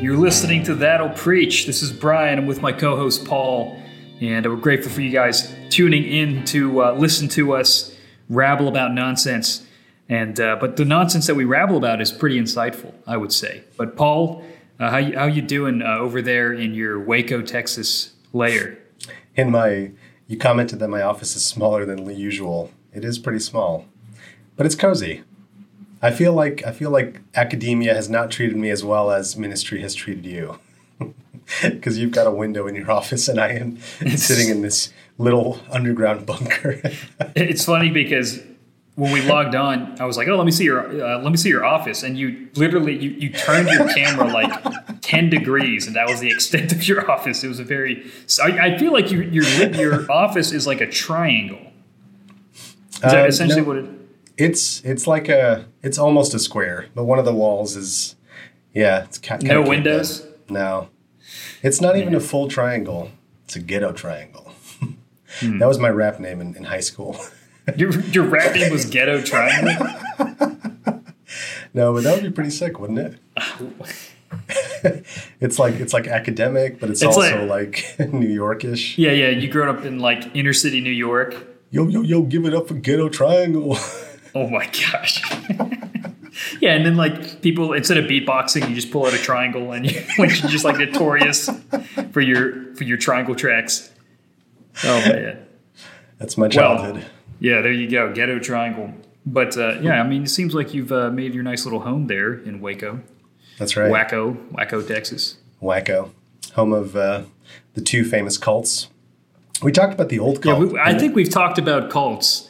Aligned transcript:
You're 0.00 0.16
listening 0.16 0.62
to 0.62 0.74
That'll 0.76 1.10
Preach. 1.10 1.66
This 1.66 1.82
is 1.82 1.92
Brian. 1.92 2.38
I'm 2.38 2.46
with 2.46 2.62
my 2.62 2.72
co 2.72 2.96
host 2.96 3.26
Paul, 3.26 3.78
and 4.22 4.46
we're 4.46 4.56
grateful 4.56 4.90
for 4.90 5.02
you 5.02 5.10
guys 5.10 5.54
tuning 5.68 6.04
in 6.04 6.42
to 6.46 6.82
uh, 6.82 6.92
listen 6.94 7.28
to 7.28 7.52
us 7.52 7.94
rabble 8.30 8.66
about 8.66 8.94
nonsense. 8.94 9.66
And 10.08 10.40
uh, 10.40 10.56
but 10.58 10.78
the 10.78 10.86
nonsense 10.86 11.26
that 11.26 11.34
we 11.34 11.44
rabble 11.44 11.76
about 11.76 12.00
is 12.00 12.12
pretty 12.12 12.40
insightful, 12.40 12.94
I 13.06 13.18
would 13.18 13.30
say. 13.30 13.62
But 13.76 13.94
Paul, 13.94 14.42
uh, 14.78 14.90
how 14.90 14.96
you, 14.96 15.18
how 15.18 15.26
you 15.26 15.42
doing 15.42 15.82
uh, 15.82 15.98
over 15.98 16.22
there 16.22 16.50
in 16.50 16.72
your 16.72 16.98
Waco, 16.98 17.42
Texas 17.42 18.14
layer? 18.32 18.78
In 19.36 19.50
my, 19.50 19.90
you 20.26 20.38
commented 20.38 20.78
that 20.78 20.88
my 20.88 21.02
office 21.02 21.36
is 21.36 21.44
smaller 21.44 21.84
than 21.84 22.08
usual. 22.16 22.72
It 22.94 23.04
is 23.04 23.18
pretty 23.18 23.40
small, 23.40 23.84
but 24.56 24.64
it's 24.64 24.74
cozy. 24.74 25.24
I 26.02 26.10
feel 26.10 26.32
like 26.32 26.64
I 26.66 26.72
feel 26.72 26.90
like 26.90 27.20
academia 27.34 27.94
has 27.94 28.08
not 28.08 28.30
treated 28.30 28.56
me 28.56 28.70
as 28.70 28.84
well 28.84 29.10
as 29.10 29.36
ministry 29.36 29.80
has 29.82 29.94
treated 29.94 30.26
you. 30.26 30.58
Because 31.64 31.98
you've 31.98 32.12
got 32.12 32.28
a 32.28 32.30
window 32.30 32.68
in 32.68 32.76
your 32.76 32.88
office, 32.92 33.26
and 33.26 33.40
I 33.40 33.48
am 33.48 33.78
sitting 34.14 34.50
in 34.50 34.62
this 34.62 34.92
little 35.18 35.58
underground 35.68 36.24
bunker. 36.24 36.80
it's 37.34 37.64
funny 37.64 37.90
because 37.90 38.40
when 38.94 39.10
we 39.10 39.20
logged 39.22 39.56
on, 39.56 40.00
I 40.00 40.04
was 40.04 40.16
like, 40.16 40.28
"Oh, 40.28 40.36
let 40.36 40.46
me 40.46 40.52
see 40.52 40.62
your 40.62 40.80
uh, 40.80 41.18
let 41.18 41.30
me 41.30 41.36
see 41.36 41.48
your 41.48 41.64
office," 41.64 42.04
and 42.04 42.16
you 42.16 42.48
literally 42.54 42.96
you, 42.96 43.10
you 43.10 43.30
turned 43.30 43.68
your 43.68 43.88
camera 43.88 44.28
like 44.28 45.00
ten 45.00 45.28
degrees, 45.28 45.88
and 45.88 45.96
that 45.96 46.08
was 46.08 46.20
the 46.20 46.30
extent 46.30 46.70
of 46.70 46.86
your 46.86 47.10
office. 47.10 47.42
It 47.42 47.48
was 47.48 47.58
a 47.58 47.64
very. 47.64 48.08
So 48.26 48.44
I, 48.44 48.66
I 48.66 48.78
feel 48.78 48.92
like 48.92 49.10
your 49.10 49.24
your 49.24 49.44
your 49.74 50.12
office 50.12 50.52
is 50.52 50.68
like 50.68 50.80
a 50.80 50.86
triangle. 50.86 51.72
Is 52.92 53.00
that 53.00 53.24
uh, 53.24 53.26
essentially 53.26 53.62
no, 53.62 53.66
what 53.66 53.76
it? 53.78 53.99
It's 54.40 54.80
it's 54.84 55.06
like 55.06 55.28
a 55.28 55.66
it's 55.82 55.98
almost 55.98 56.32
a 56.32 56.38
square, 56.38 56.86
but 56.94 57.04
one 57.04 57.18
of 57.18 57.26
the 57.26 57.34
walls 57.34 57.76
is 57.76 58.16
yeah, 58.72 59.04
it's 59.04 59.18
kind 59.18 59.42
no 59.42 59.60
windows. 59.60 60.26
No, 60.48 60.88
it's 61.62 61.80
not 61.80 61.96
even 61.96 62.14
a 62.14 62.20
full 62.20 62.48
triangle. 62.48 63.10
It's 63.44 63.56
a 63.56 63.60
ghetto 63.60 63.92
triangle. 63.92 64.52
hmm. 65.40 65.58
That 65.58 65.68
was 65.68 65.78
my 65.78 65.90
rap 65.90 66.20
name 66.20 66.40
in, 66.40 66.56
in 66.56 66.64
high 66.64 66.80
school. 66.80 67.16
Your 67.76 67.90
your 68.00 68.24
rap 68.24 68.54
name 68.54 68.72
was 68.72 68.84
Ghetto 68.84 69.20
Triangle. 69.22 69.86
no, 71.74 71.92
but 71.92 72.02
that 72.02 72.14
would 72.14 72.22
be 72.22 72.30
pretty 72.30 72.50
sick, 72.50 72.80
wouldn't 72.80 72.98
it? 72.98 73.18
it's 75.40 75.58
like 75.58 75.74
it's 75.74 75.92
like 75.92 76.08
academic, 76.08 76.80
but 76.80 76.90
it's, 76.90 77.02
it's 77.02 77.16
also 77.16 77.46
like, 77.46 77.94
like 77.98 78.12
New 78.12 78.26
Yorkish. 78.28 78.96
Yeah, 78.98 79.12
yeah. 79.12 79.28
You 79.28 79.48
grew 79.48 79.70
up 79.70 79.84
in 79.84 80.00
like 80.00 80.34
inner 80.34 80.52
city 80.52 80.80
New 80.80 80.90
York. 80.90 81.46
Yo, 81.70 81.86
yo, 81.86 82.02
yo! 82.02 82.22
Give 82.22 82.44
it 82.46 82.54
up 82.54 82.66
for 82.66 82.74
Ghetto 82.74 83.08
Triangle. 83.08 83.76
Oh 84.34 84.48
my 84.48 84.66
gosh. 84.66 85.22
yeah, 86.60 86.74
and 86.74 86.84
then 86.84 86.96
like 86.96 87.42
people 87.42 87.72
instead 87.72 87.98
of 87.98 88.04
beatboxing, 88.04 88.68
you 88.68 88.74
just 88.74 88.90
pull 88.90 89.06
out 89.06 89.14
a 89.14 89.18
triangle, 89.18 89.72
and 89.72 89.90
you, 89.90 90.02
which 90.18 90.44
is 90.44 90.50
just 90.50 90.64
like 90.64 90.78
notorious 90.78 91.50
for 92.12 92.20
your 92.20 92.74
for 92.74 92.84
your 92.84 92.96
triangle 92.96 93.34
tracks. 93.34 93.90
Oh 94.84 94.98
man, 95.00 95.46
that's 96.18 96.36
my 96.38 96.48
childhood. 96.48 96.96
Well, 96.96 97.04
yeah, 97.40 97.62
there 97.62 97.72
you 97.72 97.90
go, 97.90 98.12
Ghetto 98.12 98.38
Triangle. 98.38 98.92
But 99.26 99.56
uh, 99.56 99.80
yeah, 99.80 100.00
I 100.00 100.06
mean, 100.06 100.24
it 100.24 100.28
seems 100.28 100.54
like 100.54 100.72
you've 100.74 100.92
uh, 100.92 101.10
made 101.10 101.34
your 101.34 101.42
nice 101.42 101.64
little 101.64 101.80
home 101.80 102.06
there 102.06 102.34
in 102.34 102.60
Waco. 102.60 103.00
That's 103.58 103.76
right. 103.76 103.90
Waco, 103.90 104.36
Waco, 104.52 104.82
Texas. 104.82 105.36
Waco, 105.60 106.12
home 106.54 106.72
of 106.72 106.96
uh, 106.96 107.24
the 107.74 107.80
two 107.80 108.04
famous 108.04 108.38
cults. 108.38 108.88
We 109.62 109.72
talked 109.72 109.92
about 109.92 110.08
the 110.08 110.18
old 110.18 110.40
cult. 110.40 110.58
Yeah, 110.58 110.72
we, 110.72 110.78
I 110.78 110.98
think 110.98 111.14
we've 111.14 111.28
talked 111.28 111.58
about 111.58 111.90
cults 111.90 112.49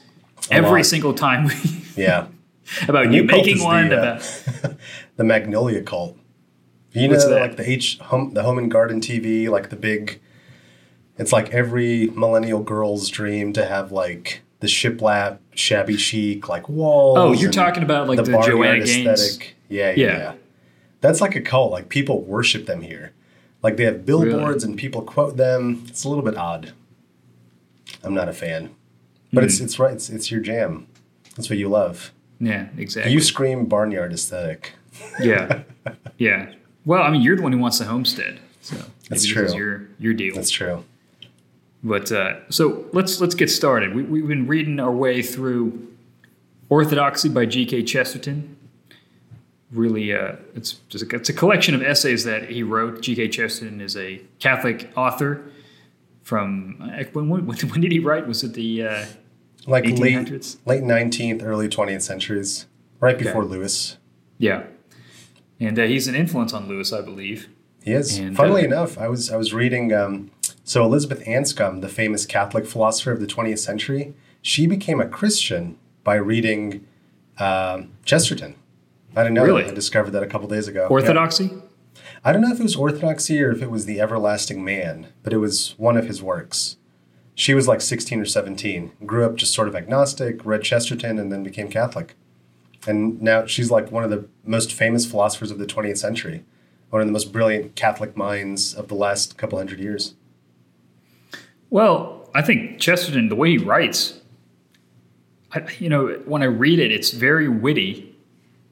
every 0.50 0.80
lot. 0.80 0.86
single 0.86 1.14
time. 1.14 1.46
We 1.46 1.54
yeah. 1.96 2.26
about 2.88 3.12
you 3.12 3.24
making 3.24 3.62
one. 3.62 3.88
The, 3.88 3.96
uh, 3.96 4.20
about 4.62 4.76
the 5.16 5.24
Magnolia 5.24 5.82
cult. 5.82 6.16
You 6.92 7.06
know, 7.06 7.16
like 7.28 7.56
the 7.56 7.70
H 7.70 7.98
home, 7.98 8.34
the 8.34 8.42
Home 8.42 8.58
and 8.58 8.70
Garden 8.70 9.00
TV, 9.00 9.48
like 9.48 9.70
the 9.70 9.76
big. 9.76 10.20
It's 11.18 11.32
like 11.32 11.50
every 11.50 12.08
millennial 12.08 12.62
girl's 12.62 13.08
dream 13.08 13.52
to 13.52 13.64
have 13.64 13.92
like 13.92 14.42
the 14.60 14.66
shiplap, 14.66 15.38
shabby 15.54 15.96
chic, 15.96 16.48
like 16.48 16.68
walls. 16.68 17.18
Oh, 17.18 17.32
you're 17.32 17.52
talking 17.52 17.82
about 17.82 18.08
like 18.08 18.16
the, 18.16 18.24
the 18.24 18.42
Joanna 18.42 18.84
Gaines. 18.84 19.08
aesthetic. 19.08 19.54
Yeah, 19.68 19.90
yeah, 19.90 20.06
yeah, 20.06 20.34
That's 21.00 21.20
like 21.20 21.36
a 21.36 21.40
cult. 21.40 21.70
Like 21.70 21.88
people 21.88 22.22
worship 22.22 22.66
them 22.66 22.80
here. 22.80 23.12
Like 23.62 23.76
they 23.76 23.84
have 23.84 24.04
billboards 24.04 24.64
really? 24.64 24.72
and 24.72 24.78
people 24.78 25.02
quote 25.02 25.36
them. 25.36 25.84
It's 25.86 26.04
a 26.04 26.08
little 26.08 26.24
bit 26.24 26.36
odd. 26.36 26.72
I'm 28.02 28.14
not 28.14 28.28
a 28.28 28.32
fan, 28.32 28.74
but 29.32 29.42
mm. 29.42 29.46
it's 29.46 29.58
hmm. 29.58 29.64
it's 29.64 29.78
right. 29.78 29.92
It's, 29.92 30.10
it's 30.10 30.30
your 30.30 30.40
jam. 30.40 30.86
That's 31.36 31.48
what 31.48 31.58
you 31.58 31.68
love. 31.68 32.12
Yeah, 32.40 32.68
exactly. 32.76 33.12
You 33.12 33.20
scream 33.20 33.66
barnyard 33.66 34.12
aesthetic. 34.12 34.72
yeah, 35.20 35.62
yeah. 36.18 36.52
Well, 36.84 37.02
I 37.02 37.10
mean, 37.10 37.22
you're 37.22 37.36
the 37.36 37.42
one 37.42 37.52
who 37.52 37.58
wants 37.58 37.78
the 37.78 37.84
homestead, 37.84 38.40
so 38.60 38.76
that's 39.08 39.26
true. 39.26 39.54
your 39.54 39.88
your 39.98 40.14
deal. 40.14 40.34
That's 40.34 40.50
true. 40.50 40.84
But 41.82 42.12
uh, 42.12 42.50
so 42.50 42.86
let's 42.92 43.20
let's 43.20 43.34
get 43.34 43.50
started. 43.50 43.94
We, 43.94 44.02
we've 44.02 44.28
been 44.28 44.46
reading 44.46 44.80
our 44.80 44.92
way 44.92 45.22
through 45.22 45.88
Orthodoxy 46.68 47.28
by 47.28 47.46
G.K. 47.46 47.84
Chesterton. 47.84 48.56
Really, 49.72 50.12
uh, 50.12 50.36
it's 50.54 50.74
just 50.88 51.10
a, 51.10 51.16
it's 51.16 51.28
a 51.28 51.32
collection 51.32 51.74
of 51.74 51.82
essays 51.82 52.24
that 52.24 52.50
he 52.50 52.62
wrote. 52.62 53.02
G.K. 53.02 53.28
Chesterton 53.28 53.80
is 53.80 53.96
a 53.96 54.20
Catholic 54.40 54.90
author 54.96 55.50
from 56.22 56.76
when, 57.12 57.28
when, 57.28 57.44
when 57.46 57.80
did 57.80 57.92
he 57.92 57.98
write? 57.98 58.26
Was 58.26 58.42
it 58.42 58.54
the 58.54 58.84
uh, 58.84 59.06
like 59.70 59.84
1800s? 59.84 60.56
late 60.66 60.80
late 60.80 60.82
nineteenth, 60.82 61.42
early 61.42 61.68
twentieth 61.68 62.02
centuries, 62.02 62.66
right 63.00 63.14
okay. 63.14 63.24
before 63.24 63.44
Lewis. 63.44 63.96
Yeah, 64.38 64.64
and 65.58 65.78
uh, 65.78 65.84
he's 65.84 66.08
an 66.08 66.14
influence 66.14 66.52
on 66.52 66.68
Lewis, 66.68 66.92
I 66.92 67.02
believe. 67.02 67.48
He 67.82 67.92
is. 67.92 68.18
And, 68.18 68.36
Funnily 68.36 68.62
uh, 68.62 68.66
enough, 68.66 68.98
I 68.98 69.08
was 69.08 69.30
I 69.30 69.36
was 69.36 69.52
reading. 69.52 69.92
Um, 69.92 70.30
so 70.64 70.84
Elizabeth 70.84 71.24
Anscombe, 71.24 71.80
the 71.80 71.88
famous 71.88 72.26
Catholic 72.26 72.64
philosopher 72.64 73.10
of 73.10 73.20
the 73.20 73.26
20th 73.26 73.58
century, 73.58 74.14
she 74.40 74.66
became 74.66 75.00
a 75.00 75.08
Christian 75.08 75.78
by 76.04 76.14
reading 76.14 76.86
um, 77.38 77.90
Chesterton. 78.04 78.54
I 79.16 79.22
didn't 79.22 79.34
know 79.34 79.44
really? 79.44 79.62
that. 79.64 79.72
I 79.72 79.74
discovered 79.74 80.12
that 80.12 80.22
a 80.22 80.26
couple 80.26 80.46
days 80.48 80.68
ago. 80.68 80.86
Orthodoxy? 80.88 81.46
Yeah. 81.46 82.02
I 82.24 82.32
don't 82.32 82.42
know 82.42 82.52
if 82.52 82.60
it 82.60 82.62
was 82.62 82.76
Orthodoxy 82.76 83.42
or 83.42 83.50
if 83.50 83.62
it 83.62 83.70
was 83.70 83.86
the 83.86 84.00
Everlasting 84.00 84.62
Man, 84.62 85.08
but 85.22 85.32
it 85.32 85.38
was 85.38 85.74
one 85.78 85.96
of 85.96 86.06
his 86.06 86.22
works. 86.22 86.76
She 87.40 87.54
was 87.54 87.66
like 87.66 87.80
16 87.80 88.20
or 88.20 88.26
17, 88.26 88.92
grew 89.06 89.24
up 89.24 89.34
just 89.34 89.54
sort 89.54 89.66
of 89.66 89.74
agnostic, 89.74 90.44
read 90.44 90.60
Chesterton, 90.60 91.18
and 91.18 91.32
then 91.32 91.42
became 91.42 91.70
Catholic. 91.70 92.14
And 92.86 93.18
now 93.22 93.46
she's 93.46 93.70
like 93.70 93.90
one 93.90 94.04
of 94.04 94.10
the 94.10 94.26
most 94.44 94.74
famous 94.74 95.06
philosophers 95.06 95.50
of 95.50 95.58
the 95.58 95.64
20th 95.64 95.96
century, 95.96 96.44
one 96.90 97.00
of 97.00 97.08
the 97.08 97.14
most 97.14 97.32
brilliant 97.32 97.76
Catholic 97.76 98.14
minds 98.14 98.74
of 98.74 98.88
the 98.88 98.94
last 98.94 99.38
couple 99.38 99.56
hundred 99.56 99.80
years. 99.80 100.16
Well, 101.70 102.28
I 102.34 102.42
think 102.42 102.78
Chesterton, 102.78 103.30
the 103.30 103.36
way 103.36 103.52
he 103.52 103.56
writes, 103.56 104.20
I, 105.52 105.66
you 105.78 105.88
know, 105.88 106.20
when 106.26 106.42
I 106.42 106.46
read 106.46 106.78
it, 106.78 106.92
it's 106.92 107.10
very 107.10 107.48
witty, 107.48 108.14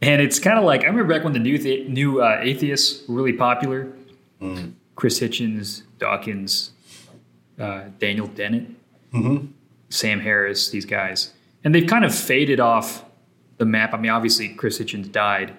and 0.02 0.20
it's 0.20 0.38
kind 0.38 0.58
of 0.58 0.64
like 0.66 0.82
I 0.82 0.88
remember 0.88 1.14
back 1.14 1.24
when 1.24 1.32
the 1.32 1.38
new 1.38 1.56
the, 1.56 1.88
new 1.88 2.20
uh, 2.20 2.38
atheists 2.42 3.08
were 3.08 3.14
really 3.14 3.32
popular. 3.32 3.90
Mm. 4.42 4.74
Chris 4.94 5.20
Hitchens, 5.20 5.84
Dawkins, 5.98 6.72
uh, 7.58 7.84
Daniel 7.98 8.26
Dennett, 8.26 8.68
mm-hmm. 9.12 9.46
Sam 9.88 10.20
Harris, 10.20 10.70
these 10.70 10.84
guys, 10.84 11.32
and 11.64 11.74
they've 11.74 11.88
kind 11.88 12.04
of 12.04 12.14
faded 12.14 12.60
off 12.60 13.04
the 13.58 13.64
map. 13.64 13.92
I 13.94 13.96
mean, 13.98 14.10
obviously 14.10 14.50
Chris 14.50 14.78
Hitchens 14.78 15.10
died, 15.10 15.56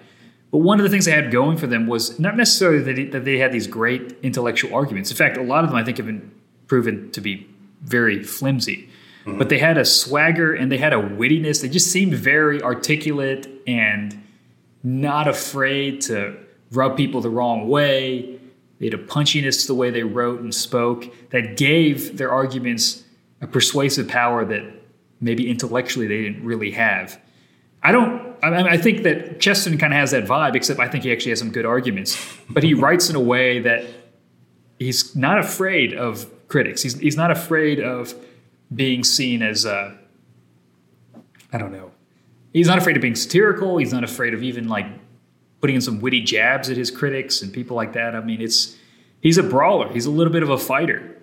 but 0.50 0.58
one 0.58 0.80
of 0.80 0.84
the 0.84 0.90
things 0.90 1.04
they 1.04 1.12
had 1.12 1.30
going 1.30 1.56
for 1.56 1.66
them 1.66 1.86
was 1.86 2.18
not 2.18 2.36
necessarily 2.36 2.82
that, 2.92 3.12
that 3.12 3.24
they 3.24 3.38
had 3.38 3.52
these 3.52 3.66
great 3.66 4.16
intellectual 4.22 4.74
arguments. 4.74 5.10
In 5.10 5.16
fact, 5.16 5.36
a 5.36 5.42
lot 5.42 5.64
of 5.64 5.70
them 5.70 5.76
I 5.76 5.84
think 5.84 5.98
have 5.98 6.06
been 6.06 6.30
proven 6.66 7.10
to 7.12 7.20
be 7.20 7.46
very 7.82 8.22
flimsy. 8.22 8.88
Mm-hmm. 9.24 9.38
But 9.38 9.48
they 9.48 9.58
had 9.58 9.76
a 9.76 9.84
swagger 9.84 10.54
and 10.54 10.72
they 10.72 10.78
had 10.78 10.92
a 10.92 10.96
wittiness. 10.96 11.60
They 11.60 11.68
just 11.68 11.90
seemed 11.90 12.14
very 12.14 12.62
articulate 12.62 13.48
and 13.66 14.22
not 14.82 15.28
afraid 15.28 16.00
to 16.02 16.36
rub 16.72 16.96
people 16.96 17.20
the 17.20 17.30
wrong 17.30 17.68
way. 17.68 18.39
They 18.80 18.86
had 18.86 18.94
a 18.94 18.98
punchiness 18.98 19.60
to 19.62 19.66
the 19.68 19.74
way 19.74 19.90
they 19.90 20.02
wrote 20.02 20.40
and 20.40 20.54
spoke 20.54 21.04
that 21.30 21.56
gave 21.56 22.16
their 22.16 22.32
arguments 22.32 23.04
a 23.42 23.46
persuasive 23.46 24.08
power 24.08 24.44
that 24.46 24.64
maybe 25.20 25.48
intellectually 25.48 26.06
they 26.06 26.22
didn't 26.22 26.44
really 26.44 26.70
have. 26.72 27.20
I 27.82 27.92
don't. 27.92 28.34
I, 28.42 28.50
mean, 28.50 28.66
I 28.66 28.78
think 28.78 29.02
that 29.02 29.38
Chesterton 29.38 29.78
kind 29.78 29.92
of 29.92 29.98
has 29.98 30.12
that 30.12 30.24
vibe, 30.24 30.54
except 30.54 30.80
I 30.80 30.88
think 30.88 31.04
he 31.04 31.12
actually 31.12 31.30
has 31.30 31.38
some 31.38 31.52
good 31.52 31.66
arguments. 31.66 32.18
But 32.48 32.62
he 32.62 32.74
writes 32.74 33.08
in 33.10 33.16
a 33.16 33.20
way 33.20 33.60
that 33.60 33.84
he's 34.78 35.14
not 35.14 35.38
afraid 35.38 35.94
of 35.94 36.26
critics. 36.48 36.82
He's 36.82 36.98
he's 36.98 37.16
not 37.16 37.30
afraid 37.30 37.80
of 37.80 38.14
being 38.74 39.04
seen 39.04 39.42
as 39.42 39.66
uh, 39.66 39.94
I 41.52 41.58
don't 41.58 41.72
know. 41.72 41.92
He's 42.52 42.66
not 42.66 42.78
afraid 42.78 42.96
of 42.96 43.02
being 43.02 43.14
satirical. 43.14 43.76
He's 43.76 43.92
not 43.92 44.04
afraid 44.04 44.34
of 44.34 44.42
even 44.42 44.68
like 44.68 44.86
putting 45.60 45.76
in 45.76 45.82
some 45.82 46.00
witty 46.00 46.22
jabs 46.22 46.70
at 46.70 46.76
his 46.76 46.90
critics 46.90 47.42
and 47.42 47.52
people 47.52 47.76
like 47.76 47.92
that. 47.92 48.14
I 48.14 48.20
mean, 48.20 48.40
it's 48.40 48.76
he's 49.20 49.38
a 49.38 49.42
brawler. 49.42 49.92
He's 49.92 50.06
a 50.06 50.10
little 50.10 50.32
bit 50.32 50.42
of 50.42 50.50
a 50.50 50.58
fighter. 50.58 51.16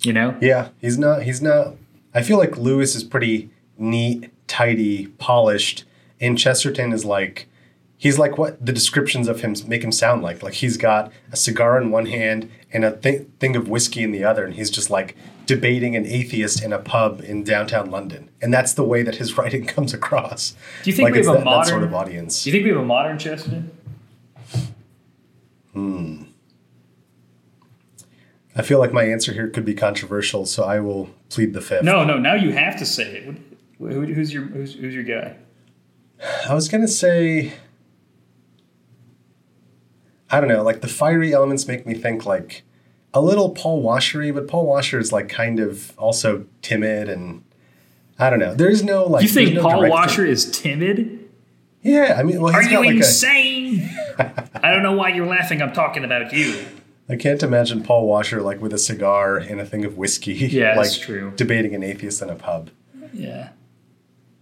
You 0.00 0.12
know? 0.12 0.36
Yeah, 0.40 0.68
he's 0.80 0.96
not. 0.96 1.22
He's 1.24 1.42
not. 1.42 1.74
I 2.14 2.22
feel 2.22 2.38
like 2.38 2.56
Lewis 2.56 2.94
is 2.94 3.04
pretty 3.04 3.50
neat, 3.76 4.30
tidy, 4.46 5.08
polished, 5.18 5.84
and 6.20 6.38
Chesterton 6.38 6.92
is 6.92 7.04
like 7.04 7.48
he's 7.96 8.18
like 8.18 8.38
what 8.38 8.64
the 8.64 8.72
descriptions 8.72 9.28
of 9.28 9.40
him 9.40 9.54
make 9.66 9.82
him 9.82 9.92
sound 9.92 10.22
like. 10.22 10.42
Like 10.42 10.54
he's 10.54 10.76
got 10.76 11.12
a 11.32 11.36
cigar 11.36 11.80
in 11.80 11.90
one 11.90 12.06
hand 12.06 12.50
and 12.72 12.84
a 12.84 12.96
th- 12.96 13.26
thing 13.40 13.56
of 13.56 13.68
whiskey 13.68 14.02
in 14.02 14.12
the 14.12 14.24
other, 14.24 14.44
and 14.44 14.54
he's 14.54 14.70
just 14.70 14.88
like 14.88 15.16
debating 15.48 15.96
an 15.96 16.04
atheist 16.06 16.62
in 16.62 16.74
a 16.74 16.78
pub 16.78 17.22
in 17.22 17.42
downtown 17.42 17.90
London. 17.90 18.28
And 18.42 18.52
that's 18.52 18.74
the 18.74 18.84
way 18.84 19.02
that 19.02 19.16
his 19.16 19.36
writing 19.38 19.64
comes 19.66 19.92
across. 19.92 20.54
Do 20.84 20.90
you 20.90 20.94
think 20.94 21.06
like 21.06 21.14
we 21.14 21.26
have 21.26 21.34
a 21.34 21.38
that, 21.38 21.44
modern 21.44 21.64
that 21.64 21.70
sort 21.70 21.82
of 21.82 21.94
audience? 21.94 22.44
Do 22.44 22.50
you 22.50 22.52
think 22.52 22.64
we 22.64 22.70
have 22.70 22.78
a 22.78 22.84
modern 22.84 23.18
Chesterton? 23.18 23.70
Hmm. 25.72 26.22
I 28.54 28.62
feel 28.62 28.78
like 28.78 28.92
my 28.92 29.04
answer 29.04 29.32
here 29.32 29.48
could 29.48 29.64
be 29.64 29.74
controversial, 29.74 30.44
so 30.44 30.64
I 30.64 30.80
will 30.80 31.10
plead 31.30 31.54
the 31.54 31.60
fifth. 31.60 31.82
No, 31.82 32.04
no. 32.04 32.18
Now 32.18 32.34
you 32.34 32.52
have 32.52 32.76
to 32.78 32.84
say 32.84 33.16
it. 33.16 33.36
Who- 33.78 34.04
who's 34.04 34.32
your 34.32 34.42
who's, 34.42 34.74
who's 34.74 34.94
your 34.94 35.04
guy? 35.04 35.36
I 36.48 36.52
was 36.52 36.68
gonna 36.68 36.88
say, 36.88 37.54
I 40.30 40.40
don't 40.40 40.48
know, 40.48 40.62
like 40.62 40.82
the 40.82 40.88
fiery 40.88 41.32
elements 41.32 41.66
make 41.66 41.86
me 41.86 41.94
think 41.94 42.26
like 42.26 42.64
a 43.14 43.20
little 43.20 43.50
Paul 43.50 43.82
Washery, 43.82 44.34
but 44.34 44.46
Paul 44.48 44.66
Washer 44.66 44.98
is 44.98 45.12
like 45.12 45.28
kind 45.28 45.60
of 45.60 45.96
also 45.98 46.46
timid 46.62 47.08
and 47.08 47.42
I 48.18 48.30
don't 48.30 48.40
know. 48.40 48.54
There's 48.54 48.82
no 48.82 49.04
like. 49.04 49.22
You 49.22 49.28
think 49.28 49.54
no 49.54 49.62
Paul 49.62 49.88
Washer 49.88 50.26
is 50.26 50.50
timid? 50.50 51.28
Yeah, 51.82 52.16
I 52.18 52.24
mean, 52.24 52.40
well, 52.40 52.54
Are 52.54 52.60
he's 52.60 52.72
you 52.72 52.78
like 52.78 52.96
insane? 52.96 53.88
I 54.18 54.72
don't 54.72 54.82
know 54.82 54.94
why 54.94 55.10
you're 55.10 55.26
laughing. 55.26 55.62
I'm 55.62 55.72
talking 55.72 56.04
about 56.04 56.32
you. 56.32 56.64
I 57.08 57.16
can't 57.16 57.42
imagine 57.42 57.82
Paul 57.82 58.06
Washer 58.06 58.42
like 58.42 58.60
with 58.60 58.72
a 58.72 58.78
cigar 58.78 59.38
and 59.38 59.60
a 59.60 59.64
thing 59.64 59.84
of 59.84 59.96
whiskey. 59.96 60.34
Yeah, 60.34 60.70
like 60.76 60.86
that's 60.86 60.98
true. 60.98 61.32
Debating 61.36 61.74
an 61.74 61.82
atheist 61.82 62.20
in 62.20 62.28
a 62.28 62.34
pub. 62.34 62.70
Yeah. 63.12 63.50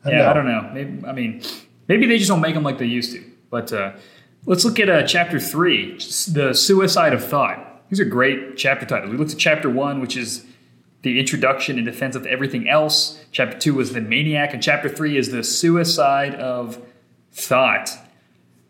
I 0.05 0.11
yeah, 0.11 0.17
know. 0.19 0.31
I 0.31 0.33
don't 0.33 0.47
know. 0.47 0.71
Maybe, 0.73 1.07
I 1.07 1.13
mean, 1.13 1.43
maybe 1.89 2.07
they 2.07 2.19
just 2.19 2.29
don't 2.29 2.41
make 2.41 2.55
them 2.55 2.63
like 2.63 2.79
they 2.79 2.87
used 2.87 3.13
to. 3.13 3.23
But 3.51 3.73
uh, 3.73 3.93
let's 4.47 4.65
look 4.65 4.81
at 4.81 4.89
uh, 4.89 5.03
chapter 5.07 5.39
three, 5.39 5.99
the 6.33 6.55
suicide 6.55 7.13
of 7.13 7.25
thought. 7.25 7.76
These 7.89 8.01
are 8.01 8.05
great 8.05 8.57
chapter 8.57 8.85
titles. 8.85 9.11
We 9.11 9.17
looked 9.17 9.33
at 9.33 9.39
chapter 9.39 9.71
one, 9.71 10.01
which 10.01 10.17
is 10.17 10.45
the 11.03 11.21
introduction 11.21 11.77
and 11.77 11.87
defense 11.87 12.17
of 12.17 12.27
everything 12.27 12.69
else. 12.69 13.25
Chapter 13.31 13.59
two 13.59 13.75
was 13.75 13.93
the 13.93 14.01
maniac, 14.01 14.53
and 14.53 14.63
chapter 14.63 14.89
three 14.89 15.17
is 15.17 15.31
the 15.31 15.45
suicide 15.45 16.35
of 16.35 16.81
thought. 17.33 17.91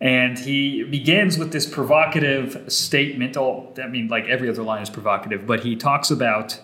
And 0.01 0.39
he 0.39 0.85
begins 0.85 1.39
with 1.39 1.53
this 1.53 1.65
provocative 1.65 2.71
statement. 2.71 3.37
Oh, 3.39 3.73
I 3.83 3.87
mean, 3.87 4.09
like 4.09 4.27
every 4.27 4.51
other 4.51 4.63
line 4.63 4.83
is 4.83 4.91
provocative, 4.91 5.47
but 5.47 5.61
he 5.61 5.77
talks 5.77 6.11
about 6.11 6.61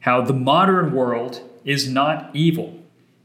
how 0.00 0.20
the 0.20 0.34
modern 0.34 0.92
world 0.92 1.40
is 1.64 1.88
not 1.88 2.30
evil. 2.34 2.78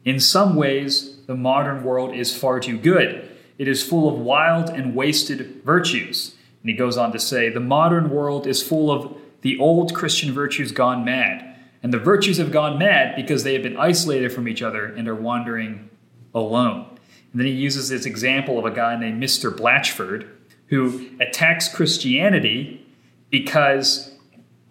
In 0.06 0.20
some 0.20 0.56
ways, 0.56 1.18
the 1.28 1.36
modern 1.36 1.84
world 1.84 2.16
is 2.16 2.36
far 2.36 2.60
too 2.60 2.78
good. 2.78 3.30
It 3.58 3.68
is 3.68 3.84
full 3.84 4.14
of 4.14 4.20
wild 4.20 4.70
and 4.70 4.96
wasted 4.96 5.62
virtues. 5.64 6.36
And 6.64 6.70
he 6.70 6.76
goes 6.76 6.98
on 6.98 7.12
to 7.12 7.20
say, 7.20 7.50
the 7.50 7.60
modern 7.60 8.10
world 8.10 8.48
is 8.48 8.64
full 8.64 8.90
of 8.90 9.18
the 9.42 9.60
old 9.60 9.94
Christian 9.94 10.34
virtues 10.34 10.72
gone 10.72 11.04
mad. 11.04 11.58
And 11.84 11.94
the 11.94 12.00
virtues 12.00 12.38
have 12.38 12.52
gone 12.52 12.80
mad 12.80 13.18
because 13.18 13.44
they 13.44 13.54
have 13.54 13.64
been 13.64 13.76
isolated 13.76 14.32
from 14.32 14.48
each 14.48 14.62
other 14.62 14.86
and 14.86 15.10
are 15.10 15.16
wandering 15.16 15.90
alone. 16.34 16.88
And 17.34 17.42
then 17.42 17.48
he 17.48 17.54
uses 17.54 17.90
this 17.90 18.06
example 18.06 18.58
of 18.58 18.64
a 18.64 18.72
guy 18.72 18.98
named 18.98 19.22
Mr. 19.22 19.54
Blatchford 19.54 20.30
who 20.68 21.10
attacks 21.20 21.68
Christianity 21.68 22.86
because 23.30 24.16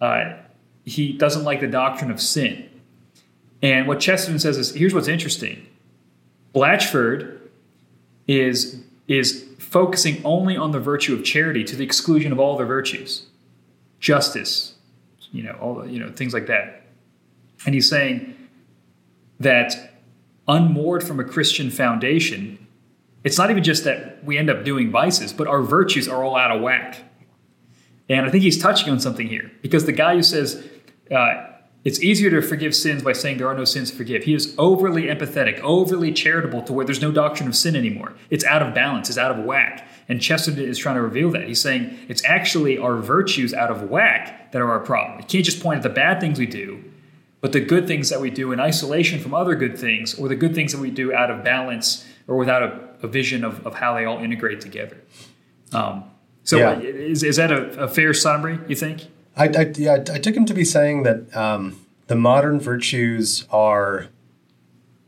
uh, 0.01 0.33
he 0.83 1.13
doesn't 1.13 1.43
like 1.43 1.59
the 1.59 1.67
doctrine 1.67 2.09
of 2.09 2.19
sin. 2.19 2.67
And 3.61 3.87
what 3.87 3.99
Chesterton 3.99 4.39
says 4.39 4.57
is 4.57 4.73
here's 4.73 4.93
what's 4.93 5.07
interesting 5.07 5.67
Blatchford 6.55 7.39
is, 8.27 8.81
is 9.07 9.47
focusing 9.73 10.21
only 10.23 10.55
on 10.55 10.69
the 10.71 10.79
virtue 10.79 11.15
of 11.15 11.23
charity 11.23 11.63
to 11.63 11.75
the 11.75 11.83
exclusion 11.83 12.31
of 12.31 12.39
all 12.39 12.55
the 12.55 12.63
virtues 12.63 13.25
justice, 13.99 14.75
you 15.31 15.41
know, 15.41 15.53
all 15.53 15.75
the, 15.75 15.89
you 15.89 15.99
know, 15.99 16.11
things 16.11 16.31
like 16.33 16.45
that. 16.45 16.83
And 17.65 17.73
he's 17.73 17.89
saying 17.89 18.35
that 19.39 19.93
unmoored 20.47 21.03
from 21.03 21.19
a 21.19 21.23
Christian 21.23 21.71
foundation, 21.71 22.67
it's 23.23 23.37
not 23.37 23.49
even 23.49 23.63
just 23.63 23.83
that 23.85 24.23
we 24.23 24.37
end 24.37 24.49
up 24.49 24.63
doing 24.63 24.91
vices, 24.91 25.33
but 25.33 25.47
our 25.47 25.63
virtues 25.63 26.07
are 26.07 26.23
all 26.23 26.35
out 26.35 26.51
of 26.51 26.61
whack. 26.61 26.97
And 28.09 28.27
I 28.27 28.29
think 28.29 28.43
he's 28.43 28.61
touching 28.61 28.91
on 28.91 28.99
something 28.99 29.27
here 29.27 29.51
because 29.63 29.85
the 29.85 29.91
guy 29.93 30.15
who 30.15 30.23
says 30.23 30.63
uh, 31.09 31.52
it's 31.83 32.01
easier 32.01 32.29
to 32.29 32.41
forgive 32.41 32.73
sins 32.73 33.03
by 33.03 33.13
saying 33.13 33.37
there 33.37 33.47
are 33.47 33.57
no 33.57 33.65
sins 33.65 33.91
to 33.91 33.97
forgive, 33.97 34.23
he 34.23 34.33
is 34.33 34.55
overly 34.57 35.03
empathetic, 35.03 35.59
overly 35.59 36.11
charitable 36.13 36.61
to 36.63 36.73
where 36.73 36.85
there's 36.85 37.01
no 37.01 37.11
doctrine 37.11 37.49
of 37.49 37.55
sin 37.55 37.75
anymore. 37.75 38.13
It's 38.29 38.45
out 38.45 38.61
of 38.61 38.73
balance, 38.73 39.09
it's 39.09 39.17
out 39.17 39.31
of 39.37 39.43
whack. 39.45 39.87
And 40.09 40.21
Chesterton 40.21 40.63
is 40.63 40.77
trying 40.77 40.95
to 40.95 41.01
reveal 41.01 41.31
that. 41.31 41.47
He's 41.47 41.61
saying 41.61 41.97
it's 42.09 42.23
actually 42.25 42.77
our 42.77 42.97
virtues 42.97 43.53
out 43.53 43.71
of 43.71 43.89
whack 43.89 44.51
that 44.51 44.61
are 44.61 44.69
our 44.69 44.79
problem. 44.79 45.19
You 45.19 45.25
can't 45.25 45.45
just 45.45 45.61
point 45.61 45.77
at 45.77 45.83
the 45.83 45.89
bad 45.89 46.19
things 46.19 46.37
we 46.39 46.45
do, 46.45 46.83
but 47.41 47.51
the 47.53 47.61
good 47.61 47.87
things 47.87 48.09
that 48.09 48.21
we 48.21 48.29
do 48.29 48.51
in 48.51 48.59
isolation 48.59 49.19
from 49.19 49.33
other 49.33 49.55
good 49.55 49.77
things, 49.77 50.13
or 50.15 50.27
the 50.27 50.35
good 50.35 50.55
things 50.55 50.71
that 50.73 50.79
we 50.79 50.91
do 50.91 51.13
out 51.13 51.29
of 51.31 51.43
balance 51.43 52.05
or 52.27 52.37
without 52.37 52.63
a, 52.63 52.89
a 53.01 53.07
vision 53.07 53.43
of, 53.43 53.65
of 53.67 53.75
how 53.75 53.93
they 53.95 54.05
all 54.05 54.19
integrate 54.19 54.61
together. 54.61 54.97
Um, 55.73 56.05
so, 56.43 56.57
Yeah. 56.57 56.79
is, 56.79 57.23
is 57.23 57.37
that 57.37 57.51
a, 57.51 57.83
a 57.83 57.87
fair 57.87 58.13
summary, 58.13 58.59
you 58.67 58.75
think? 58.75 59.07
I, 59.35 59.45
I, 59.47 59.71
yeah, 59.75 59.93
I 59.93 60.19
took 60.19 60.35
him 60.35 60.45
to 60.45 60.53
be 60.53 60.65
saying 60.65 61.03
that 61.03 61.35
um, 61.35 61.79
the 62.07 62.15
modern 62.15 62.59
virtues 62.59 63.47
are 63.49 64.07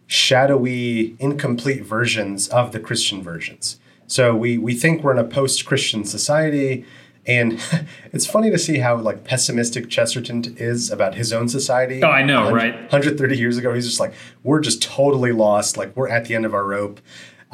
shadowy, 0.07 1.15
incomplete 1.19 1.83
versions 1.83 2.47
of 2.49 2.71
the 2.71 2.79
Christian 2.79 3.21
versions. 3.21 3.79
So 4.07 4.35
we, 4.35 4.57
we 4.57 4.73
think 4.75 5.03
we're 5.03 5.11
in 5.11 5.17
a 5.17 5.23
post-Christian 5.23 6.05
society, 6.05 6.85
and 7.25 7.59
it's 8.13 8.25
funny 8.25 8.51
to 8.51 8.57
see 8.57 8.79
how 8.79 8.97
like 8.97 9.23
pessimistic 9.23 9.89
Chesterton 9.89 10.55
is 10.57 10.91
about 10.91 11.15
his 11.15 11.33
own 11.33 11.49
society. 11.49 12.03
Oh, 12.03 12.09
I 12.09 12.23
know, 12.23 12.45
100 12.45 12.55
right? 12.55 12.75
130 12.81 13.37
years 13.37 13.57
ago, 13.57 13.73
he's 13.73 13.87
just 13.87 13.99
like, 13.99 14.13
we're 14.43 14.59
just 14.59 14.81
totally 14.81 15.31
lost. 15.31 15.77
Like 15.77 15.95
we're 15.95 16.09
at 16.09 16.25
the 16.25 16.35
end 16.35 16.45
of 16.45 16.53
our 16.53 16.65
rope. 16.65 16.99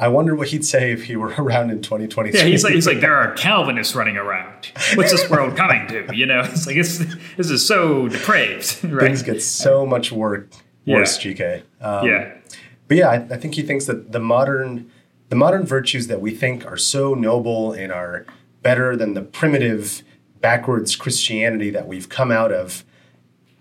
I 0.02 0.08
wonder 0.08 0.34
what 0.34 0.48
he'd 0.48 0.64
say 0.64 0.90
if 0.92 1.04
he 1.04 1.14
were 1.16 1.28
around 1.38 1.70
in 1.70 1.80
2023. 1.80 2.40
Yeah, 2.40 2.46
he's 2.46 2.64
like, 2.64 2.74
he's 2.74 2.86
like, 2.86 3.00
there 3.00 3.14
are 3.16 3.32
Calvinists 3.34 3.94
running 3.94 4.16
around. 4.16 4.72
What's 4.94 5.12
this 5.12 5.30
world 5.30 5.56
coming 5.62 5.86
to? 5.88 6.14
You 6.14 6.26
know, 6.26 6.40
it's 6.40 6.66
like, 6.66 6.76
it's, 6.76 6.98
this 7.36 7.50
is 7.50 7.66
so 7.66 8.08
depraved, 8.08 8.82
right? 8.84 9.00
things 9.06 9.22
get 9.22 9.40
so 9.42 9.86
much 9.86 10.10
wor- 10.10 10.48
Yeah. 10.84 10.96
worse, 10.96 11.18
GK. 11.18 11.62
Um, 11.80 12.06
yeah. 12.08 12.34
But 12.88 12.96
yeah, 12.96 13.08
I, 13.10 13.14
I 13.34 13.36
think 13.38 13.54
he 13.54 13.62
thinks 13.62 13.86
that 13.86 14.10
the 14.12 14.20
modern 14.20 14.90
the 15.28 15.36
modern 15.36 15.64
virtues 15.64 16.08
that 16.08 16.20
we 16.20 16.30
think 16.32 16.66
are 16.66 16.76
so 16.76 17.14
noble 17.14 17.72
and 17.72 17.90
are 17.90 18.26
better 18.60 18.96
than 18.96 19.14
the 19.14 19.22
primitive 19.22 20.02
backwards 20.42 20.94
Christianity 20.94 21.70
that 21.70 21.86
we've 21.86 22.08
come 22.10 22.30
out 22.30 22.52
of. 22.52 22.84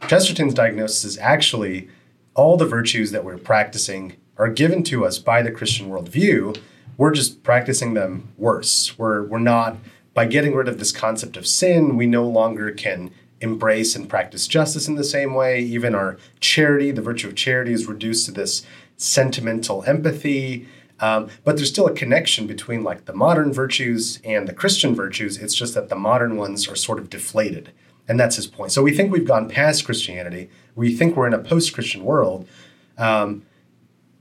Chesterton's 0.07 0.53
diagnosis 0.53 1.05
is 1.05 1.17
actually 1.19 1.87
all 2.33 2.57
the 2.57 2.65
virtues 2.65 3.11
that 3.11 3.23
we're 3.23 3.37
practicing 3.37 4.17
are 4.41 4.49
given 4.49 4.81
to 4.81 5.05
us 5.05 5.19
by 5.19 5.43
the 5.43 5.51
Christian 5.51 5.87
worldview. 5.87 6.57
We're 6.97 7.11
just 7.11 7.43
practicing 7.43 7.93
them 7.93 8.33
worse. 8.37 8.97
We're 8.97 9.23
we're 9.23 9.39
not 9.39 9.77
by 10.15 10.25
getting 10.25 10.55
rid 10.55 10.67
of 10.67 10.79
this 10.79 10.91
concept 10.91 11.37
of 11.37 11.47
sin, 11.47 11.95
we 11.95 12.05
no 12.05 12.27
longer 12.27 12.71
can 12.71 13.11
embrace 13.39 13.95
and 13.95 14.09
practice 14.09 14.47
justice 14.47 14.87
in 14.87 14.95
the 14.95 15.03
same 15.03 15.33
way. 15.33 15.59
Even 15.59 15.95
our 15.95 16.17
charity, 16.39 16.91
the 16.91 17.01
virtue 17.01 17.27
of 17.27 17.35
charity, 17.35 17.71
is 17.71 17.87
reduced 17.87 18.25
to 18.25 18.31
this 18.31 18.65
sentimental 18.97 19.83
empathy. 19.85 20.67
Um, 20.99 21.29
but 21.43 21.55
there's 21.55 21.69
still 21.69 21.87
a 21.87 21.93
connection 21.93 22.45
between 22.45 22.83
like 22.83 23.05
the 23.05 23.13
modern 23.13 23.53
virtues 23.53 24.19
and 24.23 24.47
the 24.47 24.53
Christian 24.53 24.93
virtues. 24.93 25.37
It's 25.37 25.55
just 25.55 25.73
that 25.75 25.89
the 25.89 25.95
modern 25.95 26.35
ones 26.35 26.67
are 26.67 26.75
sort 26.75 26.99
of 26.99 27.09
deflated. 27.09 27.71
And 28.07 28.19
that's 28.19 28.35
his 28.35 28.47
point. 28.47 28.71
So 28.71 28.83
we 28.83 28.91
think 28.91 29.11
we've 29.11 29.25
gone 29.25 29.49
past 29.49 29.85
Christianity. 29.85 30.49
We 30.75 30.95
think 30.95 31.15
we're 31.15 31.27
in 31.27 31.33
a 31.33 31.39
post 31.39 31.73
Christian 31.73 32.03
world. 32.03 32.47
Um, 32.97 33.43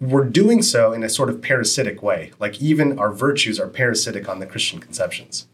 we're 0.00 0.25
doing 0.25 0.62
so 0.62 0.92
in 0.92 1.02
a 1.02 1.09
sort 1.09 1.28
of 1.28 1.42
parasitic 1.42 2.02
way. 2.02 2.33
Like 2.38 2.61
even 2.61 2.99
our 2.99 3.12
virtues 3.12 3.61
are 3.61 3.69
parasitic 3.69 4.28
on 4.28 4.38
the 4.38 4.47
Christian 4.47 4.80
conceptions. 4.80 5.47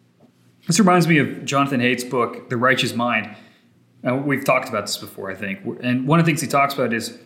This 0.66 0.78
reminds 0.78 1.06
me 1.08 1.18
of 1.18 1.44
Jonathan 1.44 1.80
Haidt's 1.80 2.04
book, 2.04 2.48
The 2.48 2.56
Righteous 2.56 2.94
Mind. 2.94 3.36
Uh, 4.06 4.16
we've 4.16 4.44
talked 4.44 4.68
about 4.68 4.86
this 4.86 4.96
before, 4.96 5.30
I 5.30 5.34
think. 5.34 5.60
And 5.82 6.06
one 6.06 6.20
of 6.20 6.26
the 6.26 6.30
things 6.30 6.40
he 6.40 6.46
talks 6.46 6.74
about 6.74 6.92
is 6.92 7.18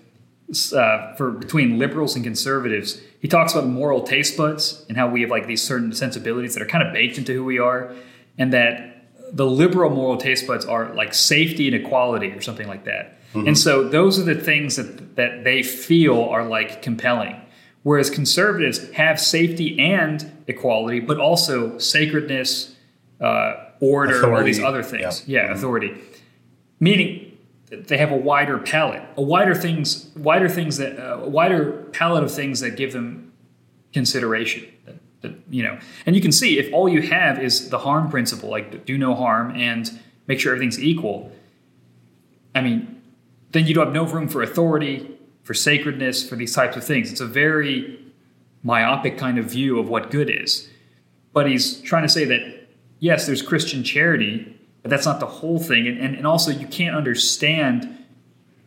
uh, 0.73 1.15
for 1.15 1.31
between 1.31 1.79
liberals 1.79 2.15
and 2.15 2.25
conservatives, 2.25 3.00
he 3.21 3.29
talks 3.29 3.53
about 3.53 3.67
moral 3.67 4.03
taste 4.03 4.37
buds 4.37 4.85
and 4.89 4.97
how 4.97 5.09
we 5.09 5.21
have 5.21 5.31
like 5.31 5.47
these 5.47 5.62
certain 5.62 5.93
sensibilities 5.93 6.55
that 6.55 6.62
are 6.62 6.67
kind 6.67 6.87
of 6.87 6.93
baked 6.93 7.19
into 7.19 7.33
who 7.33 7.45
we 7.45 7.59
are, 7.59 7.95
and 8.39 8.53
that 8.53 9.05
the 9.33 9.47
liberal 9.47 9.91
moral 9.91 10.17
taste 10.17 10.47
buds 10.47 10.65
are 10.65 10.93
like 10.95 11.15
safety 11.15 11.67
and 11.67 11.85
equality 11.85 12.33
or 12.33 12.41
something 12.41 12.67
like 12.67 12.85
that. 12.85 13.20
And 13.35 13.57
so 13.57 13.89
those 13.89 14.19
are 14.19 14.25
the 14.25 14.35
things 14.35 14.77
that 14.77 15.17
that 15.17 15.45
they 15.45 15.63
feel 15.63 16.23
are 16.25 16.45
like 16.47 16.83
compelling. 16.83 17.41
Whereas 17.83 18.11
conservatives 18.11 18.91
have 18.93 19.19
safety 19.19 19.79
and 19.79 20.31
equality, 20.47 21.01
but 21.01 21.19
also 21.19 21.79
sacredness, 21.79 22.75
uh, 23.21 23.55
order, 23.81 24.35
all 24.35 24.45
these 24.45 24.63
other 24.63 24.83
things. 24.83 25.25
Yeah. 25.27 25.47
Yeah, 25.47 25.53
authority. 25.53 25.95
Meaning 26.79 27.39
they 27.71 27.99
have 27.99 28.11
a 28.11 28.17
wider 28.17 28.59
palette, 28.59 29.03
a 29.17 29.23
wider 29.23 29.55
things, 29.55 30.11
wider 30.17 30.49
things 30.49 30.77
that, 30.77 30.99
uh, 30.99 31.21
a 31.21 31.29
wider 31.29 31.89
palette 31.93 32.25
of 32.25 32.33
things 32.33 32.61
that 32.61 32.77
give 32.77 32.93
them 32.93 33.33
consideration. 33.93 34.67
that 35.23 35.33
you 35.51 35.63
know, 35.63 35.79
and 36.07 36.17
you 36.17 36.23
can 36.23 36.33
see 36.33 36.59
if 36.59 36.73
all 36.73 36.89
you 36.89 37.03
have 37.03 37.39
is 37.43 37.71
the 37.71 37.79
harm 37.79 38.11
principle, 38.11 38.49
like 38.51 38.85
do 38.85 38.99
no 38.99 39.15
harm 39.15 39.55
and 39.55 39.99
make 40.27 40.41
sure 40.41 40.53
everything's 40.53 40.83
equal. 40.83 41.31
I 42.55 42.61
mean, 42.63 43.00
then 43.52 43.66
you 43.66 43.75
don't 43.75 43.87
have 43.87 43.95
no 43.95 44.07
room 44.07 44.28
for 44.28 44.42
authority, 44.42 45.19
for 45.42 45.54
sacredness, 45.54 46.28
for 46.28 46.37
these 46.37 46.54
types 46.54 46.76
of 46.76 46.85
things. 46.85 47.11
It's 47.11 47.21
a 47.21 47.26
very 47.26 47.99
myopic 48.62 49.19
kind 49.19 49.38
of 49.38 49.47
view 49.47 49.78
of 49.78 49.88
what 49.88 50.11
good 50.11 50.30
is. 50.30 50.69
But 51.33 51.49
he's 51.49 51.80
trying 51.80 52.02
to 52.02 52.09
say 52.09 52.25
that, 52.26 52.69
yes, 52.99 53.26
there's 53.26 53.42
Christian 53.42 53.83
charity, 53.83 54.57
but 54.83 54.90
that's 54.90 55.07
not 55.07 55.21
the 55.21 55.26
whole 55.26 55.59
thing. 55.59 55.87
And, 55.87 55.99
and, 55.99 56.14
and 56.16 56.26
also, 56.26 56.50
you 56.50 56.66
can't 56.66 56.97
understand 56.97 57.97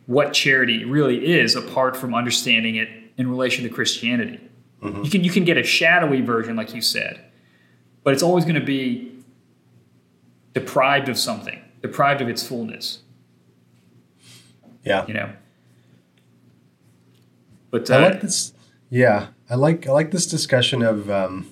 what 0.06 0.32
charity 0.32 0.84
really 0.84 1.24
is 1.40 1.56
apart 1.56 1.96
from 1.96 2.14
understanding 2.14 2.76
it 2.76 2.88
in 3.16 3.28
relation 3.28 3.64
to 3.64 3.70
Christianity. 3.70 4.40
Mm-hmm. 4.82 5.04
You, 5.04 5.10
can, 5.10 5.24
you 5.24 5.30
can 5.30 5.44
get 5.44 5.56
a 5.56 5.62
shadowy 5.62 6.20
version, 6.20 6.56
like 6.56 6.74
you 6.74 6.82
said, 6.82 7.24
but 8.02 8.12
it's 8.12 8.22
always 8.22 8.44
going 8.44 8.56
to 8.56 8.64
be 8.64 9.12
deprived 10.52 11.08
of 11.08 11.18
something, 11.18 11.60
deprived 11.80 12.20
of 12.20 12.28
its 12.28 12.46
fullness. 12.46 12.98
Yeah. 14.84 15.06
You 15.06 15.14
know? 15.14 15.32
But 17.74 17.90
uh, 17.90 17.94
I 17.94 18.08
like 18.10 18.20
this. 18.20 18.52
Yeah, 18.88 19.26
I 19.50 19.56
like 19.56 19.88
I 19.88 19.90
like 19.90 20.12
this 20.12 20.26
discussion 20.26 20.80
of 20.82 21.10
um, 21.10 21.48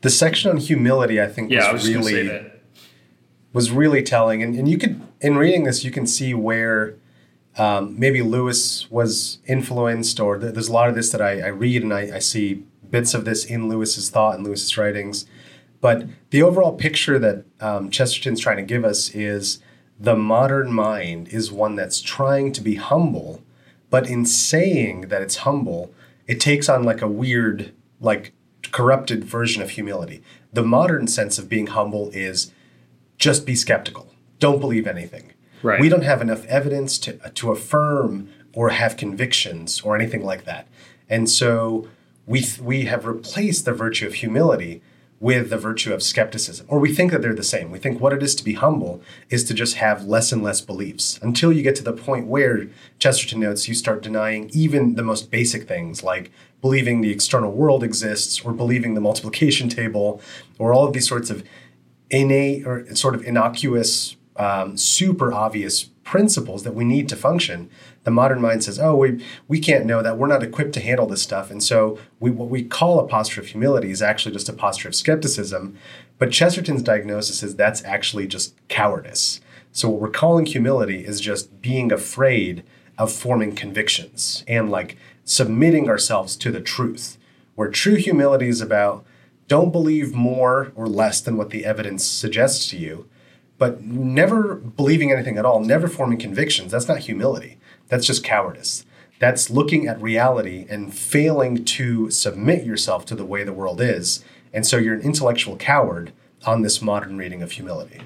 the 0.00 0.10
section 0.10 0.50
on 0.50 0.56
humility. 0.56 1.20
I 1.20 1.28
think 1.28 1.52
yeah, 1.52 1.70
was, 1.72 1.84
was 1.84 1.94
really 1.94 2.50
was 3.52 3.70
really 3.70 4.02
telling, 4.02 4.42
and, 4.42 4.56
and 4.56 4.68
you 4.68 4.76
could 4.76 5.00
in 5.20 5.36
reading 5.36 5.62
this 5.62 5.84
you 5.84 5.92
can 5.92 6.04
see 6.04 6.34
where 6.34 6.96
um, 7.56 7.96
maybe 7.96 8.22
Lewis 8.22 8.90
was 8.90 9.38
influenced, 9.46 10.18
or 10.18 10.36
th- 10.36 10.52
there's 10.52 10.68
a 10.68 10.72
lot 10.72 10.88
of 10.88 10.96
this 10.96 11.10
that 11.10 11.22
I, 11.22 11.40
I 11.42 11.46
read 11.46 11.84
and 11.84 11.94
I, 11.94 12.16
I 12.16 12.18
see 12.18 12.64
bits 12.90 13.14
of 13.14 13.24
this 13.24 13.44
in 13.44 13.68
Lewis's 13.68 14.10
thought 14.10 14.34
and 14.34 14.44
Lewis's 14.44 14.76
writings. 14.76 15.26
But 15.80 16.06
the 16.30 16.42
overall 16.42 16.72
picture 16.72 17.20
that 17.20 17.44
um, 17.60 17.90
Chesterton's 17.90 18.40
trying 18.40 18.56
to 18.56 18.64
give 18.64 18.84
us 18.84 19.10
is 19.10 19.60
the 19.98 20.16
modern 20.16 20.72
mind 20.72 21.28
is 21.28 21.50
one 21.50 21.74
that's 21.74 22.00
trying 22.00 22.52
to 22.52 22.60
be 22.60 22.74
humble 22.74 23.42
but 23.90 24.08
in 24.08 24.26
saying 24.26 25.02
that 25.08 25.22
it's 25.22 25.36
humble, 25.36 25.92
it 26.26 26.40
takes 26.40 26.68
on 26.68 26.84
like 26.84 27.02
a 27.02 27.08
weird, 27.08 27.72
like 28.00 28.32
corrupted 28.72 29.24
version 29.24 29.62
of 29.62 29.70
humility. 29.70 30.22
The 30.52 30.64
modern 30.64 31.06
sense 31.06 31.38
of 31.38 31.48
being 31.48 31.68
humble 31.68 32.10
is 32.10 32.52
just 33.18 33.46
be 33.46 33.54
skeptical. 33.54 34.12
Don't 34.38 34.60
believe 34.60 34.86
anything. 34.86 35.32
Right. 35.62 35.80
We 35.80 35.88
don't 35.88 36.02
have 36.02 36.20
enough 36.20 36.44
evidence 36.46 36.98
to 36.98 37.12
to 37.30 37.52
affirm 37.52 38.28
or 38.52 38.70
have 38.70 38.96
convictions 38.96 39.80
or 39.80 39.96
anything 39.96 40.24
like 40.24 40.44
that. 40.44 40.66
And 41.08 41.30
so 41.30 41.88
we 42.26 42.40
th- 42.40 42.58
we 42.58 42.84
have 42.86 43.06
replaced 43.06 43.64
the 43.64 43.72
virtue 43.72 44.06
of 44.06 44.14
humility 44.14 44.82
with 45.18 45.48
the 45.48 45.56
virtue 45.56 45.94
of 45.94 46.02
skepticism. 46.02 46.66
Or 46.68 46.78
we 46.78 46.94
think 46.94 47.10
that 47.10 47.22
they're 47.22 47.34
the 47.34 47.42
same. 47.42 47.70
We 47.70 47.78
think 47.78 48.00
what 48.00 48.12
it 48.12 48.22
is 48.22 48.34
to 48.34 48.44
be 48.44 48.54
humble 48.54 49.00
is 49.30 49.44
to 49.44 49.54
just 49.54 49.76
have 49.76 50.04
less 50.04 50.30
and 50.30 50.42
less 50.42 50.60
beliefs 50.60 51.18
until 51.22 51.52
you 51.52 51.62
get 51.62 51.74
to 51.76 51.82
the 51.82 51.92
point 51.92 52.26
where, 52.26 52.68
Chesterton 52.98 53.40
notes, 53.40 53.66
you 53.66 53.74
start 53.74 54.02
denying 54.02 54.50
even 54.52 54.94
the 54.94 55.02
most 55.02 55.30
basic 55.30 55.66
things 55.66 56.02
like 56.02 56.30
believing 56.60 57.00
the 57.00 57.10
external 57.10 57.52
world 57.52 57.82
exists 57.82 58.40
or 58.42 58.52
believing 58.52 58.94
the 58.94 59.00
multiplication 59.00 59.68
table 59.68 60.20
or 60.58 60.72
all 60.72 60.86
of 60.86 60.92
these 60.92 61.08
sorts 61.08 61.30
of 61.30 61.44
innate 62.10 62.66
or 62.66 62.94
sort 62.94 63.14
of 63.14 63.24
innocuous, 63.24 64.16
um, 64.36 64.76
super 64.76 65.32
obvious 65.32 65.84
principles 66.04 66.62
that 66.62 66.74
we 66.74 66.84
need 66.84 67.08
to 67.08 67.16
function 67.16 67.70
the 68.06 68.12
modern 68.12 68.40
mind 68.40 68.62
says, 68.62 68.78
"Oh, 68.78 68.94
we 68.94 69.20
we 69.48 69.58
can't 69.58 69.84
know 69.84 70.00
that. 70.00 70.16
We're 70.16 70.28
not 70.28 70.44
equipped 70.44 70.72
to 70.74 70.80
handle 70.80 71.08
this 71.08 71.22
stuff." 71.22 71.50
And 71.50 71.60
so, 71.60 71.98
we, 72.20 72.30
what 72.30 72.48
we 72.48 72.62
call 72.62 73.00
a 73.00 73.08
posture 73.08 73.40
of 73.40 73.48
humility 73.48 73.90
is 73.90 74.00
actually 74.00 74.32
just 74.32 74.48
a 74.48 74.52
posture 74.52 74.86
of 74.86 74.94
skepticism. 74.94 75.76
But 76.16 76.30
Chesterton's 76.30 76.82
diagnosis 76.82 77.42
is 77.42 77.56
that's 77.56 77.84
actually 77.84 78.28
just 78.28 78.54
cowardice. 78.68 79.40
So, 79.72 79.88
what 79.88 80.00
we're 80.00 80.10
calling 80.10 80.46
humility 80.46 81.04
is 81.04 81.20
just 81.20 81.60
being 81.60 81.90
afraid 81.90 82.62
of 82.96 83.12
forming 83.12 83.56
convictions 83.56 84.44
and 84.46 84.70
like 84.70 84.96
submitting 85.24 85.88
ourselves 85.88 86.36
to 86.36 86.52
the 86.52 86.60
truth. 86.60 87.18
Where 87.56 87.70
true 87.70 87.96
humility 87.96 88.46
is 88.46 88.60
about 88.60 89.04
don't 89.48 89.72
believe 89.72 90.14
more 90.14 90.70
or 90.76 90.86
less 90.86 91.20
than 91.20 91.36
what 91.36 91.50
the 91.50 91.64
evidence 91.64 92.04
suggests 92.04 92.68
to 92.70 92.76
you, 92.76 93.08
but 93.58 93.82
never 93.82 94.54
believing 94.54 95.10
anything 95.10 95.38
at 95.38 95.44
all, 95.44 95.58
never 95.58 95.88
forming 95.88 96.18
convictions. 96.18 96.70
That's 96.70 96.86
not 96.86 97.00
humility. 97.00 97.58
That's 97.88 98.06
just 98.06 98.24
cowardice. 98.24 98.84
That's 99.18 99.48
looking 99.48 99.88
at 99.88 100.00
reality 100.00 100.66
and 100.68 100.92
failing 100.92 101.64
to 101.64 102.10
submit 102.10 102.64
yourself 102.64 103.06
to 103.06 103.14
the 103.14 103.24
way 103.24 103.44
the 103.44 103.52
world 103.52 103.80
is. 103.80 104.24
And 104.52 104.66
so 104.66 104.76
you're 104.76 104.94
an 104.94 105.00
intellectual 105.00 105.56
coward 105.56 106.12
on 106.44 106.62
this 106.62 106.82
modern 106.82 107.16
reading 107.16 107.42
of 107.42 107.52
humility. 107.52 108.02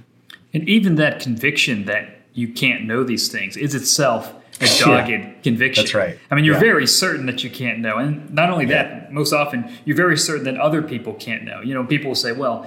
And 0.53 0.69
even 0.69 0.97
that 0.97 1.21
conviction 1.21 1.85
that 1.87 2.21
you 2.33 2.49
can't 2.49 2.85
know 2.85 3.05
these 3.05 3.29
things 3.29 3.57
is 3.57 3.75
itself 3.75 4.35
a 4.61 4.67
dogged 4.79 5.09
yeah, 5.09 5.33
conviction. 5.43 5.85
That's 5.85 5.95
right. 5.95 6.19
I 6.31 6.35
mean, 6.35 6.45
you're 6.45 6.55
yeah. 6.55 6.61
very 6.61 6.87
certain 6.87 7.27
that 7.27 7.43
you 7.43 7.51
can't 7.51 7.79
know. 7.79 7.97
And 7.97 8.31
not 8.33 8.51
only 8.51 8.67
that, 8.67 8.87
yeah. 8.87 9.09
most 9.11 9.33
often 9.33 9.73
you're 9.85 9.97
very 9.97 10.19
certain 10.19 10.45
that 10.45 10.59
other 10.59 10.83
people 10.83 11.15
can't 11.15 11.45
know. 11.45 11.61
You 11.61 11.75
know, 11.75 11.85
people 11.85 12.09
will 12.09 12.15
say, 12.15 12.33
well, 12.33 12.67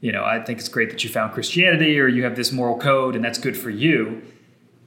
you 0.00 0.10
know, 0.10 0.24
I 0.24 0.42
think 0.42 0.58
it's 0.58 0.68
great 0.68 0.90
that 0.90 1.04
you 1.04 1.10
found 1.10 1.32
Christianity 1.32 1.98
or 2.00 2.08
you 2.08 2.24
have 2.24 2.36
this 2.36 2.50
moral 2.50 2.78
code 2.78 3.14
and 3.14 3.24
that's 3.24 3.38
good 3.38 3.56
for 3.56 3.70
you. 3.70 4.22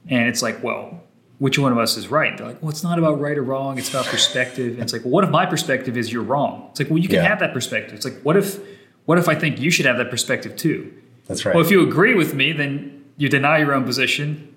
And 0.08 0.28
it's 0.28 0.42
like, 0.42 0.62
well, 0.62 1.02
which 1.38 1.58
one 1.58 1.72
of 1.72 1.78
us 1.78 1.96
is 1.96 2.08
right. 2.08 2.36
They're 2.36 2.46
like, 2.46 2.62
well, 2.62 2.70
it's 2.70 2.82
not 2.82 2.98
about 2.98 3.20
right 3.20 3.38
or 3.38 3.42
wrong. 3.42 3.78
It's 3.78 3.90
about 3.90 4.06
perspective. 4.06 4.74
And 4.74 4.82
it's 4.82 4.92
like, 4.92 5.04
well, 5.04 5.12
what 5.12 5.24
if 5.24 5.30
my 5.30 5.46
perspective 5.46 5.96
is 5.96 6.12
you're 6.12 6.22
wrong? 6.22 6.68
It's 6.70 6.80
like, 6.80 6.90
well, 6.90 6.98
you 6.98 7.08
can 7.08 7.16
yeah. 7.16 7.28
have 7.28 7.38
that 7.40 7.52
perspective. 7.52 7.94
It's 7.94 8.04
like, 8.04 8.20
what 8.22 8.36
if, 8.36 8.58
what 9.04 9.18
if 9.18 9.28
I 9.28 9.34
think 9.34 9.60
you 9.60 9.70
should 9.70 9.86
have 9.86 9.98
that 9.98 10.10
perspective 10.10 10.56
too? 10.56 10.92
That's 11.26 11.44
right. 11.44 11.54
Well, 11.54 11.64
if 11.64 11.70
you 11.70 11.86
agree 11.86 12.14
with 12.14 12.34
me, 12.34 12.52
then 12.52 13.04
you 13.16 13.28
deny 13.28 13.58
your 13.58 13.74
own 13.74 13.84
position. 13.84 14.54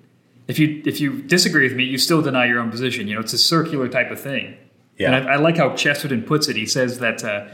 If 0.48 0.58
you 0.58 0.82
if 0.84 1.00
you 1.00 1.22
disagree 1.22 1.68
with 1.68 1.76
me, 1.76 1.84
you 1.84 1.98
still 1.98 2.22
deny 2.22 2.46
your 2.46 2.58
own 2.58 2.70
position. 2.70 3.06
You 3.06 3.14
know, 3.14 3.20
it's 3.20 3.32
a 3.32 3.38
circular 3.38 3.88
type 3.88 4.10
of 4.10 4.20
thing. 4.20 4.56
Yeah. 4.98 5.14
And 5.14 5.28
I, 5.28 5.34
I 5.34 5.36
like 5.36 5.56
how 5.56 5.74
Chesterton 5.74 6.22
puts 6.22 6.48
it. 6.48 6.56
He 6.56 6.66
says 6.66 6.98
that 6.98 7.22
uh, 7.22 7.46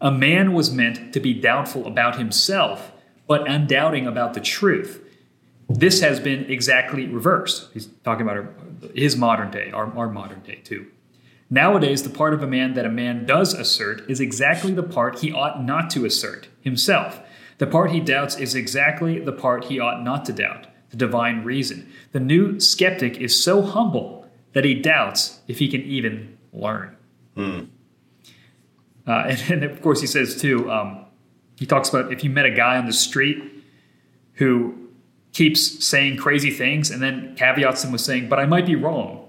a 0.00 0.10
man 0.10 0.52
was 0.52 0.70
meant 0.70 1.12
to 1.12 1.20
be 1.20 1.34
doubtful 1.34 1.86
about 1.86 2.18
himself, 2.18 2.92
but 3.26 3.48
undoubting 3.48 4.06
about 4.06 4.34
the 4.34 4.40
truth. 4.40 5.02
This 5.68 6.00
has 6.00 6.20
been 6.20 6.44
exactly 6.50 7.06
reversed. 7.06 7.68
He's 7.72 7.86
talking 8.04 8.26
about 8.26 8.46
his 8.94 9.16
modern 9.16 9.50
day, 9.50 9.70
our, 9.72 9.86
our 9.96 10.08
modern 10.08 10.40
day 10.40 10.60
too. 10.62 10.86
Nowadays, 11.48 12.02
the 12.02 12.10
part 12.10 12.34
of 12.34 12.42
a 12.42 12.46
man 12.46 12.74
that 12.74 12.86
a 12.86 12.90
man 12.90 13.24
does 13.24 13.54
assert 13.54 14.08
is 14.08 14.20
exactly 14.20 14.72
the 14.72 14.82
part 14.82 15.20
he 15.20 15.32
ought 15.32 15.62
not 15.62 15.90
to 15.90 16.04
assert 16.04 16.48
himself. 16.60 17.20
The 17.58 17.66
part 17.66 17.92
he 17.92 18.00
doubts 18.00 18.36
is 18.36 18.54
exactly 18.54 19.18
the 19.20 19.32
part 19.32 19.64
he 19.64 19.78
ought 19.78 20.02
not 20.02 20.24
to 20.26 20.32
doubt 20.32 20.66
the 20.90 20.96
divine 20.96 21.44
reason. 21.44 21.90
The 22.12 22.20
new 22.20 22.60
skeptic 22.60 23.18
is 23.18 23.42
so 23.42 23.62
humble 23.62 24.26
that 24.52 24.64
he 24.64 24.74
doubts 24.74 25.40
if 25.48 25.58
he 25.58 25.68
can 25.68 25.82
even 25.82 26.36
learn. 26.52 26.96
Mm. 27.36 27.68
Uh, 29.06 29.10
and, 29.28 29.40
and, 29.50 29.64
of 29.64 29.82
course, 29.82 30.00
he 30.00 30.06
says 30.06 30.40
too, 30.40 30.70
um, 30.70 31.04
he 31.56 31.66
talks 31.66 31.88
about 31.88 32.12
if 32.12 32.24
you 32.24 32.30
met 32.30 32.46
a 32.46 32.50
guy 32.50 32.76
on 32.76 32.86
the 32.86 32.92
street 32.92 33.42
who 34.34 34.85
keeps 35.36 35.84
saying 35.84 36.16
crazy 36.16 36.50
things 36.50 36.90
and 36.90 37.02
then 37.02 37.36
caveats 37.36 37.82
them 37.82 37.92
with 37.92 38.00
saying, 38.00 38.26
"But 38.26 38.38
I 38.38 38.46
might 38.46 38.64
be 38.64 38.74
wrong." 38.74 39.28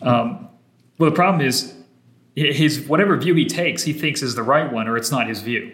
um, 0.00 0.48
well, 0.96 1.10
the 1.10 1.14
problem 1.14 1.46
is 1.46 1.74
his 2.34 2.80
whatever 2.88 3.18
view 3.18 3.34
he 3.34 3.44
takes, 3.44 3.82
he 3.82 3.92
thinks 3.92 4.22
is 4.22 4.34
the 4.34 4.42
right 4.42 4.72
one, 4.72 4.88
or 4.88 4.96
it's 4.96 5.10
not 5.10 5.28
his 5.28 5.42
view, 5.42 5.70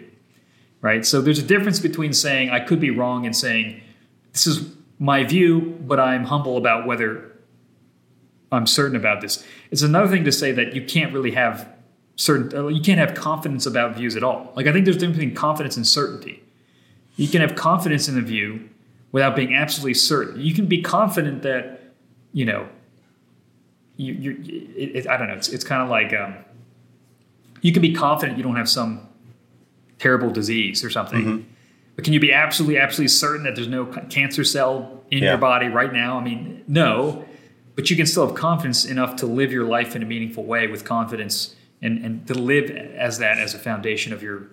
right? 0.81 1.05
So 1.05 1.21
there's 1.21 1.39
a 1.39 1.47
difference 1.53 1.79
between 1.79 2.11
saying 2.11 2.49
I 2.49 2.59
could 2.59 2.81
be 2.81 2.89
wrong 2.89 3.25
and 3.25 3.33
saying 3.33 3.81
this 4.33 4.45
is 4.45 4.73
my 4.99 5.23
view, 5.23 5.77
but 5.87 6.01
I'm 6.01 6.25
humble 6.25 6.57
about 6.57 6.85
whether 6.85 7.31
I'm 8.51 8.67
certain 8.67 8.97
about 8.97 9.21
this. 9.21 9.45
It's 9.71 9.83
another 9.83 10.09
thing 10.09 10.25
to 10.25 10.33
say 10.33 10.51
that 10.51 10.75
you 10.75 10.83
can't 10.83 11.13
really 11.13 11.31
have 11.31 11.65
certain, 12.17 12.53
uh, 12.53 12.67
you 12.67 12.81
can't 12.81 12.99
have 12.99 13.15
confidence 13.15 13.65
about 13.65 13.95
views 13.95 14.17
at 14.17 14.23
all. 14.23 14.51
Like 14.57 14.67
I 14.67 14.73
think 14.73 14.83
there's 14.83 14.97
a 14.97 14.99
difference 14.99 15.19
between 15.19 15.35
confidence 15.35 15.77
and 15.77 15.87
certainty. 15.87 16.43
You 17.15 17.29
can 17.29 17.39
have 17.39 17.55
confidence 17.55 18.09
in 18.09 18.17
a 18.17 18.21
view 18.21 18.69
without 19.11 19.35
being 19.35 19.53
absolutely 19.53 19.95
certain. 19.95 20.39
You 20.39 20.53
can 20.53 20.67
be 20.67 20.81
confident 20.81 21.41
that, 21.43 21.81
you 22.33 22.45
know, 22.45 22.67
you, 23.97 24.13
you 24.13 24.31
it, 24.75 24.95
it, 24.95 25.09
I 25.09 25.17
don't 25.17 25.27
know. 25.27 25.35
It's, 25.35 25.49
it's 25.49 25.63
kind 25.63 25.81
of 25.81 25.89
like 25.89 26.13
um, 26.13 26.35
you 27.61 27.73
can 27.73 27.81
be 27.81 27.93
confident 27.93 28.37
you 28.37 28.43
don't 28.43 28.55
have 28.55 28.69
some 28.69 29.07
terrible 29.97 30.29
disease 30.29 30.83
or 30.83 30.89
something. 30.89 31.21
Mm-hmm. 31.21 31.43
But 31.95 32.05
can 32.05 32.13
you 32.13 32.19
be 32.19 32.31
absolutely, 32.31 32.77
absolutely 32.77 33.09
certain 33.09 33.43
that 33.43 33.55
there's 33.55 33.67
no 33.67 33.85
cancer 33.85 34.45
cell 34.45 35.03
in 35.11 35.21
yeah. 35.21 35.31
your 35.31 35.37
body 35.37 35.67
right 35.67 35.91
now? 35.91 36.17
I 36.17 36.23
mean, 36.23 36.63
no. 36.67 37.25
But 37.75 37.89
you 37.89 37.97
can 37.97 38.05
still 38.05 38.25
have 38.25 38.35
confidence 38.35 38.85
enough 38.85 39.17
to 39.17 39.25
live 39.25 39.51
your 39.51 39.65
life 39.65 39.95
in 39.95 40.03
a 40.03 40.05
meaningful 40.05 40.45
way 40.45 40.67
with 40.67 40.85
confidence 40.85 41.55
and, 41.81 42.03
and 42.05 42.27
to 42.27 42.33
live 42.33 42.69
as 42.71 43.17
that 43.19 43.37
as 43.37 43.53
a 43.53 43.59
foundation 43.59 44.13
of 44.13 44.23
your 44.23 44.47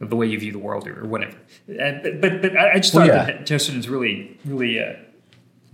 of 0.00 0.10
the 0.10 0.16
way 0.16 0.26
you 0.26 0.38
view 0.38 0.52
the 0.52 0.58
world 0.58 0.86
or, 0.86 1.00
or 1.02 1.06
whatever. 1.06 1.36
And, 1.66 2.02
but, 2.02 2.20
but, 2.20 2.42
but 2.42 2.56
I 2.56 2.76
just 2.78 2.92
thought 2.92 3.08
well, 3.08 3.16
yeah. 3.16 3.24
that 3.24 3.46
Chesterton's 3.46 3.88
really 3.88 4.38
really 4.44 4.80
uh, 4.80 4.94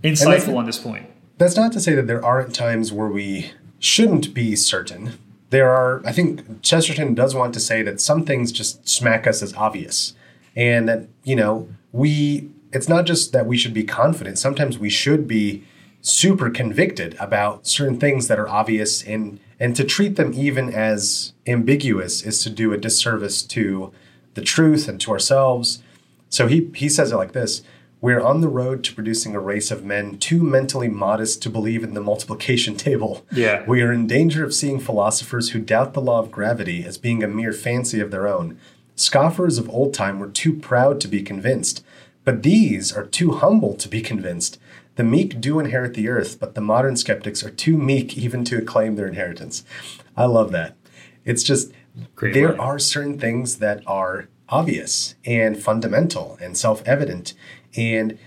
insightful 0.03 0.57
on 0.57 0.65
this 0.65 0.77
point. 0.77 1.09
That's 1.37 1.55
not 1.55 1.71
to 1.73 1.79
say 1.79 1.93
that 1.95 2.07
there 2.07 2.23
aren't 2.23 2.55
times 2.55 2.93
where 2.93 3.09
we 3.09 3.51
shouldn't 3.79 4.33
be 4.33 4.55
certain. 4.55 5.17
there 5.49 5.69
are, 5.71 6.01
I 6.05 6.11
think 6.11 6.61
Chesterton 6.61 7.13
does 7.13 7.35
want 7.35 7.53
to 7.53 7.59
say 7.59 7.81
that 7.83 8.01
some 8.01 8.25
things 8.25 8.51
just 8.51 8.87
smack 8.87 9.27
us 9.27 9.41
as 9.41 9.53
obvious. 9.53 10.13
And 10.55 10.87
that, 10.89 11.07
you 11.23 11.35
know, 11.35 11.69
we, 11.91 12.49
it's 12.71 12.89
not 12.89 13.05
just 13.05 13.31
that 13.31 13.45
we 13.45 13.57
should 13.57 13.73
be 13.73 13.83
confident, 13.83 14.37
sometimes 14.37 14.77
we 14.77 14.89
should 14.89 15.27
be 15.27 15.63
super 16.01 16.49
convicted 16.49 17.15
about 17.19 17.65
certain 17.65 17.99
things 17.99 18.27
that 18.27 18.37
are 18.39 18.47
obvious 18.47 19.01
and 19.03 19.39
and 19.57 19.75
to 19.75 19.85
treat 19.85 20.17
them 20.17 20.33
even 20.33 20.69
as 20.71 21.31
ambiguous 21.47 22.21
is 22.21 22.43
to 22.43 22.49
do 22.49 22.73
a 22.73 22.77
disservice 22.77 23.41
to 23.41 23.91
the 24.35 24.41
truth 24.41 24.87
and 24.87 25.01
to 25.01 25.11
ourselves. 25.11 25.81
So 26.29 26.47
he 26.47 26.69
he 26.75 26.87
says 26.87 27.11
it 27.11 27.17
like 27.17 27.33
this 27.33 27.63
we're 28.01 28.21
on 28.21 28.41
the 28.41 28.47
road 28.47 28.83
to 28.83 28.93
producing 28.93 29.33
a 29.33 29.39
race 29.39 29.71
of 29.71 29.83
men 29.83 30.19
too 30.19 30.43
mentally 30.43 30.87
modest 30.87 31.41
to 31.41 31.49
believe 31.49 31.83
in 31.83 31.95
the 31.95 32.01
multiplication 32.01 32.75
table. 32.75 33.25
Yeah. 33.31 33.63
We 33.65 33.81
are 33.81 33.91
in 33.91 34.05
danger 34.05 34.43
of 34.43 34.53
seeing 34.53 34.79
philosophers 34.79 35.49
who 35.49 35.59
doubt 35.59 35.93
the 35.93 36.01
law 36.01 36.19
of 36.19 36.29
gravity 36.29 36.85
as 36.85 36.99
being 36.99 37.23
a 37.23 37.27
mere 37.27 37.51
fancy 37.51 37.99
of 37.99 38.11
their 38.11 38.27
own. 38.27 38.59
Scoffers 38.95 39.57
of 39.57 39.69
old 39.71 39.93
time 39.93 40.19
were 40.19 40.29
too 40.29 40.53
proud 40.53 41.01
to 41.01 41.07
be 41.07 41.23
convinced, 41.23 41.83
but 42.23 42.43
these 42.43 42.93
are 42.93 43.05
too 43.05 43.31
humble 43.31 43.73
to 43.73 43.89
be 43.89 44.01
convinced. 44.01 44.59
The 44.97 45.03
meek 45.03 45.41
do 45.41 45.59
inherit 45.59 45.95
the 45.95 46.07
earth, 46.07 46.39
but 46.39 46.53
the 46.53 46.61
modern 46.61 46.95
skeptics 46.97 47.43
are 47.43 47.49
too 47.49 47.75
meek 47.75 48.17
even 48.17 48.45
to 48.45 48.61
claim 48.61 48.95
their 48.95 49.07
inheritance. 49.07 49.63
I 50.15 50.25
love 50.25 50.51
that. 50.51 50.75
It's 51.25 51.43
just 51.43 51.71
Great 52.15 52.33
there 52.33 52.49
line. 52.49 52.59
are 52.59 52.79
certain 52.79 53.19
things 53.19 53.57
that 53.57 53.83
are 53.87 54.27
obvious 54.47 55.15
and 55.25 55.61
fundamental 55.61 56.37
and 56.41 56.57
self-evident. 56.57 57.33
And 57.75 58.17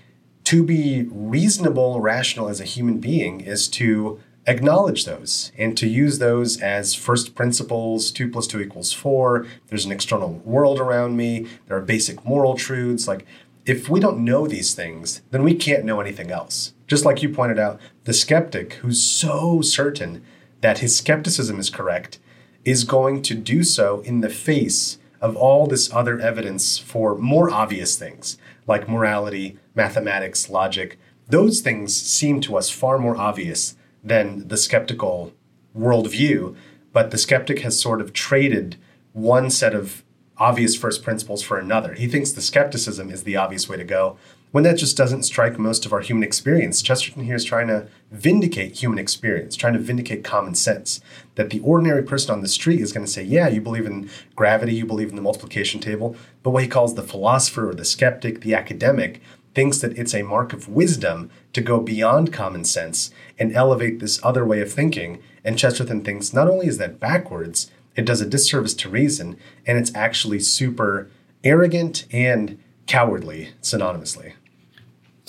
to 0.45 0.63
be 0.63 1.07
reasonable 1.11 2.01
rational 2.01 2.49
as 2.49 2.59
a 2.59 2.65
human 2.65 2.99
being 2.99 3.41
is 3.41 3.67
to 3.69 4.19
acknowledge 4.47 5.05
those 5.05 5.51
and 5.57 5.77
to 5.77 5.87
use 5.87 6.17
those 6.17 6.59
as 6.59 6.95
first 6.95 7.35
principles 7.35 8.09
2 8.11 8.29
plus 8.29 8.47
2 8.47 8.61
equals 8.61 8.91
4 8.91 9.45
there's 9.67 9.85
an 9.85 9.91
external 9.91 10.41
world 10.43 10.79
around 10.79 11.15
me. 11.15 11.45
There 11.67 11.77
are 11.77 11.81
basic 11.81 12.25
moral 12.25 12.55
truths. 12.55 13.07
Like 13.07 13.25
if 13.65 13.89
we 13.89 13.99
don't 13.99 14.25
know 14.25 14.47
these 14.47 14.73
things 14.73 15.21
then 15.29 15.43
we 15.43 15.53
can't 15.53 15.85
know 15.85 16.01
anything 16.01 16.31
else. 16.31 16.73
Just 16.87 17.05
like 17.05 17.21
you 17.21 17.29
pointed 17.29 17.59
out 17.59 17.79
the 18.05 18.13
skeptic 18.13 18.73
who's 18.75 19.01
so 19.01 19.61
certain 19.61 20.23
that 20.61 20.79
his 20.79 20.97
skepticism 20.97 21.59
is 21.59 21.69
correct 21.69 22.17
is 22.65 22.83
going 22.83 23.21
to 23.23 23.33
do 23.33 23.63
so 23.63 24.01
in 24.01 24.21
the 24.21 24.29
face 24.29 24.97
of 25.21 25.35
all 25.35 25.67
this 25.67 25.91
other 25.93 26.19
evidence 26.19 26.77
for 26.77 27.15
more 27.15 27.49
obvious 27.49 27.97
things 27.97 28.37
like 28.67 28.87
morality, 28.87 29.57
mathematics, 29.75 30.49
logic. 30.49 30.99
Those 31.27 31.61
things 31.61 31.95
seem 31.95 32.39
to 32.41 32.57
us 32.57 32.69
far 32.69 32.97
more 32.97 33.17
obvious 33.17 33.75
than 34.03 34.47
the 34.47 34.57
skeptical 34.57 35.33
worldview, 35.77 36.55
but 36.93 37.11
the 37.11 37.17
skeptic 37.17 37.59
has 37.59 37.79
sort 37.79 38.01
of 38.01 38.13
traded 38.13 38.77
one 39.13 39.49
set 39.49 39.73
of 39.73 40.03
obvious 40.37 40.75
first 40.75 41.03
principles 41.03 41.41
for 41.41 41.57
another. 41.57 41.93
He 41.93 42.07
thinks 42.07 42.31
the 42.31 42.41
skepticism 42.41 43.09
is 43.09 43.23
the 43.23 43.35
obvious 43.35 43.67
way 43.67 43.77
to 43.77 43.83
go, 43.83 44.17
when 44.51 44.63
that 44.63 44.77
just 44.77 44.97
doesn't 44.97 45.23
strike 45.23 45.59
most 45.59 45.85
of 45.85 45.93
our 45.93 45.99
human 45.99 46.23
experience. 46.23 46.81
Chesterton 46.81 47.23
here 47.23 47.35
is 47.35 47.45
trying 47.45 47.67
to 47.67 47.87
vindicate 48.11 48.81
human 48.81 48.97
experience, 48.97 49.55
trying 49.55 49.73
to 49.73 49.79
vindicate 49.79 50.23
common 50.23 50.55
sense. 50.55 51.01
That 51.35 51.51
the 51.51 51.59
ordinary 51.59 52.03
person 52.03 52.31
on 52.31 52.41
the 52.41 52.47
street 52.47 52.81
is 52.81 52.91
going 52.91 53.05
to 53.05 53.11
say, 53.11 53.23
Yeah, 53.23 53.47
you 53.47 53.61
believe 53.61 53.85
in 53.85 54.09
gravity, 54.35 54.73
you 54.73 54.85
believe 54.85 55.09
in 55.09 55.15
the 55.15 55.21
multiplication 55.21 55.79
table. 55.79 56.15
But 56.41 56.51
what 56.51 56.63
he 56.63 56.69
calls 56.69 56.95
the 56.95 57.03
philosopher 57.03 57.69
or 57.69 57.75
the 57.75 57.85
skeptic, 57.85 58.41
the 58.41 58.55
academic, 58.55 59.21
thinks 59.53 59.79
that 59.79 59.97
it's 59.97 60.13
a 60.13 60.23
mark 60.23 60.53
of 60.53 60.67
wisdom 60.67 61.29
to 61.53 61.61
go 61.61 61.79
beyond 61.79 62.33
common 62.33 62.63
sense 62.63 63.11
and 63.37 63.55
elevate 63.55 63.99
this 63.99 64.19
other 64.23 64.45
way 64.45 64.61
of 64.61 64.71
thinking. 64.71 65.21
And 65.43 65.57
Chesterton 65.57 66.03
thinks 66.03 66.33
not 66.33 66.49
only 66.49 66.67
is 66.67 66.77
that 66.77 66.99
backwards, 66.99 67.69
it 67.95 68.05
does 68.05 68.21
a 68.21 68.25
disservice 68.25 68.73
to 68.75 68.89
reason, 68.89 69.37
and 69.65 69.77
it's 69.77 69.93
actually 69.95 70.39
super 70.39 71.09
arrogant 71.43 72.05
and 72.11 72.57
cowardly 72.87 73.49
synonymously. 73.61 74.33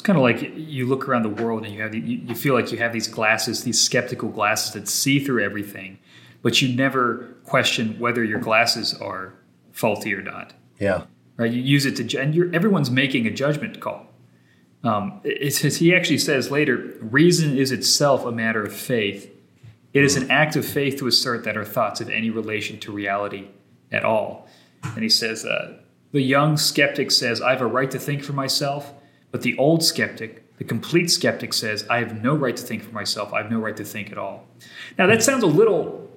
It's 0.01 0.07
kind 0.07 0.17
of 0.17 0.23
like 0.23 0.55
you 0.57 0.87
look 0.87 1.07
around 1.07 1.25
the 1.25 1.43
world 1.45 1.67
and 1.67 1.75
you 1.75 1.83
have 1.83 1.93
the, 1.93 2.01
you, 2.01 2.23
you 2.25 2.35
feel 2.35 2.55
like 2.55 2.73
you 2.73 2.79
have 2.79 2.91
these 2.91 3.07
glasses, 3.07 3.65
these 3.65 3.79
skeptical 3.79 4.31
glasses 4.31 4.73
that 4.73 4.89
see 4.89 5.23
through 5.23 5.45
everything, 5.45 5.99
but 6.41 6.63
you 6.63 6.75
never 6.75 7.37
question 7.45 7.99
whether 7.99 8.25
your 8.25 8.39
glasses 8.39 8.95
are 8.95 9.35
faulty 9.73 10.15
or 10.15 10.23
not. 10.23 10.55
Yeah. 10.79 11.03
Right? 11.37 11.53
You 11.53 11.61
use 11.61 11.85
it 11.85 11.97
to, 11.97 12.19
and 12.19 12.35
you're, 12.35 12.51
everyone's 12.55 12.91
making 12.91 13.27
a 13.27 13.31
judgment 13.31 13.79
call. 13.81 14.07
Um, 14.85 15.21
it's, 15.23 15.59
he 15.59 15.95
actually 15.95 16.17
says 16.17 16.51
later, 16.51 16.97
reason 17.03 17.59
is 17.59 17.71
itself 17.71 18.25
a 18.25 18.33
matter 18.33 18.65
of 18.65 18.73
faith. 18.73 19.31
It 19.93 20.03
is 20.03 20.17
an 20.17 20.31
act 20.31 20.57
of 20.57 20.65
faith 20.65 20.99
to 21.01 21.09
assert 21.09 21.45
that 21.45 21.59
our 21.59 21.65
thoughts 21.67 21.99
have 21.99 22.09
any 22.09 22.31
relation 22.31 22.81
to 22.81 22.91
reality 22.91 23.49
at 23.93 24.07
all. 24.07 24.49
And 24.83 25.03
he 25.03 25.11
says, 25.11 25.45
uh, 25.45 25.77
the 26.13 26.23
young 26.23 26.57
skeptic 26.57 27.11
says, 27.11 27.43
I 27.43 27.51
have 27.51 27.61
a 27.61 27.67
right 27.67 27.91
to 27.91 27.99
think 27.99 28.23
for 28.23 28.33
myself, 28.33 28.95
but 29.31 29.43
the 29.43 29.57
old 29.59 29.83
skeptic, 29.83 30.57
the 30.59 30.65
complete 30.65 31.11
skeptic, 31.11 31.53
says, 31.53 31.87
I 31.89 31.99
have 31.99 32.23
no 32.23 32.35
right 32.35 32.57
to 32.57 32.63
think 32.63 32.83
for 32.83 32.93
myself. 32.93 33.33
I 33.33 33.43
have 33.43 33.51
no 33.51 33.59
right 33.59 33.77
to 33.77 33.85
think 33.85 34.13
at 34.13 34.19
all. 34.19 34.47
Now, 34.99 35.07
that 35.07 35.23
sounds 35.23 35.43
a 35.43 35.47
little, 35.47 36.11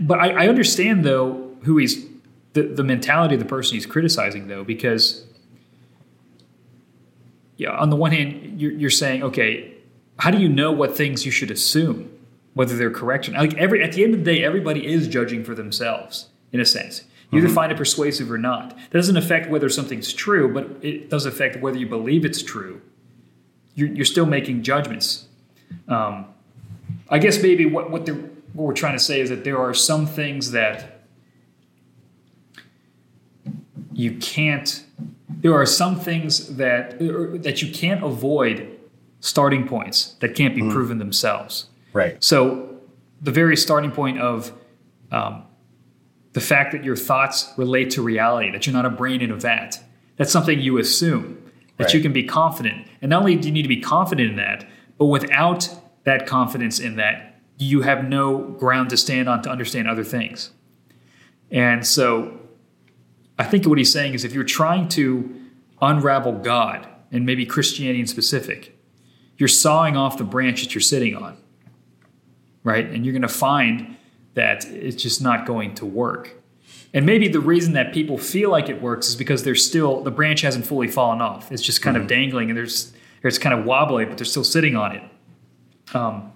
but 0.00 0.18
I, 0.18 0.44
I 0.44 0.48
understand, 0.48 1.04
though, 1.04 1.56
who 1.62 1.76
he's, 1.76 2.06
the, 2.54 2.62
the 2.62 2.84
mentality 2.84 3.34
of 3.34 3.40
the 3.40 3.46
person 3.46 3.74
he's 3.74 3.86
criticizing, 3.86 4.48
though, 4.48 4.64
because 4.64 5.24
yeah, 7.58 7.72
on 7.72 7.90
the 7.90 7.96
one 7.96 8.12
hand, 8.12 8.60
you're, 8.60 8.72
you're 8.72 8.88
saying, 8.88 9.22
okay, 9.24 9.74
how 10.18 10.30
do 10.30 10.38
you 10.38 10.48
know 10.48 10.72
what 10.72 10.96
things 10.96 11.26
you 11.26 11.32
should 11.32 11.50
assume, 11.50 12.10
whether 12.54 12.76
they're 12.76 12.90
correct 12.90 13.28
or 13.28 13.32
not? 13.32 13.40
Like 13.40 13.54
every 13.54 13.82
at 13.82 13.92
the 13.92 14.04
end 14.04 14.14
of 14.14 14.24
the 14.24 14.32
day, 14.32 14.44
everybody 14.44 14.86
is 14.86 15.08
judging 15.08 15.44
for 15.44 15.54
themselves 15.54 16.28
in 16.52 16.60
a 16.60 16.64
sense. 16.64 17.02
You 17.30 17.40
either 17.40 17.48
find 17.48 17.70
it 17.70 17.76
persuasive 17.76 18.32
or 18.32 18.38
not. 18.38 18.70
That 18.90 18.98
doesn't 18.98 19.16
affect 19.16 19.50
whether 19.50 19.68
something's 19.68 20.12
true, 20.12 20.52
but 20.52 20.82
it 20.82 21.10
does 21.10 21.26
affect 21.26 21.60
whether 21.60 21.76
you 21.76 21.86
believe 21.86 22.24
it's 22.24 22.42
true. 22.42 22.80
You're, 23.74 23.88
you're 23.88 24.06
still 24.06 24.24
making 24.24 24.62
judgments. 24.62 25.26
Um, 25.88 26.26
I 27.10 27.18
guess 27.18 27.42
maybe 27.42 27.66
what 27.66 27.90
what, 27.90 28.06
the, 28.06 28.14
what 28.14 28.64
we're 28.64 28.74
trying 28.74 28.96
to 28.96 29.02
say 29.02 29.20
is 29.20 29.28
that 29.28 29.44
there 29.44 29.58
are 29.58 29.74
some 29.74 30.06
things 30.06 30.52
that 30.52 31.02
you 33.92 34.16
can't 34.18 34.84
there 35.28 35.54
are 35.54 35.66
some 35.66 35.98
things 35.98 36.56
that 36.56 36.98
that 36.98 37.62
you 37.62 37.72
can't 37.72 38.02
avoid 38.02 38.78
starting 39.20 39.66
points 39.66 40.14
that 40.20 40.34
can't 40.34 40.54
be 40.54 40.62
proven 40.62 40.98
themselves. 40.98 41.66
Right. 41.92 42.22
So 42.22 42.78
the 43.20 43.32
very 43.32 43.56
starting 43.56 43.90
point 43.90 44.20
of 44.20 44.52
um, 45.10 45.44
the 46.32 46.40
fact 46.40 46.72
that 46.72 46.84
your 46.84 46.96
thoughts 46.96 47.52
relate 47.56 47.90
to 47.90 48.02
reality, 48.02 48.50
that 48.50 48.66
you're 48.66 48.74
not 48.74 48.84
a 48.84 48.90
brain 48.90 49.20
in 49.20 49.30
a 49.30 49.36
vat, 49.36 49.80
that's 50.16 50.30
something 50.30 50.60
you 50.60 50.78
assume 50.78 51.42
that 51.76 51.94
you 51.94 52.00
can 52.00 52.12
be 52.12 52.24
confident. 52.24 52.86
And 53.00 53.10
not 53.10 53.20
only 53.20 53.36
do 53.36 53.48
you 53.48 53.54
need 53.54 53.62
to 53.62 53.68
be 53.68 53.80
confident 53.80 54.30
in 54.30 54.36
that, 54.36 54.66
but 54.98 55.06
without 55.06 55.68
that 56.04 56.26
confidence 56.26 56.80
in 56.80 56.96
that, 56.96 57.40
you 57.56 57.82
have 57.82 58.08
no 58.08 58.38
ground 58.38 58.90
to 58.90 58.96
stand 58.96 59.28
on 59.28 59.42
to 59.42 59.50
understand 59.50 59.88
other 59.88 60.04
things. 60.04 60.50
And 61.50 61.86
so 61.86 62.38
I 63.38 63.44
think 63.44 63.66
what 63.66 63.78
he's 63.78 63.92
saying 63.92 64.14
is 64.14 64.24
if 64.24 64.32
you're 64.32 64.44
trying 64.44 64.88
to 64.90 65.34
unravel 65.80 66.32
God, 66.32 66.88
and 67.10 67.24
maybe 67.24 67.46
Christianity 67.46 68.00
in 68.00 68.06
specific, 68.06 68.76
you're 69.36 69.48
sawing 69.48 69.96
off 69.96 70.18
the 70.18 70.24
branch 70.24 70.62
that 70.62 70.74
you're 70.74 70.82
sitting 70.82 71.16
on, 71.16 71.36
right? 72.64 72.86
And 72.86 73.04
you're 73.04 73.12
going 73.12 73.22
to 73.22 73.28
find 73.28 73.96
that 74.38 74.64
it's 74.66 75.02
just 75.02 75.20
not 75.20 75.46
going 75.46 75.74
to 75.74 75.84
work. 75.84 76.34
And 76.94 77.04
maybe 77.04 77.28
the 77.28 77.40
reason 77.40 77.74
that 77.74 77.92
people 77.92 78.16
feel 78.16 78.50
like 78.50 78.68
it 78.68 78.80
works 78.80 79.08
is 79.08 79.16
because 79.16 79.42
they're 79.44 79.54
still, 79.54 80.02
the 80.02 80.10
branch 80.10 80.40
hasn't 80.40 80.66
fully 80.66 80.88
fallen 80.88 81.20
off. 81.20 81.52
It's 81.52 81.62
just 81.62 81.82
kind 81.82 81.96
of 81.96 82.06
dangling 82.06 82.48
and 82.48 82.56
there's, 82.56 82.92
it's 83.22 83.36
kind 83.36 83.58
of 83.58 83.66
wobbly, 83.66 84.06
but 84.06 84.16
they're 84.16 84.24
still 84.24 84.44
sitting 84.44 84.74
on 84.74 84.96
it. 84.96 85.02
Um, 85.94 86.32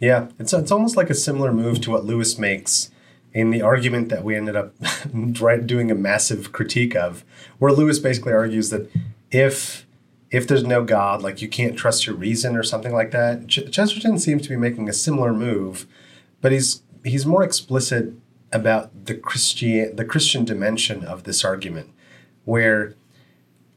Yeah, 0.00 0.28
it's 0.38 0.52
it's 0.52 0.72
almost 0.72 0.96
like 0.96 1.10
a 1.10 1.14
similar 1.14 1.52
move 1.52 1.80
to 1.82 1.90
what 1.92 2.04
Lewis 2.04 2.38
makes 2.38 2.90
in 3.32 3.50
the 3.50 3.62
argument 3.62 4.08
that 4.08 4.24
we 4.24 4.34
ended 4.34 4.56
up 4.56 4.74
doing 5.66 5.90
a 5.90 5.94
massive 5.94 6.50
critique 6.52 6.96
of, 6.96 7.24
where 7.58 7.72
Lewis 7.72 8.00
basically 8.00 8.32
argues 8.32 8.70
that 8.70 8.90
if 9.30 9.86
if 10.30 10.48
there's 10.48 10.64
no 10.64 10.82
God, 10.82 11.22
like 11.22 11.42
you 11.42 11.48
can't 11.48 11.76
trust 11.76 12.06
your 12.06 12.16
reason 12.16 12.56
or 12.56 12.62
something 12.62 12.92
like 12.92 13.10
that. 13.12 13.46
Ch- 13.46 13.70
Chesterton 13.70 14.18
seems 14.18 14.42
to 14.42 14.48
be 14.48 14.56
making 14.56 14.88
a 14.88 14.92
similar 14.92 15.32
move, 15.32 15.86
but 16.40 16.50
he's 16.50 16.82
he's 17.04 17.26
more 17.26 17.42
explicit 17.42 18.12
about 18.52 19.06
the 19.06 19.14
Christian 19.14 19.96
the 19.96 20.04
Christian 20.04 20.44
dimension 20.44 21.04
of 21.04 21.24
this 21.24 21.44
argument, 21.44 21.90
where 22.44 22.94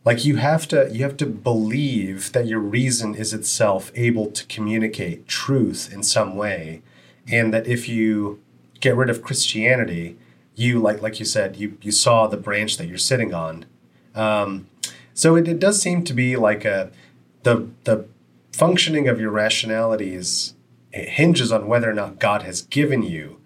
like 0.04 0.24
you 0.26 0.36
have 0.38 0.68
to 0.70 0.90
you 0.92 1.04
have 1.04 1.18
to 1.18 1.26
believe 1.26 2.32
that 2.34 2.48
your 2.48 2.60
reason 2.60 3.16
is 3.16 3.34
itself 3.34 3.92
able 3.96 4.32
to 4.32 4.46
communicate 4.48 5.28
truth 5.28 5.92
in 5.92 6.04
some 6.04 6.36
way 6.36 6.82
and 7.28 7.52
that 7.52 7.66
if 7.66 7.90
you 7.90 8.40
get 8.80 8.96
rid 8.96 9.10
of 9.10 9.24
christianity 9.24 10.16
you 10.56 10.80
like 10.80 11.02
like 11.02 11.20
you 11.20 11.26
said 11.26 11.58
you 11.58 11.78
you 11.82 11.92
saw 11.92 12.28
the 12.28 12.38
branch 12.38 12.78
that 12.78 12.88
you're 12.88 12.98
sitting 12.98 13.34
on. 13.34 13.66
Um, 14.16 14.68
so 15.14 15.36
it, 15.36 15.48
it 15.48 15.60
does 15.60 15.82
seem 15.82 16.04
to 16.06 16.14
be 16.14 16.36
like 16.36 16.66
a 16.66 16.92
the 17.44 17.68
the 17.84 18.06
functioning 18.52 19.08
of 19.08 19.20
your 19.20 19.32
rationality 19.32 20.16
is 20.16 20.55
it 20.96 21.10
hinges 21.10 21.52
on 21.52 21.68
whether 21.68 21.90
or 21.90 21.94
not 21.94 22.20
god 22.20 22.42
has 22.42 22.62
given 22.64 23.04
you 23.04 23.40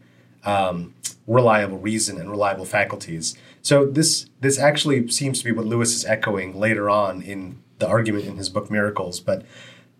um, 0.45 0.93
reliable 1.27 1.77
reason 1.77 2.19
and 2.19 2.29
reliable 2.29 2.65
faculties. 2.65 3.37
So 3.61 3.85
this 3.85 4.27
this 4.41 4.57
actually 4.59 5.07
seems 5.09 5.39
to 5.39 5.45
be 5.45 5.51
what 5.51 5.65
Lewis 5.65 5.95
is 5.95 6.05
echoing 6.05 6.59
later 6.59 6.89
on 6.89 7.21
in 7.21 7.61
the 7.77 7.87
argument 7.87 8.25
in 8.25 8.37
his 8.37 8.49
book 8.49 8.71
Miracles. 8.71 9.19
But 9.19 9.45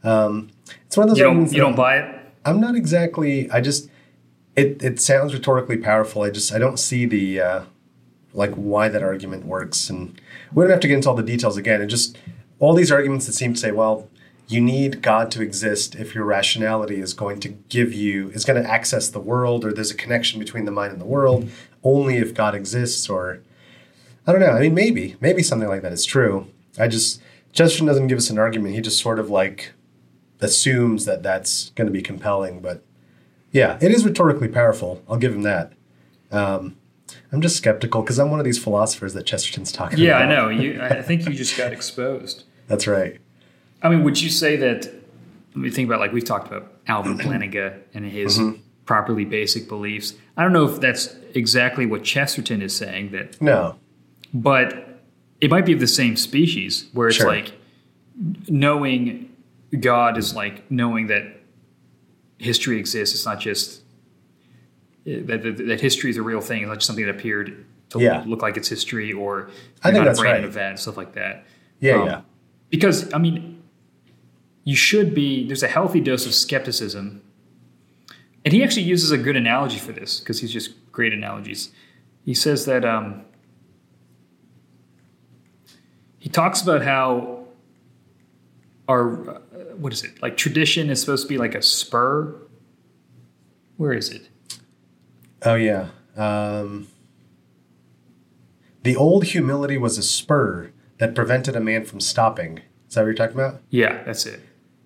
um, 0.04 0.50
it's 0.86 0.98
one 0.98 1.06
of 1.06 1.10
those 1.10 1.20
You 1.20 1.26
don't 1.26 1.52
you 1.52 1.60
don't 1.60 1.76
buy 1.76 1.98
it? 1.98 2.16
I'm 2.46 2.60
not 2.60 2.76
exactly. 2.76 3.50
I 3.52 3.62
just 3.62 3.90
it 4.56 4.82
it 4.82 5.00
sounds 5.00 5.34
rhetorically 5.34 5.78
powerful. 5.78 6.24
I 6.24 6.30
just 6.30 6.54
I 6.54 6.58
don't 6.58 6.78
see 6.78 7.06
the 7.06 7.42
uh, 7.42 7.62
like 8.34 8.54
why 8.56 8.90
that 8.90 9.04
argument 9.04 9.46
works, 9.46 9.90
and 9.90 10.20
we 10.54 10.64
don't 10.64 10.72
have 10.72 10.80
to 10.80 10.88
get 10.88 10.96
into 10.96 11.10
all 11.10 11.16
the 11.16 11.24
details 11.24 11.58
again. 11.58 11.82
It 11.82 11.88
just 11.88 12.18
all 12.60 12.74
these 12.74 12.92
arguments 12.92 13.26
that 13.26 13.34
seem 13.34 13.54
to 13.54 13.60
say, 13.60 13.72
well, 13.72 14.10
you 14.50 14.60
need 14.60 15.02
God 15.04 15.30
to 15.32 15.42
exist 15.42 15.96
if 15.96 16.14
your 16.16 16.26
rationality 16.26 17.00
is 17.00 17.14
going 17.14 17.40
to 17.42 17.50
give 17.50 17.94
you 17.94 18.30
is 18.32 18.44
going 18.44 18.62
to 18.62 18.70
access 18.70 19.08
the 19.08 19.20
world, 19.20 19.64
or 19.64 19.72
there's 19.72 19.92
a 19.92 19.96
connection 19.96 20.40
between 20.40 20.66
the 20.66 20.72
mind 20.72 20.92
and 20.92 21.00
the 21.00 21.06
world 21.06 21.50
only 21.84 22.18
if 22.18 22.34
God 22.34 22.56
exists, 22.56 23.08
or 23.08 23.42
I 24.26 24.32
don't 24.32 24.42
know. 24.42 24.48
I 24.52 24.62
mean, 24.62 24.74
maybe 24.74 25.16
maybe 25.22 25.44
something 25.44 25.70
like 25.70 25.84
that 25.84 25.94
is 25.94 26.04
true. 26.04 26.48
I 26.78 26.88
just 26.88 27.22
Chesterton 27.54 27.86
doesn't 27.88 28.08
give 28.08 28.18
us 28.18 28.30
an 28.30 28.40
argument. 28.40 28.74
He 28.76 28.82
just 28.82 29.00
sort 29.00 29.20
of 29.20 29.30
like 29.30 29.72
assumes 30.42 31.06
that 31.06 31.22
that's 31.24 31.70
going 31.72 31.88
to 31.88 31.94
be 31.94 32.02
compelling. 32.02 32.60
But 32.60 32.84
yeah, 33.52 33.78
it 33.82 33.92
is 33.92 34.04
rhetorically 34.04 34.48
powerful. 34.48 35.04
I'll 35.08 35.18
give 35.18 35.34
him 35.34 35.44
that. 35.44 35.74
Um, 36.32 36.76
I'm 37.32 37.42
just 37.42 37.58
skeptical 37.58 38.02
because 38.02 38.20
I'm 38.20 38.30
one 38.32 38.40
of 38.40 38.46
these 38.46 38.62
philosophers 38.62 39.14
that 39.14 39.26
Chesterton's 39.26 39.72
talking 39.72 40.00
Yeah, 40.00 40.18
about. 40.18 40.30
Yeah, 40.32 40.42
I 40.42 40.42
know. 40.42 40.50
You 40.50 40.82
I 40.82 41.02
think 41.04 41.26
you 41.28 41.34
just 41.34 41.58
got 41.58 41.72
exposed. 41.72 42.44
That's 42.68 42.88
right. 42.88 43.20
I 43.82 43.90
mean, 43.90 44.04
would 44.04 44.20
you 44.22 44.30
say 44.30 44.56
that? 44.58 44.86
Let 45.50 45.56
me 45.58 45.70
think 45.72 45.88
about 45.90 46.00
like 46.00 46.12
we've 46.14 46.24
talked 46.26 46.48
about 46.48 46.72
Alvin 46.88 47.18
Plantinga 47.20 47.80
and 47.94 48.06
his 48.06 48.38
Mm-hmm. 48.38 48.62
properly 48.86 49.26
basic 49.26 49.68
beliefs. 49.68 50.14
I 50.38 50.44
don't 50.44 50.54
know 50.54 50.66
if 50.66 50.80
that's 50.80 51.16
exactly 51.34 51.86
what 51.86 52.04
Chesterton 52.04 52.62
is 52.62 52.76
saying 52.76 53.12
that, 53.12 53.42
No. 53.42 53.76
but 54.34 55.00
it 55.42 55.50
might 55.50 55.66
be 55.66 55.74
of 55.74 55.80
the 55.80 55.88
same 55.88 56.16
species 56.18 56.88
where 56.94 57.08
it's 57.08 57.18
Sure. 57.18 57.28
like 57.28 57.54
knowing 58.48 59.30
God 59.80 60.18
is 60.18 60.36
like 60.36 60.70
knowing 60.72 61.08
that 61.08 61.24
history 62.38 62.80
exists. 62.80 63.16
It's 63.16 63.26
not 63.26 63.40
just 63.40 63.82
eh, 65.06 65.22
that, 65.26 65.44
that, 65.44 65.58
that 65.68 65.82
history 65.82 66.10
is 66.10 66.18
a 66.18 66.22
real 66.22 66.42
thing. 66.42 66.62
It's 66.64 66.68
not 66.68 66.76
just 66.76 66.88
something 66.88 67.06
that 67.06 67.16
appeared 67.16 67.66
to 67.92 68.00
Yeah. 68.00 68.24
look 68.26 68.42
like 68.42 68.58
it's 68.58 68.68
history 68.70 69.14
or 69.14 69.50
I 69.84 69.90
think 69.92 69.96
not 70.00 70.02
a 70.08 70.10
that's 70.10 70.22
random 70.22 70.44
right. 70.44 70.50
event, 70.50 70.80
stuff 70.80 70.98
like 70.98 71.14
that. 71.14 71.46
Yeah, 71.80 72.02
Um, 72.02 72.06
yeah. 72.08 72.22
because 72.70 73.12
I 73.14 73.18
mean, 73.18 73.59
you 74.64 74.76
should 74.76 75.14
be. 75.14 75.46
There's 75.46 75.64
a 75.64 75.68
healthy 75.68 76.00
dose 76.00 76.26
of 76.26 76.34
skepticism, 76.34 77.22
and 78.46 78.54
he 78.54 78.64
actually 78.64 78.84
uses 78.84 79.12
a 79.12 79.18
good 79.18 79.36
analogy 79.36 79.78
for 79.78 79.92
this 79.92 80.20
because 80.20 80.40
he's 80.42 80.52
just 80.52 80.92
great 80.92 81.14
analogies. 81.14 81.72
He 82.26 82.34
says 82.34 82.66
that 82.66 82.86
um, 82.86 83.24
he 86.20 86.30
talks 86.30 86.62
about 86.62 86.84
how 86.84 87.46
our 88.88 89.30
uh, 89.30 89.40
what 89.78 89.94
is 89.94 90.04
it 90.04 90.22
like 90.22 90.36
tradition 90.36 90.90
is 90.90 91.00
supposed 91.00 91.24
to 91.24 91.30
be 91.30 91.38
like 91.38 91.56
a 91.56 91.62
spur. 91.62 92.36
Where 93.78 93.94
is 93.94 94.10
it? 94.10 94.30
Oh 95.44 95.56
yeah. 95.56 95.90
Um, 96.18 96.88
the 98.84 98.96
old 98.96 99.26
humility 99.26 99.78
was 99.78 99.98
a 99.98 100.04
spur 100.04 100.72
that 100.98 101.16
prevented 101.16 101.56
a 101.56 101.62
man 101.62 101.86
from 101.86 102.00
stopping. 102.00 102.60
Is 102.90 102.96
that 102.96 103.02
what 103.02 103.06
you're 103.06 103.14
talking 103.14 103.36
about? 103.36 103.62
Yeah, 103.70 104.04
that's 104.04 104.26
it. 104.26 104.42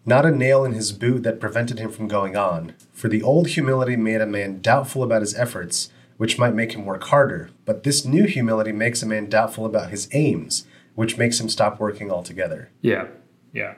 Not 0.05 0.25
a 0.25 0.31
nail 0.31 0.65
in 0.65 0.73
his 0.73 0.91
boot 0.91 1.23
that 1.23 1.39
prevented 1.39 1.79
him 1.79 1.91
from 1.91 2.07
going 2.07 2.35
on. 2.35 2.73
For 2.91 3.07
the 3.07 3.23
old 3.23 3.49
humility 3.49 3.95
made 3.95 4.21
a 4.21 4.25
man 4.25 4.61
doubtful 4.61 5.01
about 5.01 5.21
his 5.21 5.33
efforts, 5.35 5.89
which 6.17 6.37
might 6.37 6.53
make 6.53 6.73
him 6.73 6.85
work 6.85 7.03
harder. 7.05 7.49
But 7.65 7.83
this 7.83 8.03
new 8.03 8.25
humility 8.25 8.71
makes 8.71 9.01
a 9.01 9.05
man 9.05 9.29
doubtful 9.29 9.65
about 9.65 9.91
his 9.91 10.09
aims, 10.11 10.65
which 10.95 11.17
makes 11.17 11.39
him 11.39 11.47
stop 11.47 11.79
working 11.79 12.11
altogether. 12.11 12.69
Yeah, 12.81 13.07
yeah. 13.53 13.75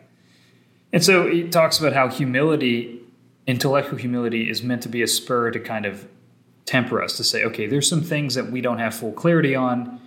And 0.91 1.03
so 1.03 1.29
he 1.29 1.47
talks 1.47 1.79
about 1.79 1.93
how 1.93 2.07
humility, 2.07 3.01
intellectual 3.45 3.97
humility, 3.97 4.49
is 4.49 4.63
meant 4.63 4.81
to 4.83 4.89
be 4.89 5.01
a 5.01 5.07
spur 5.07 5.51
to 5.51 5.59
kind 5.59 5.85
of 5.85 6.07
temper 6.65 7.01
us 7.01 7.17
to 7.17 7.23
say, 7.23 7.43
okay, 7.43 7.67
there's 7.67 7.87
some 7.87 8.01
things 8.01 8.33
that 8.33 8.51
we 8.51 8.61
don't 8.61 8.79
have 8.79 8.95
full 8.95 9.11
clarity 9.11 9.55
on. 9.55 9.99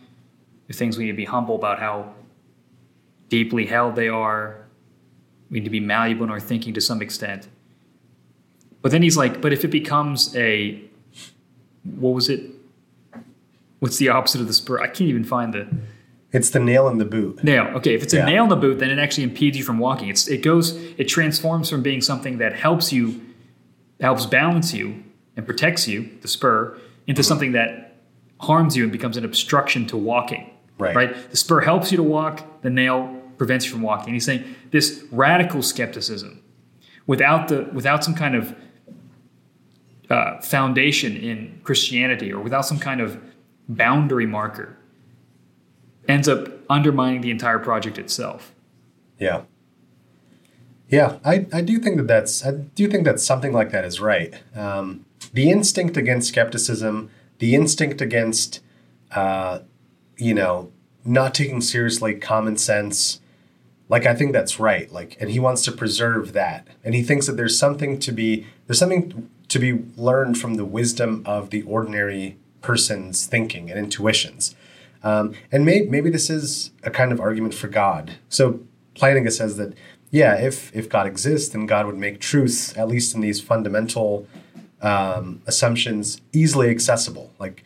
Things 0.73 0.99
we 0.99 1.05
need 1.05 1.13
to 1.13 1.17
be 1.17 1.25
humble 1.25 1.55
about 1.55 1.79
how 1.79 2.13
deeply 3.29 3.67
held 3.67 3.97
they 3.97 4.09
are. 4.09 4.68
We 5.51 5.61
need 5.61 5.65
to 5.65 5.71
be 5.71 5.81
malleable 5.81 6.25
in 6.25 6.31
our 6.31 6.41
thinking 6.41 6.75
to 6.75 6.81
some 6.81 7.01
extent. 7.01 7.49
But 8.83 8.93
then 8.93 9.03
he's 9.03 9.17
like, 9.17 9.41
but 9.41 9.53
if 9.53 9.65
it 9.65 9.69
becomes 9.69 10.35
a, 10.37 10.81
what 11.83 12.11
was 12.11 12.29
it? 12.29 12.51
What's 13.81 13.97
the 13.97 14.09
opposite 14.09 14.41
of 14.41 14.47
the 14.47 14.53
spur? 14.53 14.81
I 14.81 14.87
can't 14.87 15.09
even 15.09 15.25
find 15.25 15.55
the. 15.55 15.69
It's 16.33 16.51
the 16.51 16.59
nail 16.59 16.89
in 16.89 16.99
the 16.99 17.05
boot. 17.05 17.43
Nail. 17.43 17.67
Okay, 17.77 17.95
if 17.95 18.03
it's 18.03 18.13
a 18.13 18.25
nail 18.25 18.43
in 18.43 18.49
the 18.51 18.57
boot, 18.57 18.79
then 18.79 18.91
it 18.91 18.99
actually 18.99 19.25
impedes 19.25 19.57
you 19.57 19.65
from 19.65 19.79
walking. 19.79 20.09
It's 20.09 20.29
it 20.29 20.43
goes 20.43 20.77
it 20.99 21.05
transforms 21.05 21.71
from 21.71 21.83
being 21.83 22.03
something 22.03 22.39
that 22.39 22.55
helps 22.55 22.93
you, 22.93 23.21
helps 24.01 24.27
balance 24.27 24.75
you 24.75 25.05
and 25.37 25.47
protects 25.47 25.89
you, 25.89 26.11
the 26.21 26.29
spur, 26.29 26.79
into 27.07 27.23
something 27.23 27.53
that 27.53 27.97
harms 28.41 28.77
you 28.77 28.83
and 28.83 28.93
becomes 28.93 29.17
an 29.17 29.25
obstruction 29.25 29.87
to 29.87 29.97
walking. 29.97 30.51
Right. 30.79 30.95
Right. 30.95 31.31
The 31.31 31.37
spur 31.37 31.61
helps 31.61 31.91
you 31.91 31.97
to 31.97 32.03
walk. 32.03 32.63
The 32.63 32.71
nail 32.71 33.18
prevents 33.39 33.65
you 33.65 33.73
from 33.73 33.83
walking. 33.83 34.09
And 34.09 34.15
he's 34.15 34.25
saying 34.27 34.57
this 34.71 35.05
radical 35.11 35.63
skepticism, 35.63 36.43
without 37.07 37.49
the 37.49 37.71
without 37.73 38.05
some 38.05 38.15
kind 38.15 38.35
of 38.35 38.55
uh, 40.11 40.41
foundation 40.41 41.17
in 41.17 41.61
Christianity 41.65 42.33
or 42.33 42.41
without 42.41 42.67
some 42.67 42.79
kind 42.79 43.01
of 43.01 43.21
boundary 43.69 44.27
marker, 44.27 44.77
ends 46.09 46.29
up 46.29 46.49
undermining 46.69 47.21
the 47.21 47.31
entire 47.31 47.59
project 47.59 47.99
itself. 47.99 48.55
Yeah. 49.19 49.43
Yeah, 50.91 51.19
I, 51.23 51.47
I 51.53 51.61
do 51.61 51.79
think 51.79 51.99
that 51.99 52.07
that's 52.07 52.45
I 52.47 52.53
do 52.53 52.89
think 52.89 53.05
that 53.05 53.21
something 53.21 53.53
like 53.53 53.71
that 53.73 53.85
is 53.85 54.01
right. 54.01 54.35
Um, 54.57 55.05
the 55.35 55.51
instinct 55.51 55.99
against 55.99 56.29
skepticism, 56.29 57.11
the 57.39 57.55
instinct 57.55 58.01
against, 58.01 58.61
uh, 59.11 59.61
you 60.17 60.33
know, 60.33 60.73
not 61.05 61.35
taking 61.35 61.61
seriously 61.61 62.15
common 62.15 62.57
sense, 62.57 63.21
like 63.89 64.07
I 64.07 64.15
think 64.15 64.33
that's 64.33 64.61
right. 64.61 64.91
Like, 64.93 65.17
and 65.21 65.31
he 65.31 65.39
wants 65.39 65.63
to 65.65 65.73
preserve 65.73 66.33
that, 66.33 66.67
and 66.85 66.95
he 66.95 67.03
thinks 67.03 67.27
that 67.27 67.37
there's 67.37 67.59
something 67.59 67.99
to 68.01 68.13
be 68.13 68.47
there's 68.67 68.79
something 68.79 69.31
to 69.49 69.59
be 69.59 69.85
learned 69.97 70.39
from 70.39 70.55
the 70.55 70.65
wisdom 70.65 71.23
of 71.25 71.51
the 71.51 71.63
ordinary 71.63 72.37
person's 72.61 73.27
thinking 73.27 73.71
and 73.71 73.79
intuitions. 73.79 74.55
Um, 75.03 75.35
and 75.51 75.65
may, 75.65 75.83
maybe 75.83 76.11
this 76.11 76.29
is 76.29 76.73
a 76.83 76.91
kind 76.91 77.13
of 77.13 77.21
argument 77.21 77.55
for 77.55 77.69
God. 77.69 78.15
So 78.29 78.61
Plantinga 78.95 79.33
says 79.33 79.57
that, 79.57 79.75
yeah, 80.11 80.35
if 80.35 80.75
if 80.75 80.89
God 80.89 81.07
exists, 81.07 81.51
then 81.51 81.67
God 81.67 81.87
would 81.87 81.97
make 81.97 82.21
truth, 82.21 82.77
at 82.77 82.89
least 82.89 83.15
in 83.15 83.21
these 83.21 83.41
fundamental 83.41 84.27
um, 84.81 85.43
assumptions, 85.47 86.21
easily 86.33 86.71
accessible. 86.71 87.33
Like 87.39 87.63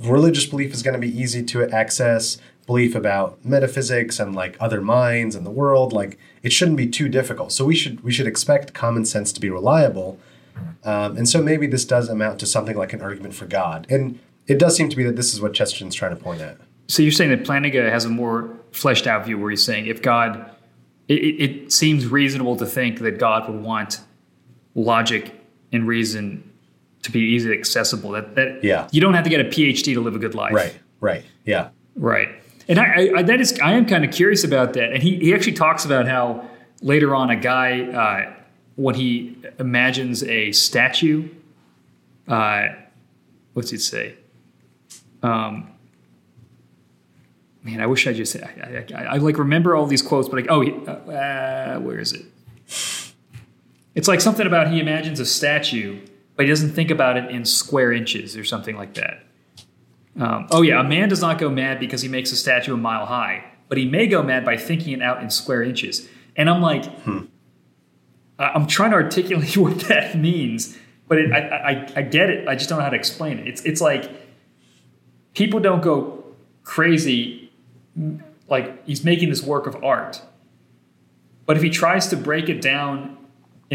religious 0.00 0.46
belief 0.46 0.72
is 0.72 0.82
going 0.82 0.94
to 0.94 1.00
be 1.00 1.20
easy 1.20 1.42
to 1.42 1.68
access. 1.70 2.38
Belief 2.66 2.94
about 2.94 3.44
metaphysics 3.44 4.18
and 4.18 4.34
like 4.34 4.56
other 4.58 4.80
minds 4.80 5.34
and 5.36 5.44
the 5.44 5.50
world, 5.50 5.92
like 5.92 6.18
it 6.42 6.50
shouldn't 6.52 6.78
be 6.78 6.86
too 6.86 7.08
difficult. 7.10 7.52
So 7.52 7.64
we 7.66 7.74
should 7.74 8.02
we 8.02 8.10
should 8.10 8.26
expect 8.26 8.72
common 8.72 9.04
sense 9.04 9.32
to 9.32 9.40
be 9.40 9.50
reliable. 9.50 10.18
Um, 10.84 11.16
and 11.16 11.28
so 11.28 11.42
maybe 11.42 11.66
this 11.66 11.84
does 11.84 12.08
amount 12.08 12.38
to 12.40 12.46
something 12.46 12.76
like 12.76 12.92
an 12.92 13.00
argument 13.02 13.34
for 13.34 13.46
God. 13.46 13.86
And 13.90 14.18
it 14.46 14.58
does 14.58 14.76
seem 14.76 14.88
to 14.88 14.96
be 14.96 15.02
that 15.04 15.16
this 15.16 15.34
is 15.34 15.40
what 15.40 15.52
Chesterton's 15.52 15.94
trying 15.94 16.16
to 16.16 16.22
point 16.22 16.40
at. 16.40 16.56
So 16.88 17.02
you're 17.02 17.12
saying 17.12 17.30
that 17.30 17.44
Plantinga 17.44 17.90
has 17.90 18.04
a 18.04 18.08
more 18.08 18.56
fleshed 18.72 19.06
out 19.06 19.24
view 19.24 19.38
where 19.38 19.50
he's 19.50 19.64
saying 19.64 19.86
if 19.86 20.00
God, 20.02 20.50
it, 21.08 21.14
it, 21.14 21.42
it 21.42 21.72
seems 21.72 22.06
reasonable 22.06 22.56
to 22.56 22.66
think 22.66 23.00
that 23.00 23.18
God 23.18 23.48
would 23.48 23.62
want 23.62 24.00
logic 24.74 25.38
and 25.72 25.86
reason 25.88 26.48
to 27.02 27.10
be 27.10 27.20
easily 27.20 27.56
accessible. 27.58 28.10
That 28.12 28.34
that 28.36 28.62
Yeah. 28.64 28.88
you 28.92 29.00
don't 29.00 29.14
have 29.14 29.24
to 29.24 29.30
get 29.30 29.40
a 29.40 29.44
PhD 29.44 29.94
to 29.94 30.00
live 30.00 30.14
a 30.14 30.18
good 30.18 30.34
life. 30.34 30.52
Right, 30.54 30.74
right, 31.00 31.24
yeah. 31.44 31.68
Right. 31.96 32.28
And 32.68 32.78
I, 32.78 33.10
I, 33.16 33.22
that 33.22 33.40
is 33.40 33.58
I 33.60 33.72
am 33.72 33.86
kind 33.86 34.04
of 34.04 34.10
curious 34.10 34.44
about 34.44 34.72
that. 34.74 34.92
And 34.92 35.02
he, 35.02 35.16
he 35.16 35.34
actually 35.34 35.52
talks 35.52 35.84
about 35.84 36.06
how 36.06 36.48
later 36.80 37.14
on 37.14 37.30
a 37.30 37.36
guy 37.36 37.82
uh, 37.82 38.34
when 38.76 38.94
he 38.94 39.36
imagines 39.58 40.22
a 40.24 40.52
statue, 40.52 41.28
uh, 42.28 42.68
what's 43.52 43.72
it 43.72 43.80
say? 43.80 44.14
Um, 45.22 45.70
man, 47.62 47.80
I 47.80 47.86
wish 47.86 48.06
I 48.06 48.12
just 48.12 48.36
I, 48.36 48.84
I, 48.94 49.04
I 49.04 49.16
like 49.18 49.38
remember 49.38 49.76
all 49.76 49.86
these 49.86 50.02
quotes, 50.02 50.28
but 50.28 50.36
like 50.36 50.50
oh, 50.50 50.62
uh, 50.62 50.90
uh, 51.10 51.78
where 51.80 51.98
is 51.98 52.12
it? 52.12 52.24
It's 53.94 54.08
like 54.08 54.20
something 54.20 54.46
about 54.46 54.70
he 54.70 54.80
imagines 54.80 55.20
a 55.20 55.26
statue, 55.26 56.00
but 56.36 56.44
he 56.44 56.50
doesn't 56.50 56.72
think 56.72 56.90
about 56.90 57.16
it 57.16 57.30
in 57.30 57.44
square 57.44 57.92
inches 57.92 58.36
or 58.36 58.44
something 58.44 58.76
like 58.76 58.94
that. 58.94 59.24
Um, 60.18 60.46
oh 60.50 60.62
yeah, 60.62 60.80
a 60.80 60.84
man 60.84 61.08
does 61.08 61.20
not 61.20 61.38
go 61.38 61.50
mad 61.50 61.80
because 61.80 62.02
he 62.02 62.08
makes 62.08 62.30
a 62.32 62.36
statue 62.36 62.74
a 62.74 62.76
mile 62.76 63.06
high, 63.06 63.44
but 63.68 63.78
he 63.78 63.84
may 63.84 64.06
go 64.06 64.22
mad 64.22 64.44
by 64.44 64.56
thinking 64.56 64.92
it 64.92 65.02
out 65.02 65.22
in 65.22 65.30
square 65.30 65.62
inches. 65.62 66.08
And 66.36 66.48
I'm 66.48 66.62
like, 66.62 66.84
I- 68.38 68.48
I'm 68.54 68.66
trying 68.66 68.90
to 68.90 68.96
articulate 68.96 69.56
what 69.56 69.80
that 69.88 70.16
means, 70.16 70.76
but 71.08 71.16
but 71.16 71.18
it, 71.18 71.32
I, 71.32 71.38
I 71.38 71.92
I 71.96 72.02
get 72.02 72.30
it. 72.30 72.48
I 72.48 72.54
just 72.54 72.68
don't 72.68 72.78
know 72.78 72.84
how 72.84 72.90
to 72.90 72.96
explain 72.96 73.38
it. 73.38 73.46
It's 73.48 73.62
it's 73.62 73.80
like 73.80 74.10
people 75.34 75.60
don't 75.60 75.82
go 75.82 76.24
crazy 76.62 77.50
like 78.48 78.84
he's 78.86 79.04
making 79.04 79.28
this 79.30 79.42
work 79.42 79.66
of 79.66 79.82
art. 79.84 80.22
But 81.46 81.56
if 81.56 81.62
he 81.62 81.70
tries 81.70 82.06
to 82.08 82.16
break 82.16 82.48
it 82.48 82.62
down 82.62 83.13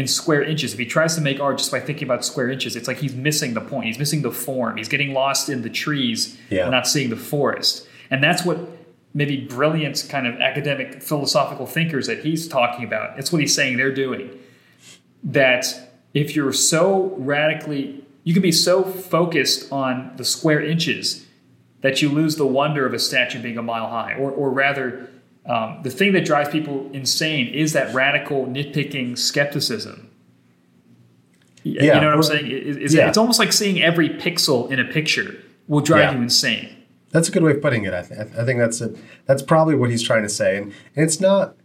in 0.00 0.06
square 0.06 0.42
inches, 0.42 0.72
if 0.72 0.78
he 0.78 0.86
tries 0.86 1.14
to 1.14 1.20
make 1.20 1.38
art 1.40 1.58
just 1.58 1.70
by 1.70 1.78
thinking 1.78 2.04
about 2.08 2.24
square 2.24 2.48
inches, 2.48 2.74
it's 2.74 2.88
like 2.88 2.96
he's 2.96 3.14
missing 3.14 3.52
the 3.52 3.60
point. 3.60 3.84
He's 3.84 3.98
missing 3.98 4.22
the 4.22 4.30
form. 4.30 4.78
He's 4.78 4.88
getting 4.88 5.12
lost 5.12 5.50
in 5.50 5.60
the 5.60 5.68
trees 5.68 6.38
Yeah. 6.48 6.62
and 6.62 6.70
not 6.70 6.86
seeing 6.88 7.10
the 7.10 7.16
forest. 7.16 7.86
And 8.10 8.24
that's 8.24 8.42
what 8.42 8.58
maybe 9.12 9.36
brilliant 9.36 10.06
kind 10.08 10.26
of 10.26 10.40
academic 10.40 11.02
philosophical 11.02 11.66
thinkers 11.66 12.06
that 12.06 12.20
he's 12.24 12.48
talking 12.48 12.82
about. 12.82 13.18
It's 13.18 13.30
what 13.30 13.42
he's 13.42 13.54
saying 13.54 13.76
they're 13.76 13.92
doing. 13.94 14.30
That 15.22 15.66
if 16.14 16.34
you're 16.34 16.54
so 16.54 17.14
radically, 17.18 18.02
you 18.24 18.32
can 18.32 18.42
be 18.42 18.52
so 18.52 18.82
focused 18.82 19.70
on 19.70 20.12
the 20.16 20.24
square 20.24 20.62
inches 20.64 21.26
that 21.82 22.00
you 22.00 22.08
lose 22.08 22.36
the 22.36 22.46
wonder 22.46 22.86
of 22.86 22.94
a 22.94 22.98
statue 22.98 23.42
being 23.42 23.58
a 23.58 23.62
mile 23.62 23.88
high, 23.88 24.14
or, 24.14 24.30
or 24.30 24.50
rather, 24.50 25.09
um, 25.50 25.80
the 25.82 25.90
thing 25.90 26.12
that 26.12 26.24
drives 26.24 26.48
people 26.50 26.88
insane 26.92 27.48
is 27.48 27.72
that 27.72 27.92
radical 27.94 28.46
nitpicking 28.46 29.18
skepticism. 29.18 30.08
Yeah, 31.62 31.82
you 31.82 32.00
know 32.00 32.06
what 32.06 32.14
I'm 32.14 32.22
saying? 32.22 32.50
Is- 32.50 32.94
yeah. 32.94 33.08
It's 33.08 33.18
almost 33.18 33.38
like 33.38 33.52
seeing 33.52 33.82
every 33.82 34.08
pixel 34.08 34.70
in 34.70 34.78
a 34.78 34.84
picture 34.84 35.36
will 35.68 35.80
drive 35.80 36.12
Yeah. 36.12 36.16
you 36.16 36.22
insane. 36.22 36.76
That's 37.10 37.28
a 37.28 37.32
good 37.32 37.42
way 37.42 37.50
of 37.52 37.60
putting 37.60 37.84
it. 37.84 37.92
I, 37.92 38.02
th- 38.02 38.20
I 38.38 38.44
think 38.44 38.60
that's 38.60 38.80
a, 38.80 38.94
that's 39.26 39.42
probably 39.42 39.74
what 39.74 39.90
he's 39.90 40.02
trying 40.02 40.22
to 40.22 40.28
say, 40.28 40.56
and, 40.56 40.72
and 40.96 41.04
it's 41.04 41.20
not. 41.20 41.56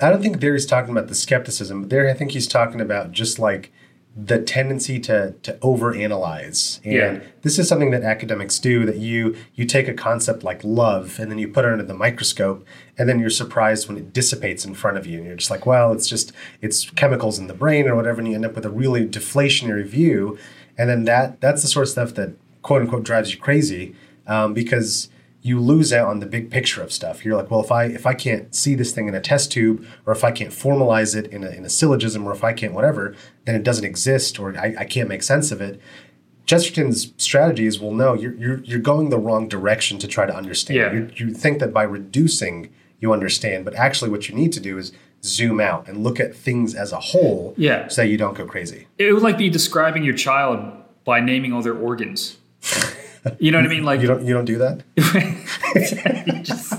I 0.00 0.10
don't 0.10 0.20
think 0.22 0.40
there 0.40 0.52
he's 0.54 0.66
talking 0.66 0.90
about 0.90 1.08
the 1.08 1.14
skepticism, 1.14 1.82
but 1.82 1.90
there 1.90 2.08
I 2.08 2.14
think 2.14 2.32
he's 2.32 2.46
talking 2.48 2.80
about 2.80 3.12
just 3.12 3.38
like 3.38 3.72
the 4.18 4.40
tendency 4.40 4.98
to 5.00 5.32
to 5.42 5.52
overanalyze. 5.62 6.80
And 6.84 6.92
Yeah. 6.94 7.18
this 7.42 7.58
is 7.58 7.68
something 7.68 7.90
that 7.90 8.02
academics 8.02 8.58
do. 8.58 8.86
That 8.86 8.96
you 8.96 9.36
you 9.54 9.66
take 9.66 9.88
a 9.88 9.94
concept 9.94 10.42
like 10.42 10.62
love, 10.64 11.18
and 11.20 11.30
then 11.30 11.38
you 11.38 11.48
put 11.48 11.64
it 11.64 11.72
under 11.72 11.84
the 11.84 11.94
microscope, 11.94 12.64
and 12.96 13.08
then 13.08 13.18
you're 13.18 13.30
surprised 13.30 13.88
when 13.88 13.98
it 13.98 14.12
dissipates 14.12 14.64
in 14.64 14.74
front 14.74 14.96
of 14.96 15.06
you, 15.06 15.18
and 15.18 15.26
you're 15.26 15.36
just 15.36 15.50
like, 15.50 15.66
well, 15.66 15.92
it's 15.92 16.08
just 16.08 16.32
it's 16.62 16.88
chemicals 16.90 17.38
in 17.38 17.46
the 17.46 17.54
brain 17.54 17.86
or 17.86 17.94
whatever, 17.94 18.18
and 18.20 18.28
you 18.28 18.34
end 18.34 18.46
up 18.46 18.54
with 18.54 18.64
a 18.64 18.70
really 18.70 19.06
deflationary 19.06 19.84
view, 19.86 20.38
and 20.78 20.88
then 20.88 21.04
that 21.04 21.40
that's 21.40 21.62
the 21.62 21.68
sort 21.68 21.84
of 21.84 21.90
stuff 21.90 22.14
that 22.14 22.32
quote 22.62 22.82
unquote 22.82 23.02
drives 23.04 23.32
you 23.34 23.38
crazy 23.38 23.94
um, 24.26 24.54
because 24.54 25.08
you 25.46 25.60
lose 25.60 25.92
out 25.92 26.08
on 26.08 26.18
the 26.20 26.26
big 26.26 26.50
picture 26.50 26.82
of 26.82 26.90
stuff. 26.92 27.24
You're 27.24 27.36
like, 27.36 27.50
well, 27.50 27.60
if 27.60 27.70
I 27.70 27.84
if 27.84 28.04
I 28.06 28.14
can't 28.14 28.54
see 28.54 28.74
this 28.74 28.92
thing 28.92 29.06
in 29.08 29.14
a 29.14 29.20
test 29.20 29.52
tube, 29.52 29.86
or 30.04 30.12
if 30.12 30.24
I 30.24 30.32
can't 30.32 30.50
formalize 30.52 31.14
it 31.14 31.26
in 31.28 31.44
a, 31.44 31.50
in 31.50 31.64
a 31.64 31.68
syllogism, 31.70 32.26
or 32.26 32.32
if 32.32 32.42
I 32.42 32.52
can't 32.52 32.72
whatever, 32.74 33.14
then 33.44 33.54
it 33.54 33.62
doesn't 33.62 33.84
exist, 33.84 34.38
or 34.40 34.56
I, 34.58 34.74
I 34.80 34.84
can't 34.84 35.08
make 35.08 35.22
sense 35.22 35.52
of 35.52 35.60
it. 35.60 35.80
Chesterton's 36.46 37.12
strategy 37.16 37.66
is, 37.66 37.80
well, 37.80 37.90
no, 37.90 38.14
you're, 38.14 38.34
you're, 38.34 38.58
you're 38.60 38.78
going 38.78 39.10
the 39.10 39.18
wrong 39.18 39.48
direction 39.48 39.98
to 39.98 40.06
try 40.06 40.26
to 40.26 40.34
understand. 40.34 40.78
Yeah. 40.78 40.92
You, 40.92 41.10
you 41.28 41.34
think 41.34 41.58
that 41.58 41.72
by 41.72 41.82
reducing, 41.82 42.72
you 43.00 43.12
understand, 43.12 43.64
but 43.64 43.74
actually 43.74 44.10
what 44.12 44.28
you 44.28 44.34
need 44.36 44.52
to 44.52 44.60
do 44.60 44.78
is 44.78 44.92
zoom 45.24 45.58
out 45.60 45.88
and 45.88 46.04
look 46.04 46.20
at 46.20 46.36
things 46.36 46.72
as 46.74 46.92
a 46.92 47.00
whole 47.00 47.52
Yeah. 47.56 47.88
so 47.88 48.02
that 48.02 48.08
you 48.08 48.16
don't 48.16 48.36
go 48.36 48.46
crazy. 48.46 48.86
It 48.96 49.12
would 49.12 49.24
like 49.24 49.38
be 49.38 49.48
describing 49.50 50.04
your 50.04 50.14
child 50.14 50.58
by 51.04 51.18
naming 51.18 51.52
all 51.52 51.62
their 51.62 51.76
organs. 51.76 52.36
You 53.38 53.50
know 53.50 53.58
what 53.58 53.66
I 53.66 53.68
mean? 53.68 53.84
Like 53.84 54.00
You 54.00 54.06
don't 54.08 54.24
you 54.24 54.34
don't 54.34 54.44
do 54.44 54.58
that? 54.58 54.82
you 54.96 56.42
just, 56.42 56.74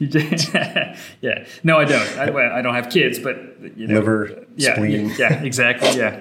you 0.00 0.06
just- 0.08 0.54
yeah. 1.20 1.46
No, 1.62 1.78
I 1.78 1.84
don't. 1.84 2.18
I, 2.18 2.30
well, 2.30 2.52
I 2.52 2.62
don't 2.62 2.74
have 2.74 2.88
kids, 2.90 3.18
but 3.18 3.36
you 3.76 3.86
know, 3.86 3.96
Liver, 3.96 4.44
yeah, 4.56 4.74
spleen. 4.74 5.08
Yeah, 5.10 5.14
yeah, 5.18 5.42
exactly. 5.42 5.90
Yeah, 5.96 6.20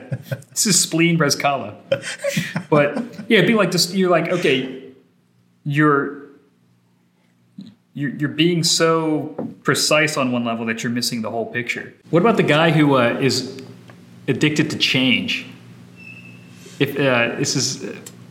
this 0.49 0.65
is 0.65 0.79
spleen 0.79 1.17
Brescala. 1.17 1.75
But 2.69 2.95
yeah, 3.29 3.37
it'd 3.39 3.47
be 3.47 3.53
like 3.55 3.71
this. 3.71 3.93
You're 3.93 4.09
like, 4.09 4.29
okay, 4.29 4.91
you're 5.63 6.19
you're 7.93 8.09
you're 8.15 8.29
being 8.29 8.63
so 8.63 9.35
precise 9.63 10.17
on 10.17 10.31
one 10.31 10.43
level 10.45 10.65
that 10.65 10.83
you're 10.83 10.91
missing 10.91 11.21
the 11.21 11.29
whole 11.31 11.45
picture. 11.45 11.93
What 12.09 12.21
about 12.21 12.37
the 12.37 12.43
guy 12.43 12.71
who 12.71 12.95
uh, 12.95 13.17
is 13.21 13.61
addicted 14.27 14.69
to 14.71 14.77
change? 14.77 15.45
If 16.79 16.95
uh, 16.97 17.35
this 17.37 17.55
is 17.55 17.83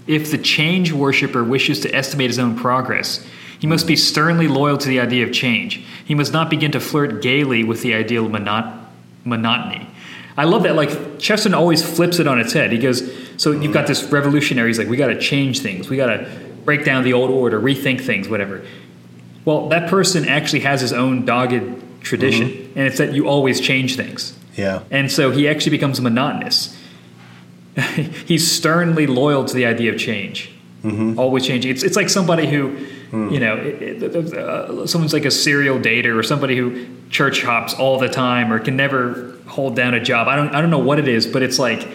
if 0.08 0.30
the 0.30 0.38
change 0.38 0.90
worshiper 0.90 1.44
wishes 1.44 1.80
to 1.80 1.94
estimate 1.94 2.30
his 2.30 2.38
own 2.38 2.56
progress, 2.56 3.24
he 3.58 3.66
must 3.66 3.86
be 3.86 3.94
sternly 3.94 4.48
loyal 4.48 4.78
to 4.78 4.88
the 4.88 5.00
idea 5.00 5.24
of 5.26 5.32
change. 5.32 5.84
He 6.04 6.14
must 6.14 6.32
not 6.32 6.48
begin 6.48 6.72
to 6.72 6.80
flirt 6.80 7.22
gaily 7.22 7.62
with 7.62 7.82
the 7.82 7.94
ideal 7.94 8.26
of 8.26 8.32
monot- 8.32 8.86
monotony. 9.24 9.88
I 10.36 10.44
love 10.44 10.62
that. 10.62 10.76
Like 10.76 11.18
Chesterton 11.18 11.54
always 11.54 11.82
flips 11.82 12.18
it 12.20 12.26
on 12.26 12.40
its 12.40 12.52
head. 12.52 12.72
He 12.72 12.78
goes, 12.78 13.02
"So 13.36 13.50
you've 13.50 13.72
got 13.72 13.86
this 13.86 14.04
revolutionary. 14.04 14.68
He's 14.68 14.78
like, 14.78 14.88
we 14.88 14.96
got 14.96 15.08
to 15.08 15.18
change 15.18 15.60
things. 15.60 15.88
We 15.88 15.96
got 15.96 16.06
to 16.06 16.30
break 16.64 16.84
down 16.84 17.02
the 17.04 17.12
old 17.12 17.30
order, 17.30 17.60
rethink 17.60 18.00
things, 18.00 18.28
whatever." 18.28 18.62
Well, 19.44 19.68
that 19.70 19.90
person 19.90 20.28
actually 20.28 20.60
has 20.60 20.80
his 20.80 20.92
own 20.92 21.24
dogged 21.24 22.02
tradition, 22.02 22.48
mm-hmm. 22.48 22.78
and 22.78 22.86
it's 22.86 22.98
that 22.98 23.12
you 23.12 23.26
always 23.26 23.60
change 23.60 23.96
things. 23.96 24.38
Yeah. 24.56 24.82
And 24.90 25.10
so 25.10 25.30
he 25.30 25.48
actually 25.48 25.70
becomes 25.70 26.00
monotonous. 26.00 26.76
He's 28.26 28.50
sternly 28.50 29.06
loyal 29.06 29.44
to 29.44 29.54
the 29.54 29.66
idea 29.66 29.92
of 29.92 29.98
change, 29.98 30.50
mm-hmm. 30.82 31.18
always 31.18 31.46
changing. 31.46 31.70
It's, 31.70 31.82
it's 31.82 31.96
like 31.96 32.08
somebody 32.08 32.48
who, 32.48 32.70
hmm. 33.10 33.28
you 33.30 33.40
know, 33.40 33.56
it, 33.56 34.02
it, 34.02 34.34
uh, 34.34 34.86
someone's 34.86 35.12
like 35.12 35.24
a 35.24 35.30
serial 35.30 35.78
dater 35.78 36.16
or 36.16 36.22
somebody 36.22 36.56
who 36.56 36.88
church 37.10 37.42
hops 37.42 37.74
all 37.74 37.98
the 37.98 38.08
time 38.08 38.52
or 38.52 38.58
can 38.58 38.76
never 38.76 39.36
hold 39.46 39.76
down 39.76 39.94
a 39.94 40.02
job. 40.02 40.28
I 40.28 40.36
don't, 40.36 40.54
I 40.54 40.60
don't 40.60 40.70
know 40.70 40.78
what 40.78 40.98
it 40.98 41.06
is, 41.06 41.26
but 41.26 41.42
it's 41.42 41.58
like, 41.58 41.86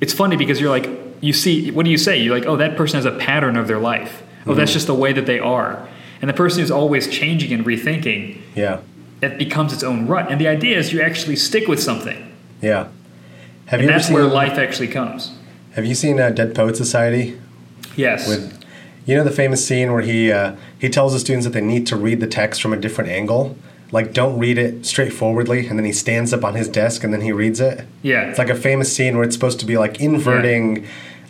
it's 0.00 0.14
funny 0.14 0.36
because 0.36 0.60
you're 0.60 0.70
like, 0.70 0.88
you 1.20 1.32
see, 1.32 1.70
what 1.70 1.84
do 1.84 1.90
you 1.90 1.98
say? 1.98 2.18
You're 2.18 2.34
like, 2.34 2.46
oh, 2.46 2.56
that 2.56 2.76
person 2.76 2.96
has 2.96 3.04
a 3.04 3.18
pattern 3.18 3.56
of 3.56 3.68
their 3.68 3.78
life. 3.78 4.22
Oh, 4.46 4.54
that's 4.54 4.70
hmm. 4.70 4.74
just 4.74 4.86
the 4.86 4.94
way 4.94 5.12
that 5.12 5.26
they 5.26 5.40
are. 5.40 5.88
And 6.22 6.30
the 6.30 6.34
person 6.34 6.60
who's 6.60 6.70
always 6.70 7.08
changing 7.08 7.52
and 7.52 7.66
rethinking, 7.66 8.40
Yeah. 8.54 8.80
it 9.20 9.36
becomes 9.36 9.72
its 9.72 9.82
own 9.82 10.06
rut. 10.06 10.30
And 10.30 10.40
the 10.40 10.48
idea 10.48 10.78
is 10.78 10.92
you 10.92 11.02
actually 11.02 11.36
stick 11.36 11.68
with 11.68 11.82
something. 11.82 12.32
Yeah. 12.62 12.88
Have 13.66 13.80
And 13.80 13.88
you 13.88 13.92
that's 13.94 14.06
seen 14.06 14.14
where 14.14 14.24
life 14.24 14.58
actually 14.58 14.88
comes. 14.88 15.32
Have 15.72 15.84
you 15.84 15.94
seen 15.94 16.20
uh, 16.20 16.30
Dead 16.30 16.54
Poet 16.54 16.76
Society? 16.76 17.38
Yes. 17.96 18.28
With 18.28 18.52
you 19.06 19.14
know 19.14 19.24
the 19.24 19.30
famous 19.30 19.64
scene 19.66 19.92
where 19.92 20.02
he 20.02 20.32
uh, 20.32 20.56
he 20.78 20.88
tells 20.88 21.12
the 21.12 21.18
students 21.20 21.44
that 21.46 21.52
they 21.52 21.60
need 21.60 21.86
to 21.88 21.96
read 21.96 22.20
the 22.20 22.26
text 22.26 22.60
from 22.62 22.72
a 22.72 22.76
different 22.76 23.10
angle. 23.10 23.56
Like 23.92 24.12
don't 24.12 24.38
read 24.38 24.58
it 24.58 24.84
straightforwardly, 24.84 25.66
and 25.68 25.78
then 25.78 25.84
he 25.86 25.92
stands 25.92 26.32
up 26.32 26.44
on 26.44 26.54
his 26.54 26.68
desk 26.68 27.04
and 27.04 27.12
then 27.12 27.20
he 27.20 27.30
reads 27.32 27.60
it. 27.60 27.86
yeah. 28.02 28.28
It's 28.28 28.38
like 28.38 28.50
a 28.50 28.54
famous 28.56 28.94
scene 28.94 29.16
where 29.16 29.24
it's 29.24 29.34
supposed 29.34 29.60
to 29.60 29.66
be 29.66 29.78
like 29.78 30.00
inverting. 30.00 30.86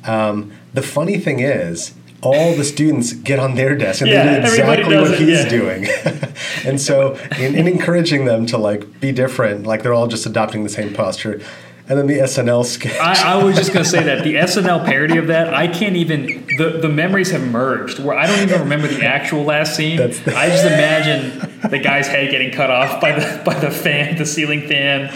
Um, 0.06 0.52
the 0.72 0.82
funny 0.82 1.18
thing 1.18 1.40
is, 1.40 1.94
all 2.22 2.54
the 2.54 2.64
students 2.64 3.12
get 3.12 3.38
on 3.38 3.56
their 3.56 3.74
desk 3.76 4.00
and 4.02 4.10
Yeah, 4.10 4.24
they 4.24 4.40
do 4.40 4.46
exactly 4.46 4.96
what 4.96 5.10
it, 5.12 5.18
he's 5.18 5.42
yeah. 5.42 5.48
doing. 5.48 5.86
and 6.64 6.80
so, 6.80 7.14
in, 7.38 7.54
in 7.54 7.66
encouraging 7.68 8.24
them 8.24 8.46
to 8.46 8.56
like 8.56 9.00
be 9.00 9.12
different, 9.12 9.66
like 9.66 9.82
they're 9.82 9.94
all 9.94 10.06
just 10.06 10.24
adopting 10.26 10.62
the 10.64 10.70
same 10.70 10.94
posture. 10.94 11.40
And 11.88 11.96
then 11.96 12.06
the 12.08 12.14
SNL 12.18 12.64
sketch. 12.64 12.98
I, 12.98 13.34
I 13.34 13.44
was 13.44 13.54
just 13.56 13.72
going 13.72 13.84
to 13.84 13.88
say 13.88 14.02
that 14.02 14.24
the 14.24 14.34
SNL 14.34 14.84
parody 14.84 15.18
of 15.18 15.28
that, 15.28 15.54
I 15.54 15.68
can't 15.68 15.94
even. 15.94 16.44
The, 16.58 16.78
the 16.82 16.88
memories 16.88 17.30
have 17.30 17.42
merged 17.46 18.00
where 18.00 18.18
I 18.18 18.26
don't 18.26 18.40
even 18.42 18.60
remember 18.60 18.88
the 18.88 19.04
actual 19.04 19.44
last 19.44 19.76
scene. 19.76 19.96
That's 19.96 20.18
the- 20.20 20.36
I 20.36 20.48
just 20.48 20.64
imagine 20.64 21.38
the 21.70 21.78
guy's 21.78 22.08
head 22.08 22.30
getting 22.32 22.50
cut 22.52 22.70
off 22.70 23.00
by 23.00 23.12
the 23.12 23.40
by 23.44 23.54
the 23.60 23.70
fan, 23.70 24.16
the 24.16 24.26
ceiling 24.26 24.62
fan, 24.66 25.14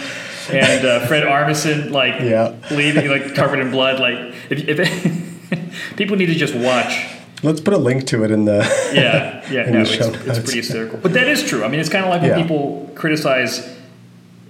and 0.49 0.85
uh, 0.85 1.05
Fred 1.07 1.23
Armisen 1.23 1.91
like 1.91 2.21
Yeah. 2.21 2.55
leaving 2.71 3.09
like 3.09 3.35
covered 3.35 3.59
in 3.59 3.69
blood. 3.71 3.99
Like 3.99 4.33
if, 4.49 4.79
if 4.79 5.95
people 5.97 6.15
need 6.15 6.27
to 6.27 6.35
just 6.35 6.55
watch. 6.55 7.05
Let's 7.43 7.59
put 7.59 7.73
a 7.73 7.77
link 7.79 8.05
to 8.07 8.23
it 8.23 8.31
in 8.31 8.45
the. 8.45 8.59
Yeah, 8.93 9.43
yeah, 9.51 9.63
no, 9.71 9.71
the 9.71 9.79
it's, 9.81 9.91
show 9.91 10.09
it's 10.13 10.39
pretty 10.39 10.57
hysterical. 10.57 10.99
But 10.99 11.13
that 11.13 11.27
is 11.27 11.43
true. 11.43 11.65
I 11.65 11.67
mean, 11.67 11.79
it's 11.81 11.89
kind 11.89 12.05
of 12.05 12.11
like 12.11 12.21
when 12.21 12.29
Yeah. 12.31 12.41
people 12.41 12.89
criticize, 12.95 13.67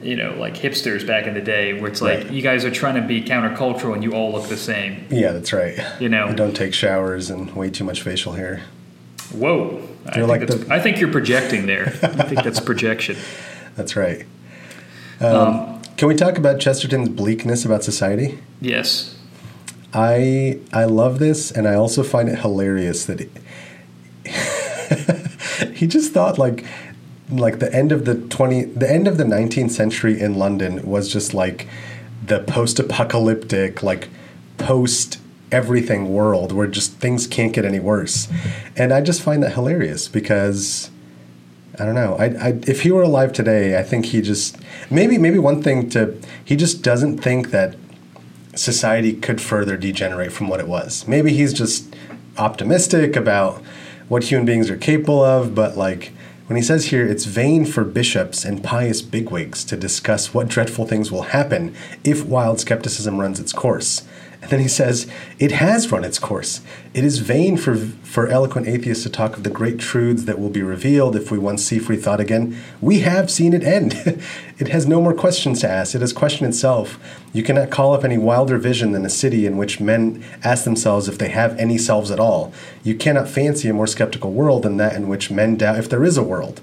you 0.04 0.16
know, 0.16 0.36
like 0.40 0.56
hipsters 0.56 1.06
back 1.06 1.28
in 1.28 1.34
the 1.34 1.42
day, 1.42 1.74
where 1.74 1.90
it's 1.92 2.02
like 2.02 2.24
Right. 2.24 2.32
you 2.32 2.42
guys 2.42 2.66
are 2.66 2.72
trying 2.72 2.96
to 2.96 3.02
be 3.08 3.22
countercultural 3.24 3.94
and 3.94 4.04
you 4.04 4.14
all 4.14 4.32
look 4.32 4.48
the 4.50 4.58
same. 4.58 5.06
Yeah, 5.10 5.32
that's 5.32 5.54
right. 5.54 5.80
You 6.00 6.10
know. 6.10 6.30
You 6.30 6.36
don't 6.36 6.56
take 6.56 6.74
showers 6.74 7.30
and 7.30 7.52
way 7.56 7.70
too 7.70 7.84
much 7.84 8.02
facial 8.02 8.34
hair. 8.34 8.62
Whoa, 9.34 9.82
I 10.06 10.16
They're 10.20 10.28
think, 10.28 10.28
like 10.28 10.48
the- 10.68 10.74
I 10.74 10.80
think 10.80 11.00
you're 11.00 11.12
projecting 11.12 11.66
there. 11.68 11.88
I 12.02 12.24
think 12.24 12.44
that's 12.44 12.60
projection. 12.60 13.16
That's 13.78 13.96
right. 13.96 14.26
Um, 15.22 15.82
can 15.96 16.10
we 16.10 16.16
talk 16.16 16.38
about 16.38 16.60
Chesterton's 16.60 17.08
bleakness 17.08 17.64
about 17.64 17.84
society? 17.86 18.38
Yes. 18.60 19.16
I 19.94 20.60
I 20.74 20.84
love 20.86 21.20
this, 21.20 21.52
and 21.52 21.68
I 21.68 21.76
also 21.76 22.04
find 22.04 22.28
it 22.28 22.40
hilarious 22.40 23.06
that 23.06 23.30
he 25.74 25.88
just 25.88 26.12
thought 26.14 26.38
like 26.38 26.66
like 27.32 27.60
the 27.60 27.74
end 27.74 27.92
of 27.92 28.06
the 28.06 28.16
twenty 28.16 28.66
the 28.66 28.90
end 28.90 29.08
of 29.08 29.18
the 29.18 29.26
nineteenth 29.26 29.72
century 29.72 30.20
in 30.20 30.36
London 30.36 30.86
was 30.86 31.12
just 31.12 31.34
like 31.34 31.68
the 32.26 32.40
post 32.40 32.80
apocalyptic 32.80 33.82
like 33.82 34.10
post 34.58 35.20
everything 35.52 36.14
world 36.14 36.52
where 36.52 36.68
just 36.68 36.94
things 36.94 37.28
can't 37.28 37.54
get 37.54 37.66
any 37.66 37.80
worse, 37.80 38.28
and 38.76 38.94
I 38.94 39.02
just 39.02 39.22
find 39.22 39.42
that 39.44 39.54
hilarious 39.54 40.08
because. 40.08 40.90
I 41.80 41.86
don't 41.86 41.96
know. 41.96 42.16
I, 42.20 42.26
I, 42.26 42.60
if 42.68 42.82
he 42.82 42.92
were 42.92 43.02
alive 43.02 43.32
today, 43.32 43.80
I 43.80 43.82
think 43.82 44.08
he 44.08 44.22
just 44.22 44.58
maybe 44.92 45.18
maybe 45.18 45.40
one 45.40 45.64
thing 45.64 45.90
to 45.92 46.20
he 46.44 46.58
just 46.58 46.84
doesn't 46.84 47.20
think 47.20 47.52
that 47.52 47.76
society 48.56 49.14
could 49.14 49.42
further 49.42 49.78
degenerate 49.78 50.34
from 50.34 50.50
what 50.50 50.60
it 50.60 50.68
was. 50.68 51.08
Maybe 51.08 51.34
he's 51.34 51.54
just 51.54 51.96
optimistic 52.38 53.16
about 53.16 53.64
what 54.10 54.26
human 54.26 54.46
beings 54.46 54.70
are 54.70 54.78
capable 54.78 55.24
of, 55.24 55.56
but 55.56 55.78
like 55.78 56.12
when 56.52 56.58
he 56.58 56.62
says 56.62 56.88
here, 56.88 57.08
it's 57.08 57.24
vain 57.24 57.64
for 57.64 57.86
bishops 57.86 58.44
and 58.44 58.62
pious 58.62 59.02
bigwigs 59.02 59.64
to 59.64 59.78
discuss 59.78 60.34
what 60.34 60.50
dreadful 60.50 60.86
things 60.86 61.10
will 61.10 61.22
happen 61.22 61.74
if 62.04 62.26
wild 62.26 62.60
skepticism 62.60 63.22
runs 63.22 63.40
its 63.40 63.54
course. 63.54 64.06
And 64.42 64.50
then 64.50 64.60
he 64.60 64.68
says, 64.68 65.08
It 65.38 65.52
has 65.52 65.92
run 65.92 66.04
its 66.04 66.18
course. 66.18 66.62
It 66.94 67.04
is 67.04 67.20
vain 67.20 67.58
for, 67.58 67.76
for 67.76 68.28
eloquent 68.28 68.68
atheists 68.68 69.04
to 69.04 69.10
talk 69.10 69.38
of 69.38 69.44
the 69.44 69.52
great 69.52 69.78
truths 69.78 70.24
that 70.24 70.40
will 70.40 70.50
be 70.50 70.64
revealed 70.64 71.16
if 71.16 71.30
we 71.30 71.38
once 71.38 71.64
see 71.64 71.78
free 71.78 71.96
thought 71.96 72.20
again. 72.20 72.58
We 72.82 73.00
have 73.02 73.30
seen 73.30 73.54
it 73.54 73.64
end. 73.64 73.94
it 74.58 74.70
has 74.70 74.88
no 74.88 75.00
more 75.00 75.14
questions 75.14 75.62
to 75.62 75.70
ask. 75.70 75.94
It 75.94 76.02
has 76.02 76.12
questioned 76.12 76.50
itself. 76.50 77.00
You 77.34 77.44
cannot 77.44 77.70
call 77.70 77.94
up 77.94 78.04
any 78.04 78.18
wilder 78.18 78.58
vision 78.58 78.94
than 78.94 79.06
a 79.06 79.10
city 79.10 79.46
in 79.46 79.58
which 79.58 79.80
men 79.80 80.24
ask 80.44 80.64
themselves 80.64 81.08
if 81.08 81.20
they 81.20 81.30
have 81.30 81.58
any 81.60 81.78
selves 81.78 82.10
at 82.10 82.20
all. 82.20 82.52
You 82.84 82.96
cannot 82.96 83.30
fancy 83.30 83.70
a 83.70 83.74
more 83.74 83.88
skeptical 83.88 84.32
world 84.32 84.64
than 84.64 84.78
that 84.78 84.96
in 84.96 85.08
which 85.08 85.30
men 85.30 85.56
doubt 85.56 85.78
if 85.78 85.88
there 85.88 86.04
is 86.04 86.18
a 86.18 86.24
world. 86.24 86.62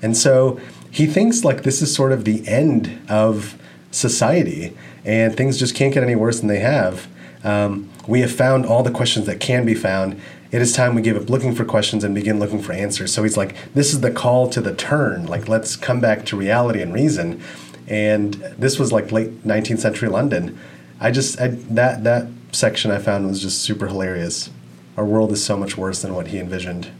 And 0.00 0.16
so 0.16 0.58
he 0.90 1.06
thinks 1.06 1.44
like 1.44 1.62
this 1.62 1.82
is 1.82 1.94
sort 1.94 2.12
of 2.12 2.24
the 2.24 2.46
end 2.48 3.00
of 3.08 3.58
society 3.90 4.76
and 5.04 5.36
things 5.36 5.58
just 5.58 5.74
can't 5.74 5.92
get 5.92 6.02
any 6.02 6.16
worse 6.16 6.40
than 6.40 6.48
they 6.48 6.60
have. 6.60 7.06
Um, 7.44 7.90
we 8.06 8.20
have 8.20 8.32
found 8.32 8.66
all 8.66 8.82
the 8.82 8.90
questions 8.90 9.26
that 9.26 9.40
can 9.40 9.64
be 9.64 9.74
found. 9.74 10.20
It 10.50 10.62
is 10.62 10.74
time 10.74 10.94
we 10.94 11.02
give 11.02 11.16
up 11.16 11.28
looking 11.28 11.54
for 11.54 11.64
questions 11.64 12.04
and 12.04 12.14
begin 12.14 12.38
looking 12.38 12.60
for 12.60 12.72
answers. 12.72 13.12
So 13.12 13.22
he's 13.22 13.36
like, 13.36 13.54
this 13.74 13.92
is 13.92 14.00
the 14.00 14.10
call 14.10 14.48
to 14.50 14.60
the 14.60 14.74
turn. 14.74 15.26
Like, 15.26 15.48
let's 15.48 15.76
come 15.76 16.00
back 16.00 16.24
to 16.26 16.36
reality 16.36 16.80
and 16.80 16.92
reason. 16.92 17.42
And 17.86 18.34
this 18.58 18.78
was 18.78 18.92
like 18.92 19.12
late 19.12 19.46
19th 19.46 19.78
century 19.78 20.08
London. 20.08 20.58
I 21.00 21.10
just 21.10 21.40
I, 21.40 21.48
that 21.48 22.04
that 22.04 22.28
section 22.52 22.90
I 22.90 22.98
found 22.98 23.26
was 23.26 23.40
just 23.40 23.62
super 23.62 23.86
hilarious. 23.86 24.50
Our 24.96 25.04
world 25.04 25.32
is 25.32 25.44
so 25.44 25.56
much 25.56 25.76
worse 25.76 26.02
than 26.02 26.14
what 26.14 26.28
he 26.28 26.38
envisioned. 26.38 26.90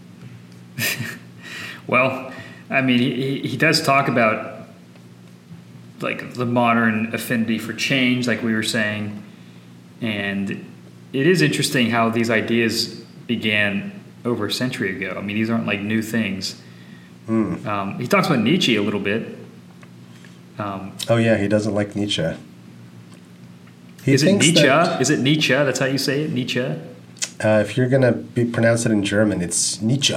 well, 1.87 2.33
I 2.71 2.81
mean, 2.81 2.99
he, 2.99 3.41
he 3.41 3.57
does 3.57 3.83
talk 3.83 4.09
about 4.09 4.69
like 6.01 6.35
the 6.35 6.47
modern 6.47 7.13
affinity 7.15 7.59
for 7.59 7.73
change, 7.73 8.29
like 8.29 8.43
we 8.43 8.55
were 8.55 8.63
saying, 8.63 9.23
and 10.01 10.51
it 11.13 11.27
is 11.27 11.43
interesting 11.43 11.91
how 11.91 12.09
these 12.09 12.31
ideas 12.31 12.87
began 13.27 13.93
over 14.25 14.47
a 14.47 14.53
century 14.53 14.97
ago. 14.97 15.17
I 15.17 15.23
mean, 15.23 15.37
these 15.37 15.51
aren't 15.51 15.67
like 15.67 15.81
new 15.81 16.03
things. 16.03 16.61
Mm. 17.29 17.67
Um, 17.67 17.99
he 17.99 18.07
talks 18.07 18.27
about 18.27 18.41
Nietzsche 18.41 18.77
a 18.77 18.83
little 18.83 19.01
bit. 19.01 19.37
Um, 20.59 20.97
oh 21.09 21.17
yeah, 21.17 21.37
he 21.37 21.49
doesn't 21.49 21.75
like 21.75 21.95
Nietzsche. 21.95 22.35
He 24.05 24.15
is 24.15 24.23
it 24.23 24.35
Nietzsche? 24.35 24.63
That, 24.63 25.01
is 25.01 25.11
it 25.11 25.21
Nietzsche? 25.21 25.53
That's 25.53 25.79
how 25.79 25.87
you 25.87 25.99
say 25.99 26.23
it, 26.23 26.33
Nietzsche. 26.33 26.61
Uh, 26.61 27.63
if 27.65 27.77
you're 27.77 27.89
gonna 27.89 28.13
be 28.13 28.45
pronounce 28.45 28.87
it 28.87 28.93
in 28.93 29.05
German, 29.05 29.43
it's 29.43 29.81
Nietzsche. 29.81 30.17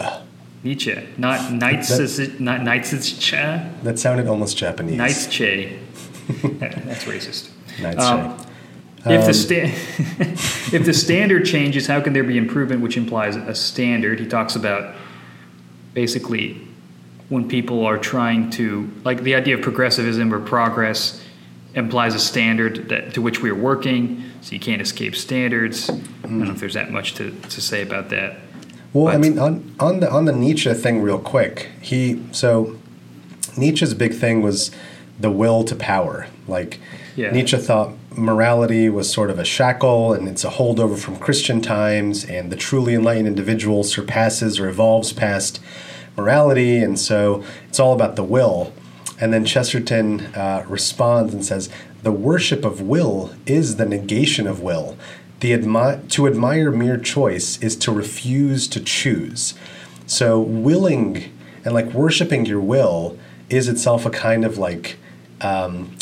Nietzsche, 0.64 1.08
not 1.18 1.52
Nietzsche. 1.52 2.36
Not 2.40 2.64
Nietzsche. 2.64 3.36
That 3.36 4.00
sounded 4.00 4.28
almost 4.28 4.58
Japanese. 4.58 4.98
Nietzsche. 4.98 5.80
That's 6.28 7.04
racist. 7.04 7.50
Nietzsche. 7.80 8.00
Um, 8.00 8.38
if 9.06 9.22
the 9.22 9.28
um, 9.28 9.34
sta- 9.34 10.74
if 10.78 10.86
the 10.86 10.94
standard 10.94 11.46
changes, 11.46 11.88
how 11.88 12.02
can 12.02 12.14
there 12.14 12.24
be 12.24 12.38
improvement? 12.38 12.82
Which 12.82 12.98
implies 12.98 13.36
a 13.36 13.56
standard. 13.56 14.20
He 14.20 14.28
talks 14.28 14.56
about 14.56 14.96
basically 15.94 16.62
when 17.30 17.48
people 17.48 17.86
are 17.86 17.98
trying 17.98 18.50
to 18.52 18.92
like 19.04 19.24
the 19.24 19.36
idea 19.36 19.56
of 19.56 19.62
progressivism 19.62 20.34
or 20.34 20.40
progress 20.40 21.24
implies 21.74 22.14
a 22.14 22.20
standard 22.20 22.90
that, 22.90 23.14
to 23.14 23.22
which 23.22 23.42
we 23.42 23.50
are 23.50 23.56
working. 23.56 24.24
So 24.42 24.54
you 24.54 24.60
can't 24.60 24.82
escape 24.82 25.16
standards. 25.16 25.88
Mm. 25.88 26.04
I 26.24 26.28
don't 26.28 26.40
know 26.40 26.52
if 26.52 26.60
there's 26.60 26.74
that 26.74 26.92
much 26.92 27.16
to, 27.16 27.32
to 27.32 27.62
say 27.62 27.82
about 27.82 28.10
that. 28.10 28.38
Well, 28.94 29.06
but, 29.06 29.16
I 29.16 29.18
mean, 29.18 29.40
on 29.40 29.76
on 29.80 30.00
the 30.02 30.12
on 30.12 30.26
the 30.26 30.34
Nietzsche 30.34 30.74
thing, 30.74 31.02
real 31.02 31.20
quick. 31.20 31.70
He 31.82 32.22
so 32.32 32.78
Nietzsche's 33.58 33.94
big 33.94 34.14
thing 34.14 34.42
was 34.42 34.72
the 35.20 35.32
will 35.32 35.64
to 35.64 35.76
power. 35.76 36.28
Like 36.48 36.80
yeah. 37.16 37.32
Nietzsche 37.32 37.58
thought 37.58 37.94
morality 38.16 38.90
was 38.90 39.12
sort 39.12 39.30
of 39.30 39.40
a 39.40 39.46
shackle 39.46 40.14
and 40.14 40.28
it's 40.28 40.44
a 40.44 40.50
holdover 40.50 40.98
from 40.98 41.18
Christian 41.18 41.62
times, 41.62 42.26
and 42.26 42.52
the 42.52 42.56
truly 42.56 42.94
enlightened 42.94 43.28
individual 43.28 43.84
surpasses 43.84 44.60
or 44.60 44.68
evolves 44.68 45.14
past 45.14 45.62
morality, 46.18 46.78
and 46.78 47.00
so 47.00 47.44
it's 47.68 47.80
all 47.80 47.94
about 47.94 48.16
the 48.16 48.24
will. 48.24 48.74
And 49.20 49.32
then 49.32 49.46
Chesterton 49.46 50.22
uh, 50.36 50.66
responds 50.68 51.34
and 51.34 51.46
says, 51.46 51.70
The 52.04 52.12
worship 52.12 52.66
of 52.66 52.82
will 52.82 53.34
is 53.46 53.76
the 53.76 53.86
negation 53.86 54.48
of 54.48 54.62
will. 54.62 54.98
The 55.40 55.52
admi- 55.52 56.10
to 56.12 56.28
admire 56.28 56.72
mere 56.72 56.98
choice 56.98 57.62
is 57.62 57.76
to 57.78 57.92
refuse 57.92 58.68
to 58.70 58.80
choose. 58.80 59.54
So, 60.06 60.40
willing 60.40 61.32
and 61.64 61.74
like 61.74 61.94
worshiping 61.94 62.46
your 62.46 62.60
will 62.60 63.18
is 63.50 63.68
itself 63.68 64.06
a 64.06 64.10
kind 64.10 64.44
of 64.44 64.58
like 64.58 64.98
um, 65.42 65.96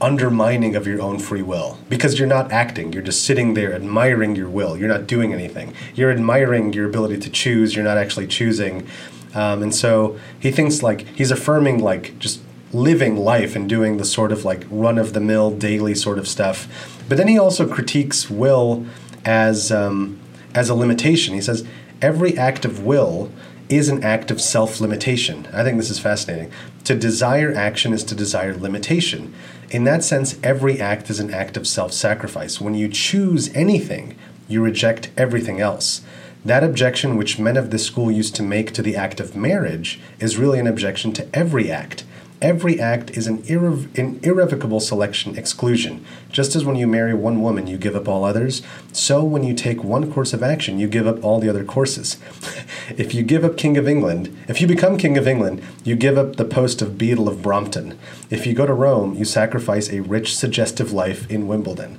undermining 0.00 0.74
of 0.74 0.86
your 0.86 1.00
own 1.00 1.18
free 1.18 1.42
will 1.42 1.78
because 1.88 2.18
you're 2.18 2.28
not 2.28 2.50
acting. 2.50 2.92
You're 2.92 3.02
just 3.02 3.24
sitting 3.24 3.54
there 3.54 3.74
admiring 3.74 4.34
your 4.34 4.48
will. 4.48 4.76
You're 4.76 4.88
not 4.88 5.06
doing 5.06 5.32
anything. 5.32 5.74
You're 5.94 6.10
admiring 6.10 6.72
your 6.72 6.88
ability 6.88 7.18
to 7.18 7.30
choose. 7.30 7.74
You're 7.74 7.84
not 7.84 7.98
actually 7.98 8.26
choosing. 8.26 8.86
Um, 9.34 9.62
and 9.62 9.74
so 9.74 10.18
he 10.38 10.50
thinks 10.50 10.82
like 10.82 11.06
he's 11.08 11.30
affirming 11.30 11.78
like 11.78 12.18
just 12.18 12.40
living 12.72 13.16
life 13.16 13.56
and 13.56 13.68
doing 13.68 13.96
the 13.96 14.04
sort 14.04 14.32
of 14.32 14.44
like 14.44 14.64
run 14.70 14.96
of 14.98 15.12
the 15.12 15.20
mill 15.20 15.50
daily 15.50 15.94
sort 15.94 16.18
of 16.18 16.26
stuff. 16.26 17.02
But 17.08 17.18
then 17.18 17.28
he 17.28 17.38
also 17.38 17.68
critiques 17.68 18.30
will 18.30 18.86
as 19.24 19.70
um, 19.70 20.18
as 20.54 20.68
a 20.68 20.74
limitation. 20.74 21.34
He 21.34 21.40
says 21.40 21.66
every 22.00 22.36
act 22.38 22.64
of 22.64 22.84
will 22.84 23.30
is 23.68 23.88
an 23.88 24.02
act 24.02 24.30
of 24.30 24.40
self 24.40 24.80
limitation. 24.80 25.48
I 25.52 25.62
think 25.62 25.78
this 25.78 25.90
is 25.90 25.98
fascinating. 25.98 26.50
To 26.84 26.94
desire 26.94 27.54
action 27.54 27.92
is 27.92 28.02
to 28.04 28.14
desire 28.14 28.54
limitation. 28.54 29.32
In 29.70 29.84
that 29.84 30.02
sense, 30.02 30.36
every 30.42 30.80
act 30.80 31.10
is 31.10 31.20
an 31.20 31.32
act 31.32 31.56
of 31.56 31.66
self 31.66 31.92
sacrifice. 31.92 32.60
When 32.60 32.74
you 32.74 32.88
choose 32.88 33.54
anything, 33.54 34.16
you 34.48 34.62
reject 34.62 35.10
everything 35.16 35.60
else. 35.60 36.02
That 36.44 36.64
objection, 36.64 37.16
which 37.16 37.38
men 37.38 37.56
of 37.56 37.70
this 37.70 37.86
school 37.86 38.10
used 38.10 38.34
to 38.36 38.42
make 38.42 38.72
to 38.72 38.82
the 38.82 38.96
act 38.96 39.20
of 39.20 39.36
marriage, 39.36 40.00
is 40.18 40.36
really 40.36 40.58
an 40.58 40.66
objection 40.66 41.12
to 41.12 41.28
every 41.32 41.70
act. 41.70 42.02
Every 42.42 42.80
act 42.80 43.10
is 43.18 43.26
an, 43.26 43.42
irre- 43.42 43.98
an, 43.98 44.18
irrevocable 44.22 44.80
selection 44.80 45.36
exclusion. 45.36 46.04
Just 46.30 46.56
as 46.56 46.64
when 46.64 46.76
you 46.76 46.86
marry 46.86 47.12
one 47.12 47.42
woman, 47.42 47.66
you 47.66 47.76
give 47.76 47.94
up 47.94 48.08
all 48.08 48.24
others, 48.24 48.62
so 48.92 49.22
when 49.22 49.42
you 49.42 49.52
take 49.52 49.84
one 49.84 50.10
course 50.10 50.32
of 50.32 50.42
action, 50.42 50.78
you 50.78 50.88
give 50.88 51.06
up 51.06 51.22
all 51.22 51.38
the 51.38 51.50
other 51.50 51.64
courses. 51.64 52.16
if 52.96 53.12
you 53.12 53.22
give 53.22 53.44
up 53.44 53.58
King 53.58 53.76
of 53.76 53.86
England, 53.86 54.34
if 54.48 54.62
you 54.62 54.66
become 54.66 54.96
King 54.96 55.18
of 55.18 55.28
England, 55.28 55.62
you 55.84 55.94
give 55.94 56.16
up 56.16 56.36
the 56.36 56.46
post 56.46 56.80
of 56.80 56.96
Beadle 56.96 57.28
of 57.28 57.42
Brompton. 57.42 57.98
If 58.30 58.46
you 58.46 58.54
go 58.54 58.64
to 58.64 58.72
Rome, 58.72 59.14
you 59.14 59.26
sacrifice 59.26 59.90
a 59.90 60.00
rich, 60.00 60.34
suggestive 60.34 60.92
life 60.92 61.30
in 61.30 61.46
Wimbledon. 61.46 61.98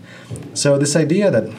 So, 0.55 0.79
this 0.79 0.95
idea 0.95 1.29
that 1.29 1.53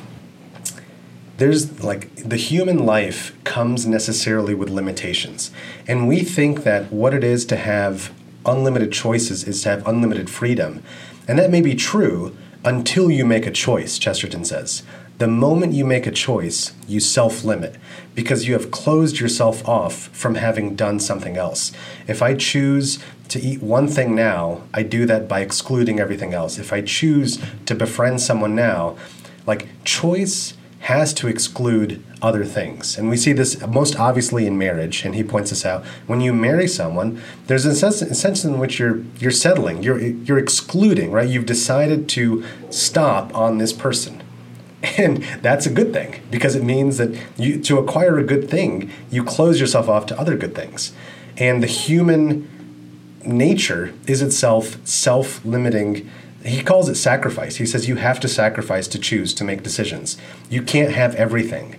there's 1.37 1.83
like 1.85 2.15
the 2.17 2.37
human 2.37 2.85
life 2.85 3.37
comes 3.45 3.87
necessarily 3.87 4.55
with 4.55 4.71
limitations. 4.71 5.53
And 5.87 6.09
we 6.09 6.21
think 6.21 6.65
that 6.65 6.93
what 6.93 7.15
it 7.15 7.23
is 7.23 7.45
to 7.47 7.57
have 7.57 8.13
unlimited 8.47 8.93
choices 8.93 9.45
is 9.45 9.63
to 9.63 9.71
have 9.71 9.87
unlimited 9.87 10.31
freedom. 10.31 10.83
And 11.29 11.39
that 11.39 11.51
may 11.51 11.61
be 11.61 11.75
true 11.75 12.37
until 12.65 13.11
you 13.11 13.25
make 13.25 13.47
a 13.47 13.51
choice, 13.51 13.99
Chesterton 13.99 14.45
says. 14.45 14.83
The 15.19 15.29
moment 15.29 15.73
you 15.73 15.85
make 15.85 16.07
a 16.07 16.11
choice, 16.11 16.73
you 16.89 16.99
self 16.99 17.45
limit 17.45 17.77
because 18.15 18.47
you 18.47 18.55
have 18.55 18.71
closed 18.71 19.21
yourself 19.21 19.67
off 19.69 20.09
from 20.09 20.35
having 20.35 20.75
done 20.75 20.99
something 20.99 21.37
else. 21.37 21.73
If 22.09 22.23
I 22.23 22.35
choose 22.35 22.99
to 23.29 23.41
eat 23.41 23.63
one 23.63 23.89
thing 23.89 24.15
now, 24.15 24.63
I 24.75 24.83
do 24.83 25.07
that 25.07 25.29
by 25.29 25.41
excluding 25.41 26.01
everything 26.01 26.35
else. 26.35 26.59
If 26.59 26.73
I 26.73 26.83
choose 26.83 27.43
to 27.67 27.75
befriend 27.75 28.21
someone 28.21 28.55
now, 28.55 28.97
like 29.47 29.69
choice 29.85 30.55
has 30.83 31.15
to 31.15 31.29
exclude 31.29 32.03
other 32.21 32.45
things. 32.45 32.99
And 32.99 33.09
we 33.09 33.17
see 33.17 33.33
this 33.33 33.65
most 33.67 33.95
obviously 33.97 34.47
in 34.47 34.59
marriage, 34.59 35.05
and 35.05 35.15
he 35.15 35.23
points 35.23 35.51
this 35.51 35.65
out. 35.65 35.85
When 36.09 36.21
you 36.21 36.33
marry 36.33 36.67
someone, 36.67 37.23
there's 37.47 37.65
a 37.65 37.75
sense, 37.75 38.03
a 38.03 38.15
sense 38.15 38.45
in 38.45 38.59
which 38.59 38.81
you're 38.81 39.05
you're 39.19 39.31
settling, 39.31 39.83
you're 39.83 40.01
you're 40.01 40.39
excluding, 40.39 41.13
right? 41.13 41.29
You've 41.29 41.47
decided 41.47 42.09
to 42.11 42.45
stop 42.71 43.35
on 43.35 43.59
this 43.59 43.73
person. 43.73 44.23
And 44.99 45.23
that's 45.43 45.65
a 45.65 45.71
good 45.71 45.93
thing 45.93 46.21
because 46.29 46.57
it 46.57 46.65
means 46.65 46.99
that 46.99 47.17
you 47.37 47.61
to 47.63 47.79
acquire 47.79 48.19
a 48.19 48.25
good 48.25 48.51
thing, 48.51 48.91
you 49.13 49.23
close 49.23 49.61
yourself 49.61 49.89
off 49.89 50.07
to 50.07 50.19
other 50.19 50.37
good 50.37 50.57
things. 50.57 50.93
And 51.39 51.63
the 51.63 51.69
human 51.69 52.49
nature 53.25 53.95
is 54.09 54.21
itself 54.23 54.85
self-limiting 54.85 56.11
he 56.45 56.63
calls 56.63 56.89
it 56.89 56.95
sacrifice. 56.97 57.57
He 57.57 57.67
says 57.67 57.89
you 57.89 57.97
have 57.97 58.21
to 58.21 58.29
sacrifice 58.29 58.89
to 58.89 58.99
choose 58.99 59.33
to 59.35 59.45
make 59.45 59.63
decisions. 59.63 60.17
You 60.51 60.63
can't 60.63 60.93
have 60.93 61.15
everything. 61.15 61.77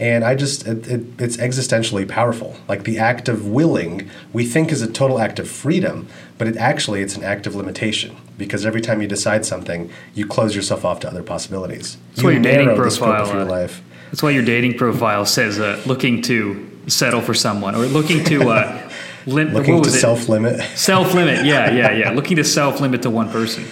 And 0.00 0.24
I 0.24 0.34
just, 0.34 0.66
it, 0.66 0.86
it, 0.88 1.02
it's 1.20 1.36
existentially 1.36 2.08
powerful. 2.08 2.56
Like 2.68 2.82
the 2.82 2.98
act 2.98 3.28
of 3.28 3.46
willing, 3.46 4.10
we 4.32 4.44
think 4.44 4.72
is 4.72 4.82
a 4.82 4.90
total 4.90 5.20
act 5.20 5.38
of 5.38 5.48
freedom, 5.48 6.08
but 6.36 6.48
it 6.48 6.56
actually 6.56 7.00
it's 7.00 7.16
an 7.16 7.22
act 7.22 7.46
of 7.46 7.54
limitation. 7.54 8.16
because 8.36 8.66
every 8.66 8.80
time 8.80 9.00
you 9.00 9.06
decide 9.06 9.46
something, 9.46 9.88
you 10.14 10.26
close 10.26 10.56
yourself 10.56 10.84
off 10.84 10.98
to 11.00 11.08
other 11.08 11.22
possibilities. 11.22 11.96
That's 12.10 12.22
you 12.22 12.28
why 12.28 12.32
your 12.32 12.42
dating 12.42 12.66
narrow 12.66 12.84
the 12.84 12.90
scope 12.90 13.08
profile, 13.08 13.28
of 13.28 13.34
your 13.34 13.42
uh, 13.42 13.60
life. 13.62 13.82
That's 14.10 14.22
why 14.22 14.30
your 14.30 14.44
dating 14.44 14.76
profile 14.78 15.24
says 15.26 15.60
uh, 15.60 15.80
looking 15.86 16.20
to 16.22 16.68
settle 16.88 17.20
for 17.20 17.32
someone 17.34 17.76
or 17.76 17.86
looking 17.86 18.24
to 18.24 18.50
uh, 18.50 18.90
lim- 19.26 19.52
Looking 19.54 19.80
to 19.80 19.90
self 19.90 20.28
limit. 20.28 20.60
self 20.76 21.14
limit. 21.14 21.46
Yeah, 21.46 21.70
yeah, 21.72 21.92
yeah. 21.92 22.10
Looking 22.18 22.36
to 22.38 22.44
self 22.44 22.80
limit 22.80 23.02
to 23.02 23.10
one 23.10 23.30
person. 23.30 23.64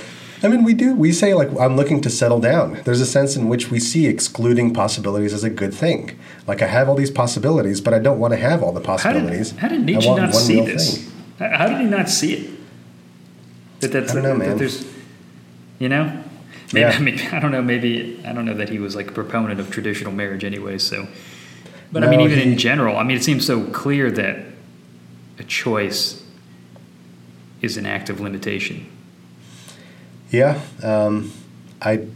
I 0.42 0.48
mean, 0.48 0.64
we 0.64 0.74
do. 0.74 0.94
We 0.94 1.12
say, 1.12 1.34
like, 1.34 1.48
I'm 1.60 1.76
looking 1.76 2.00
to 2.00 2.10
settle 2.10 2.40
down. 2.40 2.80
There's 2.84 3.00
a 3.00 3.06
sense 3.06 3.36
in 3.36 3.48
which 3.48 3.70
we 3.70 3.78
see 3.78 4.06
excluding 4.06 4.74
possibilities 4.74 5.32
as 5.32 5.44
a 5.44 5.50
good 5.50 5.72
thing. 5.72 6.18
Like, 6.46 6.62
I 6.62 6.66
have 6.66 6.88
all 6.88 6.96
these 6.96 7.10
possibilities, 7.12 7.80
but 7.80 7.94
I 7.94 7.98
don't 8.00 8.18
want 8.18 8.32
to 8.32 8.38
have 8.38 8.62
all 8.62 8.72
the 8.72 8.80
possibilities. 8.80 9.52
How 9.52 9.68
did, 9.68 9.72
how 9.72 9.76
did 9.76 9.86
Nietzsche 9.86 10.14
not 10.14 10.34
see 10.34 10.60
this? 10.60 10.98
thing. 11.38 11.50
How 11.50 11.68
did 11.68 11.78
he 11.80 11.84
not 11.86 12.08
see 12.08 12.34
it? 12.34 12.50
That 13.80 13.92
that's 13.92 14.10
I 14.12 14.14
don't 14.14 14.22
know, 14.24 14.38
that 14.38 14.48
man. 14.48 14.58
there's, 14.58 14.86
you 15.78 15.88
know, 15.88 16.04
maybe, 16.72 16.80
Yeah. 16.80 16.90
I 16.96 16.98
mean, 17.00 17.18
I 17.32 17.40
don't 17.40 17.50
know. 17.52 17.62
Maybe 17.62 18.20
I 18.24 18.32
don't 18.32 18.44
know 18.44 18.54
that 18.54 18.68
he 18.68 18.78
was 18.78 18.94
like 18.96 19.08
a 19.08 19.12
proponent 19.12 19.60
of 19.60 19.70
traditional 19.70 20.12
marriage 20.12 20.44
anyway. 20.44 20.78
So, 20.78 21.06
but 21.92 22.04
I 22.04 22.08
mean, 22.08 22.20
even 22.20 22.38
he- 22.38 22.52
in 22.52 22.58
general, 22.58 22.96
I 22.96 23.02
mean, 23.04 23.16
it 23.16 23.24
seems 23.24 23.46
so 23.46 23.64
clear 23.66 24.10
that 24.12 24.38
a 25.38 25.44
choice 25.44 26.22
is 27.60 27.76
an 27.76 27.86
act 27.86 28.08
of 28.10 28.20
limitation. 28.20 28.86
Yeah, 30.32 30.60
um, 30.82 31.30
I, 31.82 32.06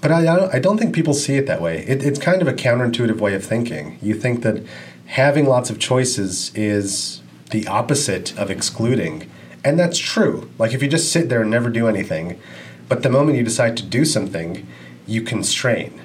but 0.00 0.10
I, 0.10 0.54
I 0.54 0.58
don't- 0.58 0.76
think 0.76 0.92
people 0.94 1.14
see 1.14 1.36
it 1.36 1.46
that 1.46 1.62
way. 1.62 1.84
It, 1.86 2.02
it's 2.02 2.18
kind 2.18 2.42
of 2.42 2.48
a 2.48 2.52
counterintuitive 2.52 3.18
way 3.20 3.34
of 3.34 3.44
thinking. 3.44 3.96
You 4.02 4.14
think 4.14 4.42
that 4.42 4.62
having 5.06 5.46
lots 5.46 5.70
of 5.70 5.78
choices 5.78 6.52
is 6.54 7.22
the 7.50 7.66
opposite 7.68 8.36
of 8.36 8.50
excluding, 8.50 9.30
and 9.64 9.78
that's 9.78 9.98
true. 9.98 10.50
Like 10.58 10.74
if 10.74 10.82
you 10.82 10.88
just 10.88 11.12
sit 11.12 11.28
there 11.28 11.42
and 11.42 11.50
never 11.50 11.70
do 11.70 11.86
anything, 11.86 12.40
but 12.88 13.04
the 13.04 13.08
moment 13.10 13.38
you 13.38 13.44
decide 13.44 13.76
to 13.76 13.84
do 13.84 14.04
something, 14.04 14.66
you 15.06 15.22
constrain. 15.22 16.00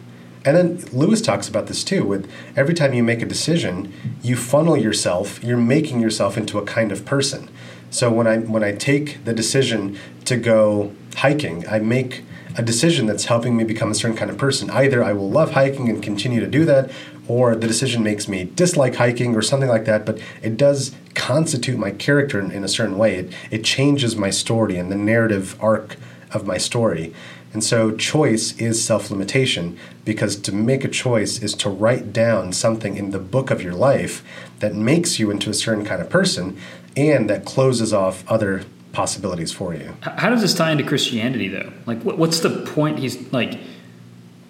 And 0.45 0.55
then 0.55 0.77
Lewis 0.93 1.21
talks 1.21 1.47
about 1.47 1.65
this 1.65 1.83
too. 1.83 2.05
With 2.05 2.29
every 2.55 2.75
time 2.75 2.93
you 2.93 3.01
make 3.01 3.23
a 3.23 3.25
decision, 3.25 3.91
you 4.21 4.35
funnel 4.35 4.77
yourself. 4.77 5.43
You're 5.43 5.57
making 5.57 5.99
yourself 5.99 6.37
into 6.37 6.59
a 6.59 6.65
kind 6.65 6.91
of 6.91 7.05
person. 7.05 7.49
So 7.89 8.11
when 8.11 8.27
I 8.27 8.37
when 8.37 8.63
I 8.63 8.73
take 8.73 9.25
the 9.25 9.33
decision 9.33 9.97
to 10.25 10.37
go 10.37 10.91
hiking, 11.15 11.67
I 11.67 11.79
make 11.79 12.23
a 12.57 12.61
decision 12.61 13.05
that's 13.05 13.25
helping 13.25 13.57
me 13.57 13.63
become 13.63 13.91
a 13.91 13.95
certain 13.95 14.15
kind 14.15 14.31
of 14.31 14.37
person. 14.37 14.69
Either 14.69 15.03
I 15.03 15.13
will 15.13 15.29
love 15.29 15.51
hiking 15.51 15.89
and 15.89 16.01
continue 16.01 16.39
to 16.39 16.47
do 16.47 16.65
that, 16.65 16.89
or 17.27 17.55
the 17.55 17.67
decision 17.67 18.03
makes 18.03 18.27
me 18.27 18.45
dislike 18.55 18.95
hiking 18.95 19.35
or 19.35 19.41
something 19.41 19.69
like 19.69 19.85
that. 19.85 20.05
But 20.05 20.19
it 20.41 20.57
does 20.57 20.95
constitute 21.15 21.77
my 21.77 21.91
character 21.91 22.39
in, 22.39 22.51
in 22.51 22.63
a 22.63 22.67
certain 22.67 22.97
way. 22.97 23.15
It 23.15 23.33
it 23.51 23.63
changes 23.63 24.15
my 24.15 24.29
story 24.29 24.77
and 24.77 24.91
the 24.91 24.95
narrative 24.95 25.57
arc 25.61 25.97
of 26.31 26.45
my 26.45 26.57
story. 26.57 27.13
And 27.53 27.63
so, 27.63 27.95
choice 27.95 28.57
is 28.57 28.83
self 28.83 29.09
limitation 29.09 29.77
because 30.03 30.35
to 30.41 30.51
make 30.51 30.83
a 30.83 30.89
choice 30.89 31.41
is 31.41 31.53
to 31.55 31.69
write 31.69 32.11
down 32.11 32.51
something 32.51 32.97
in 32.97 33.11
the 33.11 33.19
book 33.19 33.49
of 33.49 33.61
your 33.61 33.73
life 33.73 34.23
that 34.59 34.75
makes 34.75 35.19
you 35.19 35.31
into 35.31 35.49
a 35.49 35.53
certain 35.53 35.85
kind 35.85 36.01
of 36.01 36.09
person 36.09 36.57
and 36.97 37.29
that 37.29 37.45
closes 37.45 37.93
off 37.93 38.29
other 38.29 38.65
possibilities 38.95 39.51
for 39.51 39.75
you. 39.75 39.95
How 40.01 40.29
does 40.29 40.41
this 40.41 40.53
tie 40.53 40.71
into 40.71 40.83
Christianity, 40.83 41.49
though? 41.49 41.71
Like, 41.85 42.01
what, 42.01 42.17
what's 42.17 42.39
the 42.39 42.65
point? 42.65 42.99
He's 42.99 43.31
like, 43.31 43.59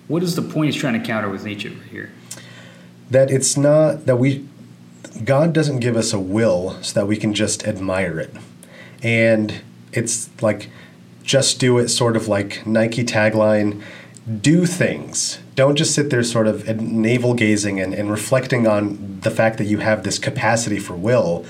what 0.08 0.22
is 0.24 0.36
the 0.36 0.42
point 0.42 0.72
he's 0.72 0.80
trying 0.80 0.94
to 0.94 1.06
counter 1.06 1.30
with 1.30 1.44
Nietzsche 1.44 1.70
right 1.70 1.88
here? 1.90 2.12
That 3.10 3.32
it's 3.32 3.58
not 3.58 4.06
that 4.06 4.18
we, 4.18 4.48
God 5.24 5.52
doesn't 5.52 5.80
give 5.80 5.98
us 5.98 6.14
a 6.14 6.20
will 6.20 6.82
so 6.84 7.00
that 7.00 7.08
we 7.08 7.18
can 7.18 7.34
just 7.34 7.68
admire 7.68 8.20
it. 8.20 8.34
And 9.02 9.62
it's 9.92 10.30
like, 10.42 10.70
just 11.24 11.60
do 11.60 11.80
it, 11.80 11.90
sort 11.90 12.16
of 12.16 12.28
like 12.28 12.66
Nike 12.68 13.04
tagline 13.04 13.82
do 14.42 14.66
things. 14.66 15.40
Don't 15.54 15.76
just 15.76 15.94
sit 15.94 16.10
there 16.10 16.24
sort 16.24 16.48
of 16.48 16.82
navel 16.82 17.34
gazing 17.36 17.80
and, 17.80 17.94
and 17.94 18.10
reflecting 18.10 18.66
on 18.68 19.20
the 19.22 19.30
fact 19.30 19.58
that 19.60 19.66
you 19.66 19.78
have 19.80 20.04
this 20.04 20.18
capacity 20.18 20.80
for 20.80 20.96
will. 20.96 21.46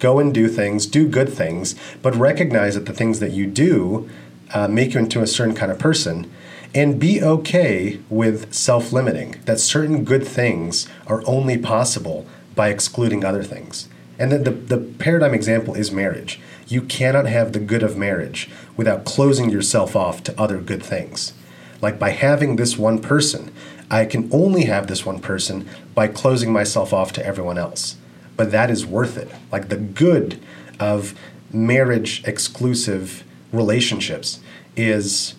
Go 0.00 0.18
and 0.18 0.34
do 0.34 0.48
things, 0.48 0.86
do 0.86 1.06
good 1.06 1.28
things, 1.28 1.76
but 2.02 2.16
recognize 2.16 2.74
that 2.74 2.86
the 2.86 2.92
things 2.92 3.20
that 3.20 3.30
you 3.30 3.46
do 3.46 4.10
uh, 4.52 4.66
make 4.66 4.94
you 4.94 5.00
into 5.00 5.22
a 5.22 5.26
certain 5.26 5.54
kind 5.54 5.70
of 5.70 5.78
person. 5.78 6.30
And 6.74 7.00
be 7.00 7.22
okay 7.22 8.00
with 8.08 8.52
self 8.52 8.92
limiting, 8.92 9.36
that 9.44 9.60
certain 9.60 10.04
good 10.04 10.26
things 10.26 10.88
are 11.06 11.22
only 11.26 11.58
possible 11.58 12.26
by 12.54 12.68
excluding 12.68 13.24
other 13.24 13.42
things. 13.42 13.88
And 14.20 14.30
then 14.30 14.44
the, 14.44 14.50
the 14.50 14.78
paradigm 14.78 15.34
example 15.34 15.74
is 15.74 15.90
marriage. 15.90 16.40
You 16.68 16.82
cannot 16.82 17.26
have 17.26 17.52
the 17.52 17.58
good 17.58 17.82
of 17.82 17.96
marriage 17.96 18.50
without 18.76 19.04
closing 19.04 19.50
yourself 19.50 19.96
off 19.96 20.22
to 20.24 20.40
other 20.40 20.58
good 20.58 20.82
things. 20.82 21.32
Like 21.80 21.98
by 21.98 22.10
having 22.10 22.56
this 22.56 22.76
one 22.76 23.00
person, 23.00 23.50
I 23.90 24.04
can 24.04 24.28
only 24.32 24.66
have 24.66 24.86
this 24.86 25.04
one 25.04 25.20
person 25.20 25.68
by 25.94 26.06
closing 26.06 26.52
myself 26.52 26.92
off 26.92 27.12
to 27.14 27.26
everyone 27.26 27.58
else. 27.58 27.96
But 28.40 28.52
that 28.52 28.70
is 28.70 28.86
worth 28.86 29.18
it. 29.18 29.28
Like 29.52 29.68
the 29.68 29.76
good 29.76 30.40
of 30.78 31.14
marriage 31.52 32.26
exclusive 32.26 33.22
relationships 33.52 34.40
is 34.74 35.34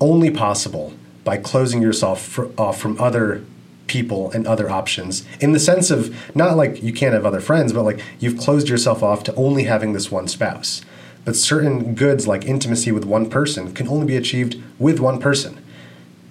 only 0.00 0.30
possible 0.30 0.94
by 1.24 1.38
closing 1.38 1.82
yourself 1.82 2.38
off 2.56 2.80
from 2.80 3.00
other 3.00 3.44
people 3.88 4.30
and 4.30 4.46
other 4.46 4.70
options 4.70 5.24
in 5.40 5.50
the 5.50 5.58
sense 5.58 5.90
of 5.90 6.14
not 6.36 6.56
like 6.56 6.80
you 6.80 6.92
can't 6.92 7.14
have 7.14 7.26
other 7.26 7.40
friends 7.40 7.72
but 7.72 7.82
like 7.82 7.98
you've 8.20 8.38
closed 8.38 8.68
yourself 8.68 9.02
off 9.02 9.24
to 9.24 9.34
only 9.34 9.64
having 9.64 9.92
this 9.92 10.12
one 10.12 10.28
spouse 10.28 10.82
but 11.24 11.34
certain 11.34 11.96
goods 11.96 12.28
like 12.28 12.44
intimacy 12.44 12.92
with 12.92 13.04
one 13.04 13.28
person 13.28 13.74
can 13.74 13.88
only 13.88 14.06
be 14.06 14.16
achieved 14.16 14.62
with 14.78 15.00
one 15.00 15.18
person 15.18 15.60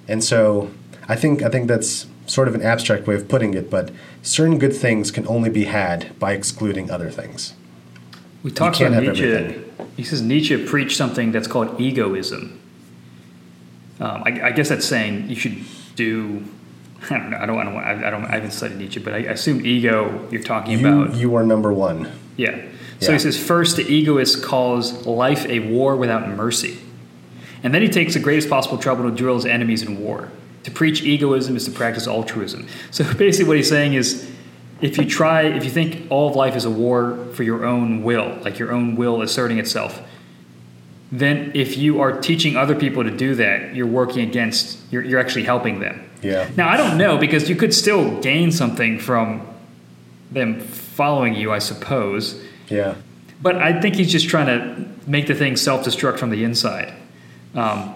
and 0.08 0.24
so 0.24 0.72
i 1.10 1.16
think 1.18 1.44
i 1.44 1.50
think 1.50 1.68
that's 1.68 2.08
sort 2.30 2.48
of 2.48 2.56
an 2.56 2.62
abstract 2.62 3.08
way 3.08 3.16
of 3.16 3.28
putting 3.28 3.54
it 3.54 3.70
but 3.70 3.92
certain 4.22 4.58
good 4.60 4.76
things 4.76 5.12
can 5.12 5.28
only 5.28 5.50
be 5.50 5.66
had 5.66 6.18
by 6.20 6.34
excluding 6.34 6.90
other 6.92 7.10
things 7.10 7.54
We 8.44 8.52
talked 8.52 8.80
about 8.80 9.04
Nietzsche. 9.04 9.26
everything. 9.34 9.66
He 9.98 10.04
says 10.04 10.22
Nietzsche 10.22 10.56
preached 10.66 10.96
something 10.96 11.32
that's 11.34 11.48
called 11.48 11.80
egoism. 11.82 12.60
Um, 14.00 14.24
I, 14.26 14.42
I 14.48 14.52
guess 14.52 14.70
that's 14.70 14.86
saying 14.86 15.30
you 15.30 15.36
should 15.36 15.58
do. 15.96 16.44
I 17.10 17.18
don't 17.18 17.30
know. 17.32 17.38
I 17.38 17.46
don't. 17.46 17.60
I 17.60 17.64
don't. 17.66 17.76
I, 17.78 18.08
I 18.08 18.10
don't. 18.10 18.26
I 18.26 18.36
haven't 18.36 18.52
studied 18.52 18.78
Nietzsche, 18.78 19.00
but 19.02 19.14
I 19.14 19.18
assume 19.20 19.66
ego. 19.66 20.28
You're 20.32 20.42
talking 20.44 20.80
you, 20.80 20.88
about. 20.88 21.16
you 21.16 21.36
are 21.36 21.44
number 21.44 21.74
one 21.74 22.10
Yeah. 22.38 22.56
So 23.02 23.08
Yeah. 23.08 23.14
he 23.14 23.20
says, 23.20 23.38
first, 23.38 23.76
the 23.76 23.84
egoist 23.94 24.44
calls 24.44 25.06
life 25.06 25.46
a 25.48 25.60
war 25.60 25.96
without 25.98 26.30
mercy. 26.30 26.78
And 27.64 27.74
then 27.74 27.82
he 27.82 27.90
takes 27.90 28.14
the 28.14 28.20
greatest 28.22 28.50
possible 28.50 28.78
trouble 28.78 29.04
to 29.10 29.16
drill 29.16 29.36
his 29.36 29.46
enemies 29.46 29.82
in 29.84 30.00
war. 30.00 30.32
To 30.70 30.76
preach 30.76 31.02
egoism 31.02 31.56
is 31.56 31.66
to 31.66 31.72
practice 31.72 32.08
altruism. 32.08 32.68
So 32.92 33.04
basically, 33.18 33.48
what 33.48 33.58
he's 33.58 33.70
saying 33.70 33.94
is 33.94 34.30
if 34.82 34.98
you 34.98 35.06
try, 35.06 35.42
if 35.42 35.66
you 35.66 35.72
think 35.72 36.08
all 36.12 36.30
of 36.30 36.36
life 36.36 36.56
is 36.56 36.66
a 36.66 36.70
war 36.70 37.18
for 37.34 37.42
your 37.42 37.66
own 37.66 38.04
will, 38.04 38.38
like 38.44 38.60
your 38.60 38.72
own 38.72 38.96
will 38.96 39.22
asserting 39.22 39.58
itself, 39.58 40.00
then 41.12 41.52
if 41.56 41.76
you 41.76 42.02
are 42.02 42.22
teaching 42.22 42.56
other 42.56 42.76
people 42.76 43.04
to 43.04 43.10
do 43.10 43.34
that, 43.36 43.76
you're 43.76 43.88
working 43.88 44.22
against, 44.22 44.78
you're, 44.92 45.04
you're 45.04 45.20
actually 45.20 45.44
helping 45.44 45.80
them. 45.80 46.08
yeah 46.22 46.48
Now, 46.56 46.70
I 46.70 46.78
don't 46.78 46.98
know 46.98 47.18
because 47.18 47.50
you 47.50 47.56
could 47.56 47.74
still 47.74 48.22
gain 48.22 48.52
something 48.52 49.00
from 49.00 49.48
them 50.30 50.60
following 50.60 51.34
you, 51.34 51.52
I 51.52 51.60
suppose. 51.60 52.40
yeah 52.68 52.94
But 53.42 53.56
I 53.56 53.82
think 53.82 53.96
he's 53.96 54.12
just 54.12 54.30
trying 54.30 54.46
to 54.46 55.10
make 55.10 55.26
the 55.26 55.36
thing 55.36 55.56
self 55.56 55.84
destruct 55.84 56.20
from 56.20 56.30
the 56.30 56.44
inside. 56.44 56.94
Um, 57.56 57.96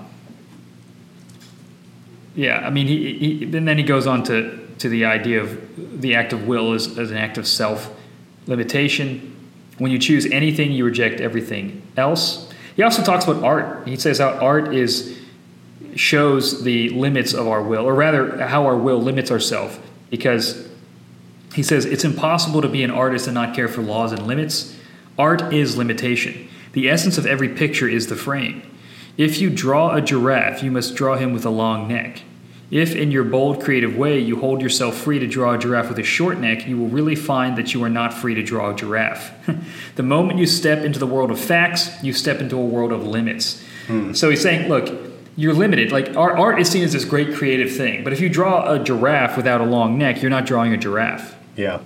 yeah, 2.36 2.66
I 2.66 2.70
mean, 2.70 2.88
he, 2.88 3.14
he, 3.14 3.44
and 3.44 3.68
then 3.68 3.78
he 3.78 3.84
goes 3.84 4.08
on 4.08 4.24
to, 4.24 4.68
to 4.80 4.90
the 4.90 5.06
idea 5.06 5.42
of 5.42 6.02
the 6.02 6.16
act 6.16 6.34
of 6.34 6.48
will 6.48 6.74
as, 6.74 6.98
as 6.98 7.12
an 7.12 7.18
act 7.18 7.38
of 7.38 7.48
self 7.48 7.94
limitation. 8.48 9.30
When 9.78 9.92
you 9.92 10.00
choose 10.00 10.26
anything, 10.28 10.72
you 10.72 10.86
reject 10.86 11.22
everything 11.22 11.82
else. 11.98 12.52
He 12.76 12.84
also 12.84 13.04
talks 13.04 13.26
about 13.26 13.44
art. 13.44 13.88
He 13.88 13.96
says 13.96 14.20
how 14.20 14.30
art 14.30 14.74
is 14.74 15.20
shows 15.96 16.64
the 16.64 16.90
limits 16.90 17.34
of 17.34 17.48
our 17.48 17.62
will, 17.62 17.86
or 17.86 17.94
rather, 17.94 18.46
how 18.48 18.66
our 18.66 18.76
will 18.76 19.00
limits 19.00 19.30
ourselves. 19.30 19.78
Because 20.10 20.68
he 21.54 21.62
says 21.62 21.86
it's 21.86 22.04
impossible 22.04 22.62
to 22.62 22.68
be 22.68 22.84
an 22.84 22.92
artist 22.92 23.28
and 23.28 23.36
not 23.36 23.56
care 23.56 23.68
for 23.68 23.82
laws 23.82 24.12
and 24.12 24.26
limits. 24.26 24.76
Art 25.18 25.54
is 25.54 25.78
limitation. 25.78 26.50
The 26.74 26.90
essence 26.90 27.20
of 27.20 27.28
every 27.28 27.50
picture 27.50 27.88
is 27.88 28.08
the 28.08 28.16
frame. 28.16 28.64
If 29.18 29.40
you 29.40 29.50
draw 29.50 29.94
a 29.96 30.02
giraffe, 30.02 30.64
you 30.64 30.72
must 30.72 30.96
draw 30.96 31.16
him 31.18 31.34
with 31.34 31.46
a 31.46 31.50
long 31.50 31.88
neck. 31.88 32.24
If, 32.72 32.96
in 32.96 33.12
your 33.12 33.24
bold, 33.24 33.64
creative 33.64 33.96
way, 33.96 34.18
you 34.20 34.40
hold 34.40 34.62
yourself 34.62 34.96
free 34.96 35.20
to 35.20 35.28
draw 35.28 35.54
a 35.54 35.58
giraffe 35.60 35.90
with 35.90 36.00
a 36.00 36.04
short 36.04 36.40
neck, 36.40 36.68
you 36.68 36.78
will 36.78 36.88
really 36.88 37.16
find 37.16 37.56
that 37.58 37.74
you 37.74 37.84
are 37.84 37.90
not 37.90 38.14
free 38.14 38.34
to 38.34 38.42
draw 38.42 38.72
a 38.72 38.76
giraffe. 38.76 39.32
the 39.96 40.04
moment 40.04 40.40
you 40.40 40.48
step 40.48 40.84
into 40.84 40.98
the 40.98 41.06
world 41.06 41.30
of 41.30 41.40
facts, 41.40 42.04
you 42.04 42.14
step 42.14 42.40
into 42.40 42.58
a 42.58 42.66
world 42.66 42.92
of 42.92 43.06
limits. 43.06 43.64
Hmm. 43.86 44.14
So 44.14 44.32
he's 44.32 44.42
saying, 44.42 44.70
look, 44.70 44.90
you're 45.36 45.54
limited. 45.54 45.92
Like 45.92 46.16
art, 46.16 46.40
art 46.40 46.60
is 46.60 46.70
seen 46.70 46.84
as 46.84 46.94
this 46.94 47.06
great 47.06 47.36
creative 47.36 47.76
thing, 47.76 48.04
but 48.04 48.12
if 48.12 48.20
you 48.20 48.30
draw 48.30 48.72
a 48.72 48.80
giraffe 48.80 49.38
without 49.38 49.62
a 49.62 49.66
long 49.66 50.00
neck, 50.00 50.24
you're 50.24 50.32
not 50.32 50.48
drawing 50.48 50.74
a 50.74 50.78
giraffe 50.78 51.36
yeah 51.56 51.80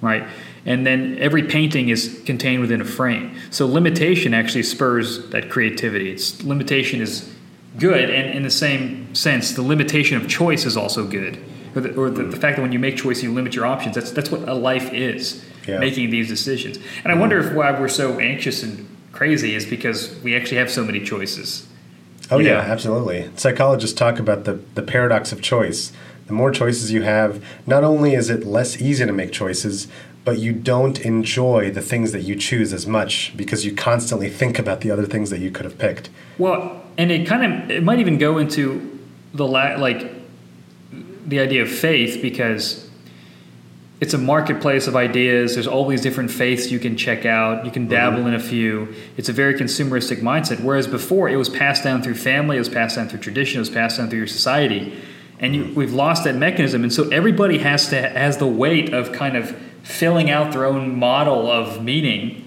right? 0.00 0.26
And 0.66 0.84
then 0.86 1.16
every 1.18 1.44
painting 1.44 1.88
is 1.88 2.20
contained 2.26 2.60
within 2.60 2.80
a 2.80 2.84
frame. 2.84 3.36
So 3.50 3.66
limitation 3.66 4.34
actually 4.34 4.64
spurs 4.64 5.28
that 5.30 5.48
creativity. 5.48 6.10
It's 6.10 6.42
limitation 6.42 7.00
is 7.00 7.32
good, 7.78 8.10
and 8.10 8.36
in 8.36 8.42
the 8.42 8.50
same 8.50 9.14
sense, 9.14 9.52
the 9.52 9.62
limitation 9.62 10.16
of 10.16 10.28
choice 10.28 10.66
is 10.66 10.76
also 10.76 11.06
good. 11.06 11.38
Or 11.74 11.80
the, 11.80 11.94
or 11.94 12.10
the, 12.10 12.24
the 12.24 12.36
fact 12.36 12.56
that 12.56 12.62
when 12.62 12.72
you 12.72 12.78
make 12.78 12.96
choice, 12.96 13.22
you 13.22 13.32
limit 13.32 13.54
your 13.54 13.66
options. 13.66 13.94
That's 13.94 14.10
that's 14.10 14.30
what 14.30 14.48
a 14.48 14.54
life 14.54 14.92
is, 14.92 15.44
Yeah. 15.66 15.78
making 15.78 16.10
these 16.10 16.28
decisions. 16.28 16.78
And 17.04 17.12
I 17.12 17.16
wonder 17.16 17.38
if 17.38 17.52
why 17.52 17.70
we're 17.78 17.88
so 17.88 18.18
anxious 18.18 18.62
and 18.62 18.88
crazy 19.12 19.54
is 19.54 19.64
because 19.66 20.18
we 20.22 20.34
actually 20.34 20.56
have 20.58 20.70
so 20.70 20.84
many 20.84 21.00
choices. 21.00 21.66
Oh 22.30 22.38
yeah, 22.38 22.54
know? 22.54 22.58
absolutely. 22.60 23.30
Psychologists 23.36 23.96
talk 23.96 24.18
about 24.18 24.44
the 24.44 24.54
the 24.74 24.82
paradox 24.82 25.32
of 25.32 25.40
choice. 25.42 25.92
The 26.26 26.32
more 26.32 26.50
choices 26.50 26.90
you 26.90 27.02
have, 27.02 27.44
not 27.66 27.84
only 27.84 28.14
is 28.14 28.30
it 28.30 28.44
less 28.44 28.80
easy 28.82 29.06
to 29.06 29.12
make 29.12 29.30
choices, 29.30 29.86
but 30.26 30.40
you 30.40 30.52
don't 30.52 30.98
enjoy 31.02 31.70
the 31.70 31.80
things 31.80 32.10
that 32.10 32.22
you 32.22 32.34
choose 32.34 32.72
as 32.72 32.84
much 32.84 33.32
because 33.36 33.64
you 33.64 33.72
constantly 33.72 34.28
think 34.28 34.58
about 34.58 34.80
the 34.80 34.90
other 34.90 35.06
things 35.06 35.30
that 35.30 35.38
you 35.38 35.52
could 35.52 35.64
have 35.64 35.78
picked. 35.78 36.10
Well, 36.36 36.82
and 36.98 37.12
it 37.12 37.28
kind 37.28 37.44
of 37.44 37.70
it 37.70 37.84
might 37.84 38.00
even 38.00 38.18
go 38.18 38.36
into 38.38 38.98
the 39.32 39.46
la- 39.46 39.76
like 39.76 40.12
the 41.24 41.38
idea 41.38 41.62
of 41.62 41.70
faith 41.70 42.20
because 42.20 42.90
it's 44.00 44.14
a 44.14 44.18
marketplace 44.18 44.88
of 44.88 44.96
ideas. 44.96 45.54
There's 45.54 45.68
all 45.68 45.86
these 45.86 46.02
different 46.02 46.32
faiths 46.32 46.72
you 46.72 46.80
can 46.80 46.96
check 46.96 47.24
out. 47.24 47.64
You 47.64 47.70
can 47.70 47.84
mm-hmm. 47.84 47.92
dabble 47.92 48.26
in 48.26 48.34
a 48.34 48.40
few. 48.40 48.92
It's 49.16 49.28
a 49.28 49.32
very 49.32 49.54
consumeristic 49.54 50.22
mindset. 50.22 50.60
Whereas 50.60 50.88
before, 50.88 51.28
it 51.28 51.36
was 51.36 51.48
passed 51.48 51.84
down 51.84 52.02
through 52.02 52.16
family, 52.16 52.56
it 52.56 52.58
was 52.58 52.68
passed 52.68 52.96
down 52.96 53.08
through 53.08 53.20
tradition, 53.20 53.58
it 53.58 53.60
was 53.60 53.70
passed 53.70 53.98
down 53.98 54.10
through 54.10 54.18
your 54.18 54.26
society, 54.26 55.00
and 55.38 55.54
you, 55.54 55.64
mm-hmm. 55.66 55.74
we've 55.74 55.94
lost 55.94 56.24
that 56.24 56.34
mechanism. 56.34 56.82
And 56.82 56.92
so 56.92 57.08
everybody 57.10 57.58
has 57.58 57.88
to 57.90 58.02
has 58.08 58.38
the 58.38 58.46
weight 58.48 58.92
of 58.92 59.12
kind 59.12 59.36
of 59.36 59.56
filling 59.86 60.30
out 60.30 60.52
their 60.52 60.64
own 60.64 60.98
model 60.98 61.50
of 61.50 61.82
meaning 61.82 62.46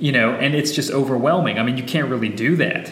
you 0.00 0.12
know, 0.12 0.32
and 0.32 0.54
it's 0.54 0.72
just 0.72 0.90
overwhelming. 0.90 1.58
I 1.58 1.62
mean, 1.62 1.76
you 1.76 1.84
can't 1.84 2.08
really 2.08 2.30
do 2.30 2.56
that. 2.56 2.90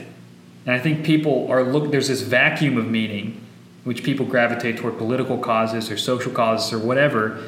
And 0.66 0.74
I 0.74 0.78
think 0.78 1.05
people 1.05 1.51
are 1.51 1.64
look. 1.64 1.90
There's 1.90 2.09
this 2.09 2.20
vacuum 2.20 2.76
of 2.76 2.86
meaning, 2.86 3.40
which 3.84 4.05
people 4.05 4.26
gravitate 4.26 4.76
toward 4.76 4.99
political 4.99 5.38
causes 5.38 5.90
or 5.90 5.96
social 5.96 6.30
causes 6.30 6.72
or 6.72 6.78
whatever, 6.78 7.42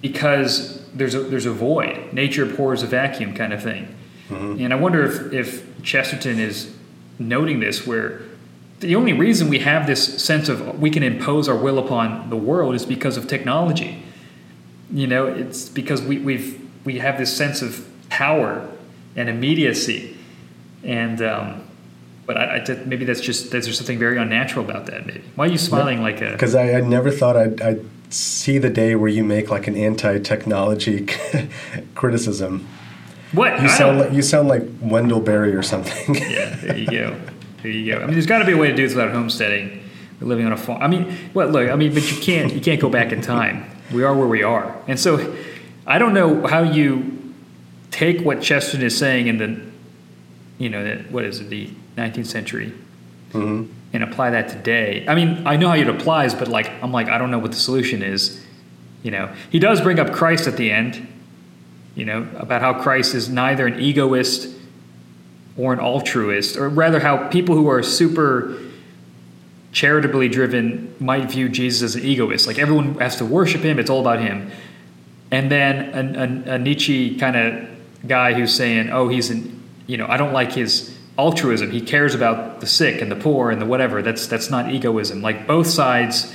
because 0.00 0.88
there's 0.92 1.14
a 1.14 1.20
there's 1.20 1.44
a 1.44 1.52
void. 1.52 2.14
Nature 2.14 2.46
pours 2.46 2.82
a 2.82 2.86
vacuum, 2.86 3.34
kind 3.34 3.52
of 3.52 3.62
thing. 3.62 3.94
Mm-hmm. 4.30 4.64
And 4.64 4.72
I 4.72 4.76
wonder 4.76 5.04
if 5.04 5.32
if 5.34 5.82
Chesterton 5.82 6.40
is 6.40 6.74
noting 7.18 7.60
this, 7.60 7.86
where 7.86 8.22
the 8.80 8.96
only 8.96 9.12
reason 9.12 9.50
we 9.50 9.58
have 9.58 9.86
this 9.86 10.24
sense 10.24 10.48
of 10.48 10.80
we 10.80 10.90
can 10.90 11.02
impose 11.02 11.46
our 11.46 11.56
will 11.56 11.78
upon 11.78 12.30
the 12.30 12.36
world 12.36 12.74
is 12.74 12.86
because 12.86 13.18
of 13.18 13.28
technology. 13.28 14.02
You 14.92 15.06
know, 15.06 15.26
it's 15.26 15.68
because 15.68 16.00
we, 16.02 16.18
we've 16.18 16.60
we 16.84 16.98
have 16.98 17.18
this 17.18 17.36
sense 17.36 17.60
of 17.62 17.86
power 18.08 18.68
and 19.16 19.28
immediacy, 19.28 20.16
and 20.84 21.20
um, 21.22 21.64
but 22.26 22.36
I, 22.36 22.56
I 22.56 22.58
did- 22.60 22.86
maybe 22.86 23.04
that's 23.04 23.20
just 23.20 23.50
there's 23.50 23.76
something 23.76 23.98
very 23.98 24.16
unnatural 24.18 24.64
about 24.64 24.86
that. 24.86 25.06
Maybe 25.06 25.22
why 25.34 25.46
are 25.46 25.50
you 25.50 25.58
smiling 25.58 26.02
like 26.02 26.20
a? 26.20 26.30
Because 26.32 26.54
I, 26.54 26.74
I 26.74 26.80
never 26.82 27.10
thought 27.10 27.36
I'd, 27.36 27.60
I'd 27.60 27.84
see 28.10 28.58
the 28.58 28.70
day 28.70 28.94
where 28.94 29.08
you 29.08 29.24
make 29.24 29.50
like 29.50 29.66
an 29.66 29.76
anti-technology 29.76 31.06
criticism. 31.94 32.66
What 33.32 33.60
You 33.60 33.68
I 33.68 33.76
sound 33.76 33.98
like 33.98 34.12
you 34.12 34.22
sound 34.22 34.48
like 34.48 34.62
Wendell 34.80 35.20
Berry 35.20 35.54
or 35.54 35.62
something. 35.62 36.14
yeah, 36.14 36.54
there 36.56 36.76
you 36.78 36.86
go. 36.86 37.20
There 37.62 37.72
you 37.74 37.90
go. 37.94 37.98
I 38.00 38.04
mean, 38.04 38.12
there's 38.12 38.26
got 38.26 38.38
to 38.40 38.44
be 38.44 38.52
a 38.52 38.56
way 38.56 38.68
to 38.68 38.76
do 38.76 38.82
this 38.86 38.94
without 38.94 39.10
homesteading 39.12 39.82
or 40.20 40.26
living 40.28 40.46
on 40.46 40.52
a 40.52 40.56
farm. 40.56 40.80
I 40.80 40.86
mean, 40.86 41.16
well, 41.34 41.48
look, 41.48 41.68
I 41.68 41.74
mean, 41.74 41.92
but 41.94 42.08
you 42.12 42.18
can't 42.20 42.52
you 42.52 42.60
can't 42.60 42.80
go 42.80 42.88
back 42.88 43.10
in 43.10 43.20
time. 43.22 43.64
We 43.92 44.02
are 44.02 44.14
where 44.14 44.26
we 44.26 44.42
are, 44.42 44.74
and 44.88 44.98
so 44.98 45.34
I 45.86 45.98
don't 45.98 46.14
know 46.14 46.46
how 46.46 46.62
you 46.62 47.12
take 47.90 48.20
what 48.22 48.42
Chesterton 48.42 48.84
is 48.84 48.96
saying 48.98 49.28
in 49.28 49.38
the, 49.38 49.60
you 50.58 50.68
know, 50.68 50.82
that 50.84 51.10
what 51.10 51.24
is 51.24 51.40
it, 51.40 51.48
the 51.48 51.70
19th 51.96 52.26
century, 52.26 52.72
Mhm. 53.32 53.68
and 53.92 54.02
apply 54.02 54.30
that 54.30 54.48
today. 54.48 55.04
I 55.08 55.14
mean, 55.14 55.42
I 55.46 55.56
know 55.56 55.68
how 55.68 55.76
it 55.76 55.88
applies, 55.88 56.34
but 56.34 56.48
like, 56.48 56.70
I'm 56.82 56.92
like, 56.92 57.08
I 57.08 57.16
don't 57.18 57.30
know 57.30 57.38
what 57.38 57.52
the 57.52 57.56
solution 57.58 58.02
is. 58.02 58.40
You 59.02 59.12
know, 59.12 59.28
he 59.50 59.58
does 59.60 59.80
bring 59.80 59.98
up 60.00 60.12
Christ 60.12 60.48
at 60.48 60.56
the 60.56 60.70
end. 60.70 61.06
You 61.94 62.04
know, 62.04 62.26
about 62.38 62.60
how 62.60 62.74
Christ 62.74 63.14
is 63.14 63.28
neither 63.30 63.66
an 63.66 63.80
egoist 63.80 64.48
or 65.56 65.72
an 65.72 65.78
altruist, 65.78 66.56
or 66.58 66.68
rather, 66.68 67.00
how 67.00 67.28
people 67.28 67.54
who 67.54 67.68
are 67.70 67.82
super 67.82 68.52
charitably 69.76 70.26
driven 70.26 70.94
might 70.98 71.30
view 71.30 71.50
Jesus 71.50 71.82
as 71.82 71.96
an 71.96 72.02
egoist. 72.02 72.46
Like 72.46 72.58
everyone 72.58 72.94
has 72.94 73.16
to 73.16 73.26
worship 73.26 73.60
him; 73.60 73.78
it's 73.78 73.90
all 73.90 74.00
about 74.00 74.20
him. 74.20 74.50
And 75.30 75.50
then 75.50 75.92
a, 75.92 76.50
a, 76.50 76.54
a 76.54 76.58
Nietzsche 76.58 77.18
kind 77.18 77.36
of 77.36 78.08
guy 78.08 78.32
who's 78.32 78.54
saying, 78.54 78.88
"Oh, 78.88 79.08
he's 79.08 79.28
an, 79.28 79.62
you 79.86 79.98
know, 79.98 80.06
I 80.08 80.16
don't 80.16 80.32
like 80.32 80.54
his 80.54 80.96
altruism. 81.18 81.72
He 81.72 81.82
cares 81.82 82.14
about 82.14 82.60
the 82.60 82.66
sick 82.66 83.02
and 83.02 83.12
the 83.12 83.16
poor 83.16 83.50
and 83.50 83.60
the 83.60 83.66
whatever. 83.66 84.00
That's 84.00 84.26
that's 84.26 84.48
not 84.48 84.72
egoism. 84.72 85.20
Like 85.20 85.46
both 85.46 85.66
sides 85.66 86.34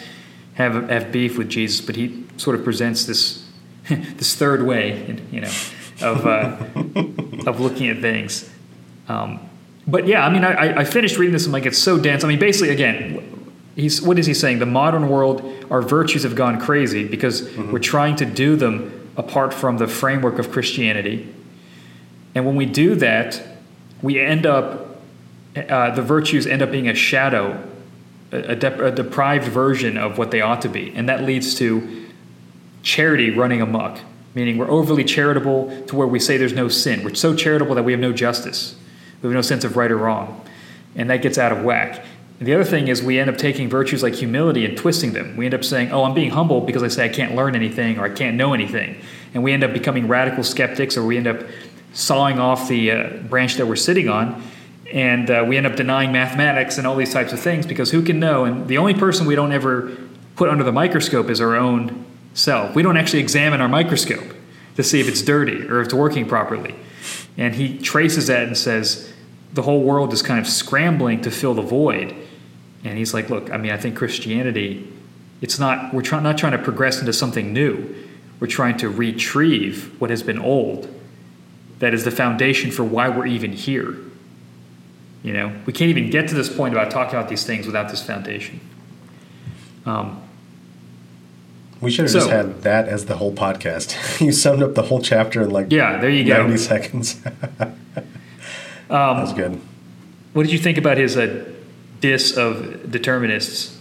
have 0.54 0.88
have 0.92 1.12
beef 1.12 1.36
with 1.39 1.50
Jesus, 1.50 1.84
but 1.84 1.96
he 1.96 2.24
sort 2.38 2.56
of 2.56 2.64
presents 2.64 3.06
this 3.06 3.44
this 3.89 4.36
third 4.36 4.68
way, 4.68 5.20
you 5.32 5.42
know, 5.42 5.54
of 6.04 6.28
uh, 6.28 6.58
of 7.50 7.60
looking 7.60 7.89
at 7.89 8.02
things. 8.02 8.48
Um, 9.10 9.50
but 9.88 10.08
yeah, 10.08 10.26
I 10.26 10.30
mean, 10.32 10.44
I, 10.44 10.80
I 10.80 10.84
finished 10.84 11.18
reading 11.18 11.34
this 11.34 11.46
and 11.46 11.54
like 11.54 11.66
it's 11.66 11.78
so 11.78 11.98
dense. 11.98 12.24
I 12.24 12.28
mean, 12.28 12.40
basically, 12.40 12.70
again, 12.70 13.54
he's 13.76 14.02
what 14.02 14.20
is 14.20 14.26
he 14.26 14.34
saying? 14.34 14.60
The 14.60 14.66
modern 14.66 15.10
world, 15.10 15.44
our 15.70 15.82
virtues 15.82 16.24
have 16.24 16.36
gone 16.36 16.60
crazy 16.60 17.08
because 17.08 17.56
we're 17.58 17.80
trying 17.80 18.16
to 18.18 18.26
do 18.26 18.56
them 18.56 19.10
apart 19.18 19.54
from 19.54 19.78
the 19.78 19.88
framework 19.88 20.40
of 20.40 20.52
Christianity, 20.52 21.34
and 22.36 22.46
when 22.46 22.56
we 22.56 22.66
do 22.66 22.96
that, 22.96 23.42
we 24.02 24.20
end 24.20 24.46
up 24.46 25.02
uh, 25.56 25.92
the 25.92 26.02
virtues 26.02 26.48
end 26.48 26.62
up 26.62 26.72
being 26.72 26.88
a 26.88 26.96
shadow, 26.96 27.62
a, 28.32 28.54
a 28.54 28.92
deprived 28.92 29.48
version 29.48 29.98
of 29.98 30.18
what 30.18 30.32
they 30.32 30.42
ought 30.42 30.62
to 30.62 30.70
be, 30.70 30.94
and 30.96 31.10
that 31.10 31.24
leads 31.24 31.56
to 31.56 32.08
charity 32.84 33.32
running 33.32 33.62
amok. 33.62 34.00
Meaning, 34.34 34.58
we're 34.58 34.72
overly 34.72 35.04
charitable 35.04 35.86
to 35.88 35.96
where 35.96 36.08
we 36.08 36.18
say 36.18 36.38
there's 36.38 36.54
no 36.54 36.70
sin. 36.70 37.04
We're 37.04 37.16
so 37.16 37.36
charitable 37.36 37.76
that 37.76 37.84
we 37.84 37.92
have 37.92 38.00
no 38.00 38.14
justice. 38.14 38.76
We 39.22 39.28
have 39.28 39.36
no 39.36 39.42
sense 39.42 39.64
of 39.64 39.78
right 39.78 39.92
or 39.92 39.98
wrong. 39.98 40.44
And 40.96 41.10
that 41.10 41.22
gets 41.22 41.38
out 41.38 41.52
of 41.52 41.64
whack. 41.64 42.04
And 42.40 42.48
the 42.48 42.56
other 42.56 42.64
thing 42.64 42.88
is, 42.88 43.04
we 43.04 43.20
end 43.20 43.30
up 43.30 43.38
taking 43.38 43.70
virtues 43.70 44.02
like 44.02 44.16
humility 44.16 44.66
and 44.66 44.76
twisting 44.76 45.14
them. 45.14 45.38
We 45.38 45.46
end 45.46 45.54
up 45.54 45.64
saying, 45.64 45.92
oh, 45.92 46.04
I'm 46.04 46.16
being 46.16 46.32
humble 46.32 46.62
because 46.62 46.82
I 46.82 46.88
say 46.88 47.06
I 47.06 47.10
can't 47.10 47.36
learn 47.36 47.56
anything 47.56 48.00
or 48.00 48.06
I 48.06 48.10
can't 48.10 48.36
know 48.36 48.54
anything. 48.54 49.00
And 49.34 49.44
we 49.44 49.54
end 49.54 49.64
up 49.64 49.74
becoming 49.74 50.08
radical 50.08 50.44
skeptics 50.44 50.98
or 50.98 51.06
we 51.06 51.18
end 51.18 51.28
up 51.28 51.42
sawing 51.94 52.40
off 52.40 52.68
the 52.68 52.92
uh, 52.92 53.10
branch 53.30 53.56
that 53.56 53.68
we're 53.68 53.76
sitting 53.76 54.10
on. 54.10 54.42
And 54.92 55.30
uh, 55.30 55.46
we 55.48 55.56
end 55.56 55.68
up 55.68 55.76
denying 55.76 56.12
mathematics 56.12 56.78
and 56.78 56.88
all 56.88 56.96
these 56.96 57.14
types 57.14 57.32
of 57.32 57.40
things 57.40 57.66
because 57.66 57.92
who 57.92 58.02
can 58.02 58.20
know? 58.20 58.46
And 58.46 58.68
the 58.68 58.78
only 58.80 58.94
person 58.94 59.28
we 59.28 59.36
don't 59.36 59.52
ever 59.52 59.96
put 60.36 60.50
under 60.50 60.64
the 60.64 60.72
microscope 60.72 61.30
is 61.30 61.40
our 61.40 61.56
own 61.56 62.06
self. 62.34 62.76
We 62.76 62.82
don't 62.82 62.98
actually 62.98 63.20
examine 63.20 63.62
our 63.62 63.70
microscope 63.70 64.36
to 64.78 64.84
see 64.84 65.00
if 65.00 65.08
it's 65.08 65.22
dirty 65.22 65.68
or 65.68 65.80
if 65.82 65.86
it's 65.86 65.94
working 65.94 66.28
properly. 66.28 66.76
And 67.38 67.56
he 67.56 67.78
traces 67.78 68.28
that 68.28 68.44
and 68.44 68.58
says 68.58 69.12
the 69.54 69.62
whole 69.62 69.82
world 69.84 70.14
is 70.14 70.22
kind 70.22 70.40
of 70.40 70.48
scrambling 70.48 71.22
to 71.22 71.32
fill 71.32 71.54
the 71.54 71.62
void. 71.62 72.16
And 72.84 72.98
he's 72.98 73.14
like, 73.14 73.30
look, 73.30 73.52
I 73.52 73.58
mean, 73.58 73.72
I 73.72 73.78
think 73.78 73.96
Christianity, 73.96 74.92
it's 75.42 75.60
not, 75.60 75.94
we're 75.94 76.02
try- 76.02 76.20
not 76.22 76.38
trying 76.38 76.54
to 76.54 76.58
progress 76.58 77.00
into 77.00 77.14
something 77.14 77.54
new. 77.54 77.96
We're 78.40 78.48
trying 78.48 78.78
to 78.78 78.90
retrieve 78.90 80.00
what 80.00 80.10
has 80.10 80.24
been 80.24 80.40
old. 80.40 80.94
That 81.80 81.94
is 81.94 82.04
the 82.04 82.12
foundation 82.12 82.72
for 82.72 82.84
why 82.84 83.10
we're 83.10 83.28
even 83.28 83.54
here. 83.54 83.98
You 85.24 85.34
know, 85.34 85.56
we 85.66 85.74
can't 85.74 85.90
even 85.90 86.10
get 86.10 86.28
to 86.30 86.36
this 86.36 86.54
point 86.54 86.74
about 86.74 86.90
talking 86.90 87.16
about 87.16 87.30
these 87.30 87.46
things 87.46 87.68
without 87.68 87.90
this 87.90 88.02
foundation. 88.04 88.60
Um, 89.86 90.22
We 91.82 91.90
should 91.90 92.06
have 92.06 92.14
just 92.14 92.30
had 92.30 92.62
that 92.62 92.88
as 92.88 93.06
the 93.06 93.18
whole 93.18 93.34
podcast. 93.34 94.22
you 94.26 94.32
summed 94.32 94.62
up 94.62 94.76
the 94.76 94.84
whole 94.84 95.02
chapter 95.02 95.42
in 95.42 95.50
like 95.50 95.72
yeah, 95.72 96.00
there 96.00 96.12
you 96.12 96.24
go. 96.24 96.44
90 96.44 96.58
seconds. 96.58 97.20
that 97.22 97.76
was 98.90 99.34
good. 99.34 99.60
What 100.34 100.44
did 100.44 100.52
you 100.52 100.60
think 100.60 100.78
about 100.78 100.98
his 100.98 101.18
uh, 101.18 101.52
diss 102.00 102.38
of 102.38 102.92
determinists? 102.92 103.80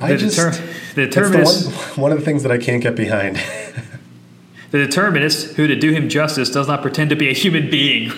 I 0.00 0.08
The 0.12 0.16
just, 0.16 0.36
deter- 0.36 0.50
the 0.94 1.02
it's 1.02 1.64
the 1.64 1.70
one, 1.70 2.00
one 2.00 2.12
of 2.12 2.18
the 2.18 2.24
things 2.24 2.42
that 2.42 2.52
I 2.52 2.58
can't 2.58 2.82
get 2.82 2.96
behind. 2.96 3.36
the 4.70 4.78
determinist, 4.78 5.54
who 5.56 5.66
to 5.66 5.76
do 5.76 5.92
him 5.92 6.08
justice 6.08 6.50
does 6.50 6.68
not 6.68 6.82
pretend 6.82 7.10
to 7.10 7.16
be 7.16 7.28
a 7.28 7.32
human 7.32 7.70
being. 7.70 8.10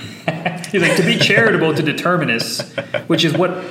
He's 0.70 0.82
like 0.82 0.97
to 0.97 1.05
be 1.05 1.16
charitable 1.18 1.74
to 1.74 1.82
determinists, 1.82 2.62
which 3.07 3.24
is 3.24 3.34
what 3.34 3.64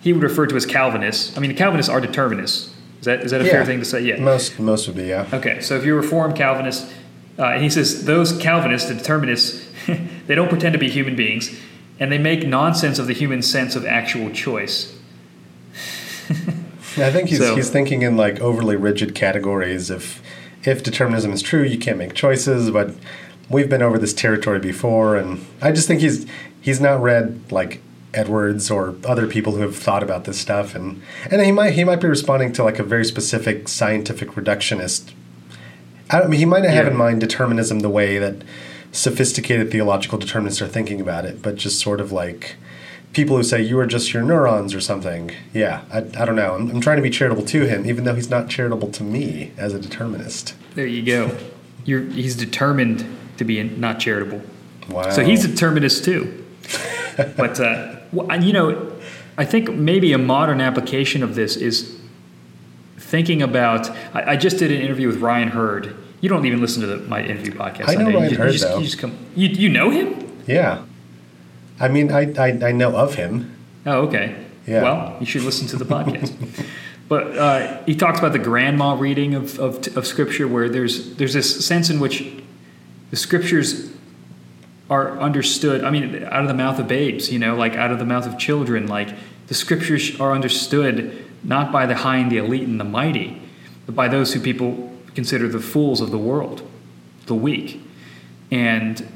he 0.00 0.12
would 0.12 0.22
refer 0.22 0.46
to 0.46 0.56
as 0.56 0.66
Calvinists. 0.66 1.36
I 1.36 1.40
mean, 1.40 1.50
the 1.50 1.56
Calvinists 1.56 1.90
are 1.90 2.00
determinists. 2.00 2.72
Is 3.06 3.18
that 3.18 3.24
is 3.24 3.30
that 3.30 3.40
a 3.40 3.44
fair 3.44 3.64
thing 3.64 3.78
to 3.78 3.84
say? 3.84 4.00
Yeah. 4.00 4.16
Most 4.16 4.58
most 4.58 4.88
would 4.88 4.96
be, 4.96 5.04
yeah. 5.04 5.28
Okay, 5.32 5.60
so 5.60 5.76
if 5.76 5.84
you're 5.84 5.96
a 5.96 6.02
Reformed 6.02 6.34
Calvinist, 6.34 6.92
uh, 7.38 7.44
and 7.46 7.62
he 7.62 7.70
says 7.70 8.04
those 8.04 8.36
Calvinists, 8.36 8.88
the 8.88 8.96
determinists, 8.96 9.64
they 10.26 10.34
don't 10.34 10.48
pretend 10.48 10.72
to 10.72 10.78
be 10.78 10.90
human 10.90 11.14
beings, 11.14 11.56
and 12.00 12.10
they 12.10 12.18
make 12.18 12.44
nonsense 12.44 12.98
of 12.98 13.06
the 13.06 13.12
human 13.12 13.42
sense 13.42 13.76
of 13.76 13.86
actual 13.86 14.30
choice. 14.30 14.98
I 16.98 17.12
think 17.12 17.28
he's 17.28 17.38
So- 17.38 17.54
he's 17.54 17.70
thinking 17.70 18.02
in 18.02 18.16
like 18.16 18.40
overly 18.40 18.74
rigid 18.74 19.14
categories. 19.14 19.88
If 19.88 20.20
if 20.64 20.82
determinism 20.82 21.32
is 21.32 21.42
true, 21.42 21.62
you 21.62 21.78
can't 21.78 21.98
make 21.98 22.14
choices, 22.14 22.72
but 22.72 22.90
we've 23.48 23.68
been 23.68 23.82
over 23.82 23.98
this 23.98 24.14
territory 24.14 24.58
before, 24.58 25.14
and 25.14 25.46
I 25.62 25.70
just 25.70 25.86
think 25.86 26.00
he's 26.00 26.26
he's 26.60 26.80
not 26.80 27.00
read 27.00 27.52
like 27.52 27.82
Edwards 28.16 28.70
or 28.70 28.94
other 29.04 29.26
people 29.26 29.52
who 29.54 29.62
have 29.62 29.76
thought 29.76 30.02
about 30.02 30.24
this 30.24 30.38
stuff, 30.38 30.74
and 30.74 31.02
and 31.30 31.42
he 31.42 31.52
might 31.52 31.74
he 31.74 31.84
might 31.84 32.00
be 32.00 32.08
responding 32.08 32.52
to 32.54 32.64
like 32.64 32.78
a 32.78 32.82
very 32.82 33.04
specific 33.04 33.68
scientific 33.68 34.30
reductionist. 34.30 35.12
I 36.10 36.26
mean, 36.26 36.38
he 36.40 36.44
might 36.46 36.62
not 36.62 36.70
have 36.72 36.86
Yeah. 36.86 36.92
in 36.92 36.96
mind 36.96 37.20
determinism 37.20 37.80
the 37.80 37.90
way 37.90 38.18
that 38.18 38.36
sophisticated 38.92 39.70
theological 39.70 40.18
determinists 40.18 40.62
are 40.62 40.68
thinking 40.68 41.00
about 41.00 41.24
it, 41.24 41.42
but 41.42 41.56
just 41.56 41.80
sort 41.80 42.00
of 42.00 42.12
like 42.12 42.56
people 43.12 43.36
who 43.36 43.42
say 43.42 43.60
you 43.60 43.78
are 43.78 43.86
just 43.86 44.12
your 44.14 44.22
neurons 44.22 44.74
or 44.74 44.80
something. 44.80 45.30
Yeah, 45.52 45.82
I, 45.92 45.98
I 45.98 46.24
don't 46.24 46.36
know. 46.36 46.54
I'm, 46.54 46.70
I'm 46.70 46.80
trying 46.80 46.96
to 46.96 47.02
be 47.02 47.10
charitable 47.10 47.44
to 47.46 47.66
him, 47.66 47.86
even 47.86 48.04
though 48.04 48.14
he's 48.14 48.30
not 48.30 48.48
charitable 48.48 48.90
to 48.92 49.02
me 49.02 49.52
as 49.56 49.74
a 49.74 49.78
determinist. 49.80 50.54
There 50.74 50.86
you 50.86 51.02
go. 51.04 51.36
You're, 51.84 52.02
he's 52.02 52.36
determined 52.36 53.04
to 53.38 53.44
be 53.44 53.62
not 53.62 53.98
charitable. 54.00 54.42
Wow. 54.88 55.10
So 55.10 55.24
he's 55.24 55.44
a 55.44 55.48
determinist 55.48 56.04
too. 56.04 56.44
but 57.16 57.58
uh, 57.60 57.95
well, 58.12 58.30
and, 58.30 58.44
you 58.44 58.52
know, 58.52 58.92
I 59.38 59.44
think 59.44 59.70
maybe 59.70 60.12
a 60.12 60.18
modern 60.18 60.60
application 60.60 61.22
of 61.22 61.34
this 61.34 61.56
is 61.56 61.98
thinking 62.98 63.42
about. 63.42 63.90
I, 64.14 64.32
I 64.32 64.36
just 64.36 64.58
did 64.58 64.70
an 64.70 64.80
interview 64.80 65.08
with 65.08 65.18
Ryan 65.18 65.48
Hurd. 65.48 65.96
You 66.20 66.28
don't 66.28 66.46
even 66.46 66.60
listen 66.60 66.80
to 66.82 66.86
the, 66.86 66.96
my 67.08 67.22
interview 67.22 67.52
podcast. 67.52 67.88
I 67.88 67.94
know 67.94 68.18
Ryan 68.18 68.30
you, 68.30 68.36
Hurd, 68.36 68.46
you 68.46 68.52
just, 68.52 68.64
though. 68.64 68.78
You, 68.78 68.84
just 68.84 68.98
come, 68.98 69.16
you, 69.34 69.48
you 69.48 69.68
know 69.68 69.90
him? 69.90 70.32
Yeah. 70.46 70.84
I 71.78 71.88
mean, 71.88 72.10
I, 72.10 72.32
I, 72.38 72.68
I 72.68 72.72
know 72.72 72.96
of 72.96 73.14
him. 73.14 73.54
Oh, 73.84 74.06
okay. 74.06 74.44
Yeah. 74.66 74.82
Well, 74.82 75.16
you 75.20 75.26
should 75.26 75.42
listen 75.42 75.68
to 75.68 75.76
the 75.76 75.84
podcast. 75.84 76.34
but 77.08 77.36
uh, 77.36 77.84
he 77.84 77.94
talks 77.94 78.18
about 78.18 78.32
the 78.32 78.38
grandma 78.38 78.94
reading 78.94 79.34
of, 79.34 79.58
of, 79.58 79.96
of 79.96 80.06
Scripture, 80.06 80.48
where 80.48 80.68
there's 80.68 81.14
there's 81.16 81.34
this 81.34 81.64
sense 81.64 81.88
in 81.88 82.00
which 82.00 82.26
the 83.10 83.16
Scriptures 83.16 83.92
are 84.88 85.18
understood. 85.18 85.84
I 85.84 85.90
mean, 85.90 86.24
out 86.24 86.42
of 86.42 86.48
the 86.48 86.54
mouth 86.54 86.78
of 86.78 86.88
babes, 86.88 87.32
you 87.32 87.38
know, 87.38 87.56
like 87.56 87.74
out 87.74 87.90
of 87.90 87.98
the 87.98 88.04
mouth 88.04 88.26
of 88.26 88.38
children. 88.38 88.86
Like 88.86 89.08
the 89.48 89.54
Scriptures 89.54 90.20
are 90.20 90.32
understood 90.32 91.24
not 91.42 91.72
by 91.72 91.86
the 91.86 91.96
high 91.96 92.18
and 92.18 92.30
the 92.30 92.38
elite 92.38 92.66
and 92.66 92.78
the 92.78 92.84
mighty, 92.84 93.42
but 93.84 93.94
by 93.94 94.08
those 94.08 94.32
who 94.34 94.40
people 94.40 94.92
consider 95.14 95.48
the 95.48 95.60
fools 95.60 96.00
of 96.00 96.10
the 96.10 96.18
world, 96.18 96.68
the 97.26 97.34
weak. 97.34 97.80
And 98.50 99.06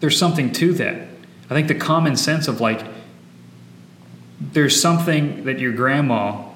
there's 0.00 0.18
something 0.18 0.52
to 0.52 0.72
that. 0.74 1.08
I 1.50 1.54
think 1.54 1.68
the 1.68 1.74
common 1.74 2.16
sense 2.16 2.48
of 2.48 2.60
like, 2.60 2.84
there's 4.40 4.80
something 4.80 5.44
that 5.44 5.60
your 5.60 5.72
grandma, 5.72 6.48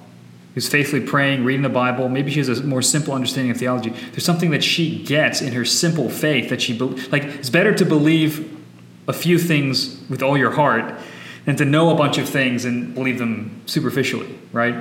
who's 0.59 0.69
faithfully 0.69 1.01
praying, 1.01 1.45
reading 1.45 1.63
the 1.63 1.69
Bible, 1.69 2.09
maybe 2.09 2.33
she 2.33 2.41
has 2.41 2.49
a 2.49 2.65
more 2.65 2.83
simple 2.83 3.15
understanding 3.15 3.53
of 3.53 3.57
theology. 3.57 3.91
There's 3.91 4.25
something 4.25 4.51
that 4.51 4.65
she 4.65 5.05
gets 5.05 5.41
in 5.41 5.53
her 5.53 5.65
simple 5.65 6.11
faith 6.11 6.51
that 6.51 6.61
she 6.61 6.77
bel 6.77 6.97
like. 7.13 7.23
It's 7.23 7.49
better 7.49 7.73
to 7.77 7.85
believe 7.85 8.61
a 9.07 9.13
few 9.13 9.39
things 9.39 10.01
with 10.11 10.21
all 10.21 10.37
your 10.37 10.51
heart 10.51 10.99
than 11.45 11.55
to 11.59 11.65
know 11.65 11.91
a 11.91 11.95
bunch 11.95 12.19
of 12.19 12.29
things 12.29 12.65
and 12.65 12.93
believe 12.93 13.21
them 13.21 13.63
superficially, 13.67 14.37
right? 14.51 14.75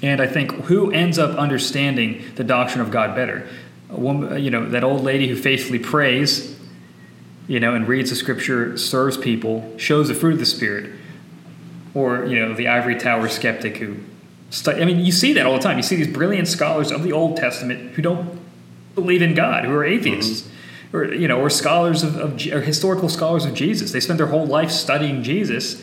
And 0.00 0.22
I 0.22 0.26
think 0.26 0.52
who 0.52 0.90
ends 0.90 1.18
up 1.18 1.36
understanding 1.36 2.24
the 2.36 2.44
doctrine 2.44 2.80
of 2.80 2.90
God 2.90 3.14
better? 3.14 3.46
A 3.90 4.00
woman, 4.00 4.42
you 4.42 4.50
know, 4.50 4.66
that 4.70 4.82
old 4.82 5.02
lady 5.02 5.28
who 5.28 5.36
faithfully 5.36 5.80
prays, 5.80 6.58
you 7.46 7.60
know, 7.60 7.74
and 7.74 7.86
reads 7.86 8.08
the 8.08 8.16
scripture, 8.16 8.78
serves 8.78 9.18
people, 9.18 9.70
shows 9.76 10.08
the 10.08 10.14
fruit 10.14 10.32
of 10.32 10.38
the 10.38 10.46
spirit, 10.46 10.92
or 11.92 12.24
you 12.24 12.40
know, 12.40 12.54
the 12.54 12.68
ivory 12.68 12.98
tower 12.98 13.28
skeptic 13.28 13.76
who, 13.76 13.98
I 14.66 14.84
mean, 14.84 15.04
you 15.04 15.12
see 15.12 15.32
that 15.34 15.46
all 15.46 15.54
the 15.54 15.60
time. 15.60 15.76
You 15.76 15.82
see 15.82 15.96
these 15.96 16.08
brilliant 16.08 16.48
scholars 16.48 16.90
of 16.90 17.02
the 17.02 17.12
Old 17.12 17.36
Testament 17.36 17.92
who 17.92 18.02
don't 18.02 18.40
believe 18.94 19.22
in 19.22 19.34
God, 19.34 19.64
who 19.64 19.72
are 19.72 19.84
atheists, 19.84 20.48
or 20.92 21.12
you 21.12 21.28
know, 21.28 21.40
or 21.40 21.50
scholars 21.50 22.02
of, 22.02 22.16
of 22.16 22.46
or 22.52 22.60
historical 22.60 23.08
scholars 23.08 23.44
of 23.44 23.54
Jesus. 23.54 23.92
They 23.92 24.00
spend 24.00 24.18
their 24.18 24.28
whole 24.28 24.46
life 24.46 24.70
studying 24.70 25.22
Jesus, 25.22 25.80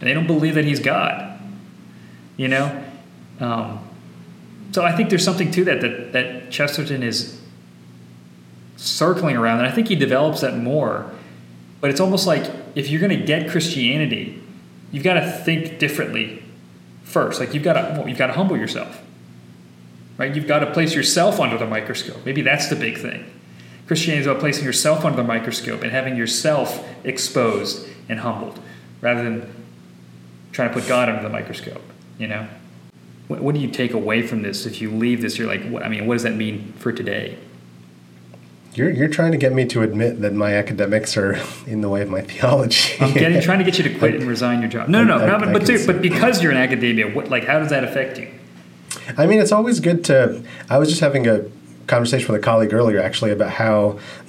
and 0.00 0.08
they 0.08 0.14
don't 0.14 0.26
believe 0.26 0.54
that 0.54 0.64
He's 0.64 0.80
God. 0.80 1.38
You 2.36 2.48
know, 2.48 2.84
um, 3.38 3.86
so 4.72 4.84
I 4.84 4.96
think 4.96 5.10
there's 5.10 5.24
something 5.24 5.50
to 5.52 5.64
that 5.64 5.80
that 5.80 6.12
that 6.12 6.50
Chesterton 6.50 7.02
is 7.02 7.40
circling 8.76 9.36
around, 9.36 9.58
and 9.58 9.68
I 9.68 9.70
think 9.70 9.88
he 9.88 9.94
develops 9.94 10.40
that 10.40 10.56
more. 10.56 11.10
But 11.80 11.90
it's 11.90 12.00
almost 12.00 12.26
like 12.26 12.50
if 12.74 12.88
you're 12.88 13.00
going 13.00 13.18
to 13.18 13.24
get 13.24 13.50
Christianity, 13.50 14.42
you've 14.90 15.04
got 15.04 15.14
to 15.14 15.30
think 15.30 15.78
differently 15.78 16.42
first. 17.10 17.40
Like 17.40 17.54
you've 17.54 17.62
got 17.62 17.74
to 17.74 17.94
well, 17.98 18.08
you've 18.08 18.18
got 18.18 18.28
to 18.28 18.32
humble 18.32 18.56
yourself, 18.56 19.02
right? 20.16 20.34
You've 20.34 20.46
got 20.46 20.60
to 20.60 20.70
place 20.72 20.94
yourself 20.94 21.40
under 21.40 21.58
the 21.58 21.66
microscope. 21.66 22.24
Maybe 22.24 22.42
that's 22.42 22.68
the 22.68 22.76
big 22.76 22.98
thing. 22.98 23.24
Christianity 23.86 24.20
is 24.20 24.26
about 24.26 24.40
placing 24.40 24.64
yourself 24.64 25.04
under 25.04 25.16
the 25.16 25.26
microscope 25.26 25.82
and 25.82 25.90
having 25.90 26.16
yourself 26.16 26.86
exposed 27.04 27.88
and 28.08 28.20
humbled, 28.20 28.60
rather 29.00 29.22
than 29.24 29.52
trying 30.52 30.68
to 30.68 30.74
put 30.74 30.86
God 30.88 31.08
under 31.08 31.22
the 31.22 31.28
microscope. 31.28 31.82
You 32.18 32.28
know, 32.28 32.48
what, 33.28 33.40
what 33.40 33.54
do 33.54 33.60
you 33.60 33.68
take 33.68 33.92
away 33.92 34.22
from 34.22 34.42
this? 34.42 34.66
If 34.66 34.80
you 34.80 34.90
leave 34.90 35.22
this, 35.22 35.38
you're 35.38 35.48
like, 35.48 35.64
what, 35.64 35.82
I 35.82 35.88
mean, 35.88 36.06
what 36.06 36.14
does 36.14 36.22
that 36.22 36.36
mean 36.36 36.72
for 36.78 36.92
today? 36.92 37.36
You're, 38.74 38.90
you're 38.90 39.08
trying 39.08 39.32
to 39.32 39.38
get 39.38 39.52
me 39.52 39.64
to 39.66 39.82
admit 39.82 40.20
that 40.20 40.32
my 40.32 40.54
academics 40.54 41.16
are 41.16 41.36
in 41.66 41.80
the 41.80 41.88
way 41.88 42.02
of 42.02 42.08
my 42.08 42.20
theology. 42.20 42.94
I'm 43.00 43.12
getting, 43.12 43.40
trying 43.42 43.58
to 43.58 43.64
get 43.64 43.78
you 43.78 43.84
to 43.84 43.98
quit 43.98 44.14
and 44.14 44.24
resign 44.24 44.60
your 44.60 44.70
job. 44.70 44.88
No, 44.88 45.02
no, 45.02 45.18
no. 45.18 45.24
I- 45.24 45.36
I- 45.36 45.38
but, 45.38 45.48
I 45.48 45.52
but, 45.52 45.66
dude, 45.66 45.86
but 45.86 46.00
because 46.00 46.42
you're 46.42 46.52
in 46.52 46.58
academia, 46.58 47.08
what, 47.12 47.28
like, 47.30 47.44
how 47.44 47.58
does 47.58 47.70
that 47.70 47.82
affect 47.82 48.18
you? 48.18 48.28
I 49.18 49.26
mean, 49.26 49.40
it's 49.40 49.50
always 49.52 49.80
good 49.80 50.04
to. 50.04 50.42
I 50.68 50.78
was 50.78 50.88
just 50.88 51.00
having 51.00 51.26
a 51.26 51.44
conversation 51.88 52.32
with 52.32 52.40
a 52.40 52.44
colleague 52.44 52.72
earlier, 52.72 53.00
actually, 53.02 53.32
about 53.32 53.50
how 53.50 53.98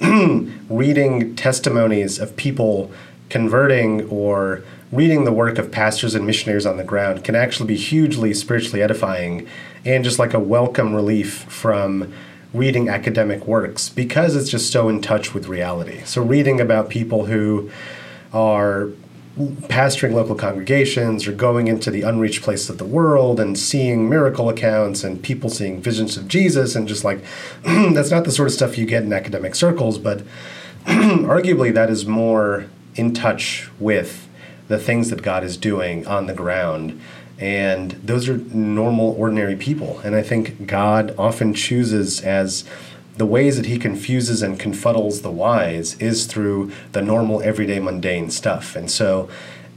reading 0.68 1.36
testimonies 1.36 2.18
of 2.18 2.36
people 2.36 2.90
converting 3.28 4.08
or 4.08 4.64
reading 4.90 5.24
the 5.24 5.32
work 5.32 5.58
of 5.58 5.70
pastors 5.70 6.14
and 6.16 6.26
missionaries 6.26 6.66
on 6.66 6.76
the 6.76 6.84
ground 6.84 7.24
can 7.24 7.34
actually 7.34 7.66
be 7.68 7.76
hugely 7.76 8.34
spiritually 8.34 8.82
edifying 8.82 9.46
and 9.84 10.04
just 10.04 10.18
like 10.18 10.34
a 10.34 10.38
welcome 10.40 10.94
relief 10.94 11.44
from 11.44 12.12
reading 12.52 12.88
academic 12.88 13.46
works 13.46 13.88
because 13.88 14.36
it's 14.36 14.50
just 14.50 14.70
so 14.72 14.88
in 14.88 15.00
touch 15.00 15.34
with 15.34 15.48
reality. 15.48 16.02
So, 16.04 16.22
reading 16.22 16.60
about 16.60 16.90
people 16.90 17.26
who 17.26 17.70
are 18.32 18.90
pastoring 19.38 20.12
local 20.12 20.34
congregations 20.34 21.26
or 21.26 21.32
going 21.32 21.66
into 21.66 21.90
the 21.90 22.02
unreached 22.02 22.42
places 22.42 22.68
of 22.68 22.76
the 22.76 22.84
world 22.84 23.40
and 23.40 23.58
seeing 23.58 24.08
miracle 24.08 24.50
accounts 24.50 25.02
and 25.02 25.22
people 25.22 25.48
seeing 25.48 25.80
visions 25.80 26.18
of 26.18 26.28
Jesus 26.28 26.74
and 26.74 26.86
just 26.86 27.02
like 27.02 27.24
that's 27.62 28.10
not 28.10 28.24
the 28.24 28.30
sort 28.30 28.48
of 28.48 28.52
stuff 28.52 28.76
you 28.76 28.84
get 28.84 29.02
in 29.02 29.12
academic 29.12 29.54
circles, 29.54 29.98
but 29.98 30.22
arguably 30.84 31.72
that 31.72 31.88
is 31.88 32.04
more 32.04 32.66
in 32.94 33.14
touch 33.14 33.70
with 33.80 34.28
the 34.68 34.78
things 34.78 35.08
that 35.10 35.22
God 35.22 35.44
is 35.44 35.56
doing 35.56 36.06
on 36.06 36.26
the 36.26 36.34
ground. 36.34 37.00
And 37.42 37.90
those 38.04 38.28
are 38.28 38.36
normal, 38.36 39.16
ordinary 39.18 39.56
people. 39.56 39.98
And 40.04 40.14
I 40.14 40.22
think 40.22 40.68
God 40.68 41.12
often 41.18 41.54
chooses 41.54 42.20
as 42.20 42.62
the 43.16 43.26
ways 43.26 43.56
that 43.56 43.66
he 43.66 43.80
confuses 43.80 44.42
and 44.42 44.60
confuddles 44.60 45.22
the 45.22 45.30
wise 45.30 45.96
is 45.98 46.26
through 46.26 46.70
the 46.92 47.02
normal, 47.02 47.42
everyday, 47.42 47.80
mundane 47.80 48.30
stuff. 48.30 48.76
And 48.76 48.88
so 48.88 49.28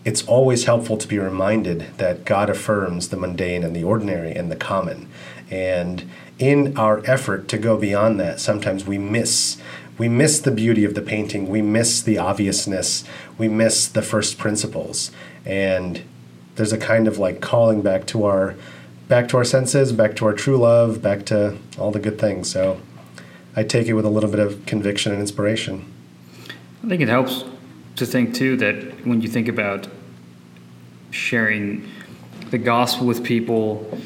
it's 0.06 0.24
always 0.28 0.66
helpful 0.66 0.96
to 0.96 1.08
be 1.08 1.18
reminded 1.18 1.88
that 1.98 2.24
God 2.24 2.52
affirms 2.52 3.10
the 3.10 3.18
mundane 3.18 3.64
and 3.64 3.76
the 3.76 3.84
ordinary 3.84 4.32
and 4.32 4.52
the 4.52 4.56
common. 4.56 5.10
And 5.50 6.08
in 6.38 6.78
our 6.78 7.02
effort 7.08 7.48
to 7.48 7.58
go 7.58 7.78
beyond 7.78 8.20
that, 8.20 8.40
sometimes 8.40 8.86
we 8.86 9.00
miss 9.00 9.58
we 9.98 10.10
miss 10.10 10.40
the 10.40 10.52
beauty 10.52 10.84
of 10.84 10.94
the 10.94 11.02
painting, 11.02 11.48
we 11.48 11.62
miss 11.62 12.02
the 12.02 12.18
obviousness, 12.18 13.06
we 13.38 13.48
miss 13.48 13.88
the 13.88 14.02
first 14.02 14.38
principles. 14.38 15.10
And 15.46 16.04
there's 16.56 16.74
a 16.74 16.78
kind 16.78 17.08
of 17.08 17.18
like 17.18 17.42
calling 17.42 17.82
back 17.82 18.06
to 18.08 18.26
our 18.26 18.56
back 19.08 19.28
to 19.30 19.38
our 19.38 19.44
senses, 19.44 19.94
back 19.94 20.16
to 20.16 20.26
our 20.26 20.34
true 20.34 20.58
love, 20.58 21.02
back 21.02 21.26
to 21.28 21.58
all 21.78 21.92
the 21.92 22.00
good 22.00 22.20
things. 22.20 22.50
So 22.50 22.82
I 23.56 23.64
take 23.64 23.88
it 23.88 23.94
with 23.94 24.06
a 24.06 24.10
little 24.10 24.30
bit 24.30 24.40
of 24.40 24.66
conviction 24.66 25.12
and 25.12 25.22
inspiration. 25.22 25.92
I 26.84 26.88
think 26.88 27.02
it 27.02 27.08
helps 27.08 27.46
to 27.98 28.06
think 28.06 28.34
too 28.34 28.58
that 28.58 29.06
when 29.06 29.22
you 29.22 29.28
think 29.28 29.48
about 29.48 29.88
sharing 31.12 31.90
the 32.50 32.58
gospel 32.58 33.08
with 33.08 33.24
people, 33.24 34.00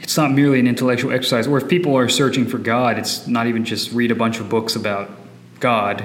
it's 0.00 0.16
not 0.16 0.32
merely 0.32 0.60
an 0.60 0.66
intellectual 0.66 1.12
exercise. 1.12 1.46
Or 1.46 1.58
if 1.58 1.68
people 1.68 1.96
are 1.96 2.08
searching 2.08 2.46
for 2.46 2.58
God, 2.58 2.98
it's 2.98 3.26
not 3.26 3.46
even 3.46 3.64
just 3.64 3.92
read 3.92 4.10
a 4.10 4.14
bunch 4.14 4.38
of 4.38 4.48
books 4.48 4.76
about 4.76 5.10
God 5.60 6.04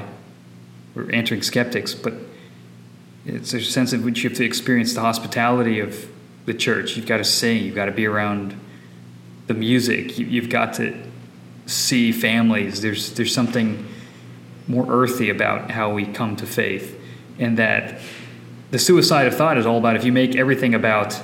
or 0.96 1.10
answering 1.14 1.42
skeptics, 1.42 1.94
but 1.94 2.14
it's 3.26 3.54
a 3.54 3.62
sense 3.62 3.94
in 3.94 4.04
which 4.04 4.24
you 4.24 4.30
have 4.30 4.38
to 4.38 4.46
experience 4.46 4.94
the 4.94 5.02
hospitality 5.02 5.80
of 5.80 6.10
the 6.46 6.54
church. 6.54 6.96
You've 6.96 7.06
got 7.06 7.18
to 7.18 7.24
sing, 7.24 7.64
you've 7.64 7.76
got 7.76 7.86
to 7.86 7.92
be 7.92 8.06
around 8.06 8.60
the 9.48 9.54
music, 9.54 10.18
you, 10.18 10.26
you've 10.26 10.50
got 10.50 10.74
to 10.76 10.96
see 11.66 12.12
families. 12.12 12.82
There's 12.82 13.14
there's 13.14 13.34
something 13.34 13.86
more 14.68 14.86
earthy 14.90 15.30
about 15.30 15.72
how 15.72 15.94
we 15.94 16.06
come 16.06 16.36
to 16.38 16.46
faith, 16.46 17.00
and 17.40 17.58
that 17.58 18.00
the 18.72 18.80
suicide 18.80 19.28
of 19.28 19.36
thought 19.36 19.58
is 19.58 19.66
all 19.66 19.78
about 19.78 19.96
if 19.96 20.04
you 20.04 20.12
make 20.12 20.36
everything 20.36 20.76
about 20.76 21.20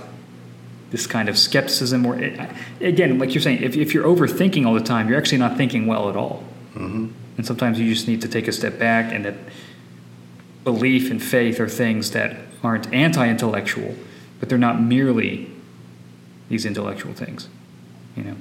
this 0.91 1.07
kind 1.07 1.29
of 1.29 1.37
skepticism 1.37 2.05
or 2.05 2.15
again 2.79 3.19
like 3.19 3.33
you're 3.33 3.41
saying 3.41 3.61
if, 3.61 3.75
if 3.75 3.93
you're 3.93 4.05
overthinking 4.05 4.65
all 4.65 4.73
the 4.73 4.79
time 4.79 5.09
you're 5.09 5.17
actually 5.17 5.37
not 5.37 5.57
thinking 5.57 5.87
well 5.87 6.09
at 6.09 6.15
all 6.15 6.43
Mm-hmm. 6.75 7.07
and 7.37 7.45
sometimes 7.45 7.79
you 7.79 7.93
just 7.93 8.05
need 8.05 8.21
to 8.21 8.27
take 8.27 8.49
a 8.49 8.51
step 8.51 8.77
back 8.77 9.13
and 9.13 9.23
that 9.23 9.35
belief 10.65 11.09
and 11.09 11.23
faith 11.23 11.59
are 11.61 11.69
things 11.69 12.11
that 12.11 12.35
aren't 12.61 12.93
anti-intellectual 12.93 13.95
but 14.41 14.49
they're 14.49 14.57
not 14.57 14.81
merely 14.81 15.49
these 16.49 16.65
intellectual 16.65 17.13
things 17.13 17.47
you 18.15 18.23
know. 18.23 18.35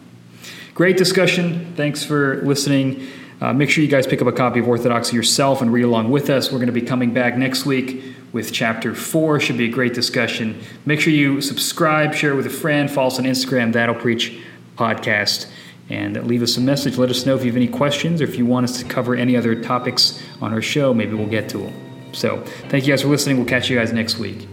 Great 0.75 0.97
discussion. 0.97 1.73
Thanks 1.77 2.05
for 2.05 2.43
listening. 2.43 3.07
Uh, 3.41 3.53
make 3.53 3.71
sure 3.71 3.83
you 3.83 3.91
guys 3.91 4.07
pick 4.07 4.23
up 4.23 4.29
a 4.29 4.33
copy 4.33 4.61
of 4.61 4.69
orthodoxy 4.69 5.17
yourself 5.17 5.61
and 5.61 5.73
read 5.73 5.85
along 5.85 6.11
with 6.11 6.31
us. 6.31 6.51
We're 6.51 6.59
going 6.59 6.67
to 6.67 6.73
be 6.73 6.83
coming 6.83 7.13
back 7.13 7.37
next 7.37 7.67
week 7.67 8.03
with 8.33 8.53
chapter 8.53 8.95
four. 8.95 9.39
Should 9.41 9.59
be 9.59 9.67
a 9.67 9.71
great 9.71 9.95
discussion. 9.95 10.61
Make 10.87 11.01
sure 11.01 11.13
you 11.13 11.41
subscribe 11.41 12.15
share 12.15 12.33
it 12.33 12.37
with 12.37 12.47
a 12.47 12.51
friend 12.51 12.91
follow 12.91 13.09
us 13.09 13.19
on 13.19 13.25
instagram 13.25 13.73
that'll 13.73 13.95
preach 13.95 14.39
podcast 14.77 15.49
and 15.91 16.27
leave 16.27 16.43
us 16.43 16.57
a 16.57 16.61
message. 16.61 16.97
Let 16.97 17.11
us 17.11 17.27
know 17.27 17.35
if 17.35 17.43
you 17.43 17.51
have 17.51 17.57
any 17.57 17.69
questions 17.69 18.21
or 18.21 18.25
if 18.25 18.37
you 18.37 18.47
want 18.47 18.65
us 18.65 18.79
to 18.81 18.85
cover 18.85 19.15
any 19.15 19.37
other 19.37 19.55
topics 19.55 20.23
on 20.41 20.53
our 20.53 20.63
show. 20.63 20.95
Maybe 20.95 21.15
we'll 21.15 21.27
get 21.27 21.49
to 21.51 21.59
them 21.59 21.84
so 22.15 22.43
thank 22.69 22.87
you 22.87 22.93
guys 22.93 23.03
for 23.03 23.09
listening. 23.09 23.37
We'll 23.37 23.47
catch 23.47 23.69
you 23.69 23.77
guys 23.77 23.93
next 23.93 24.19
week 24.19 24.49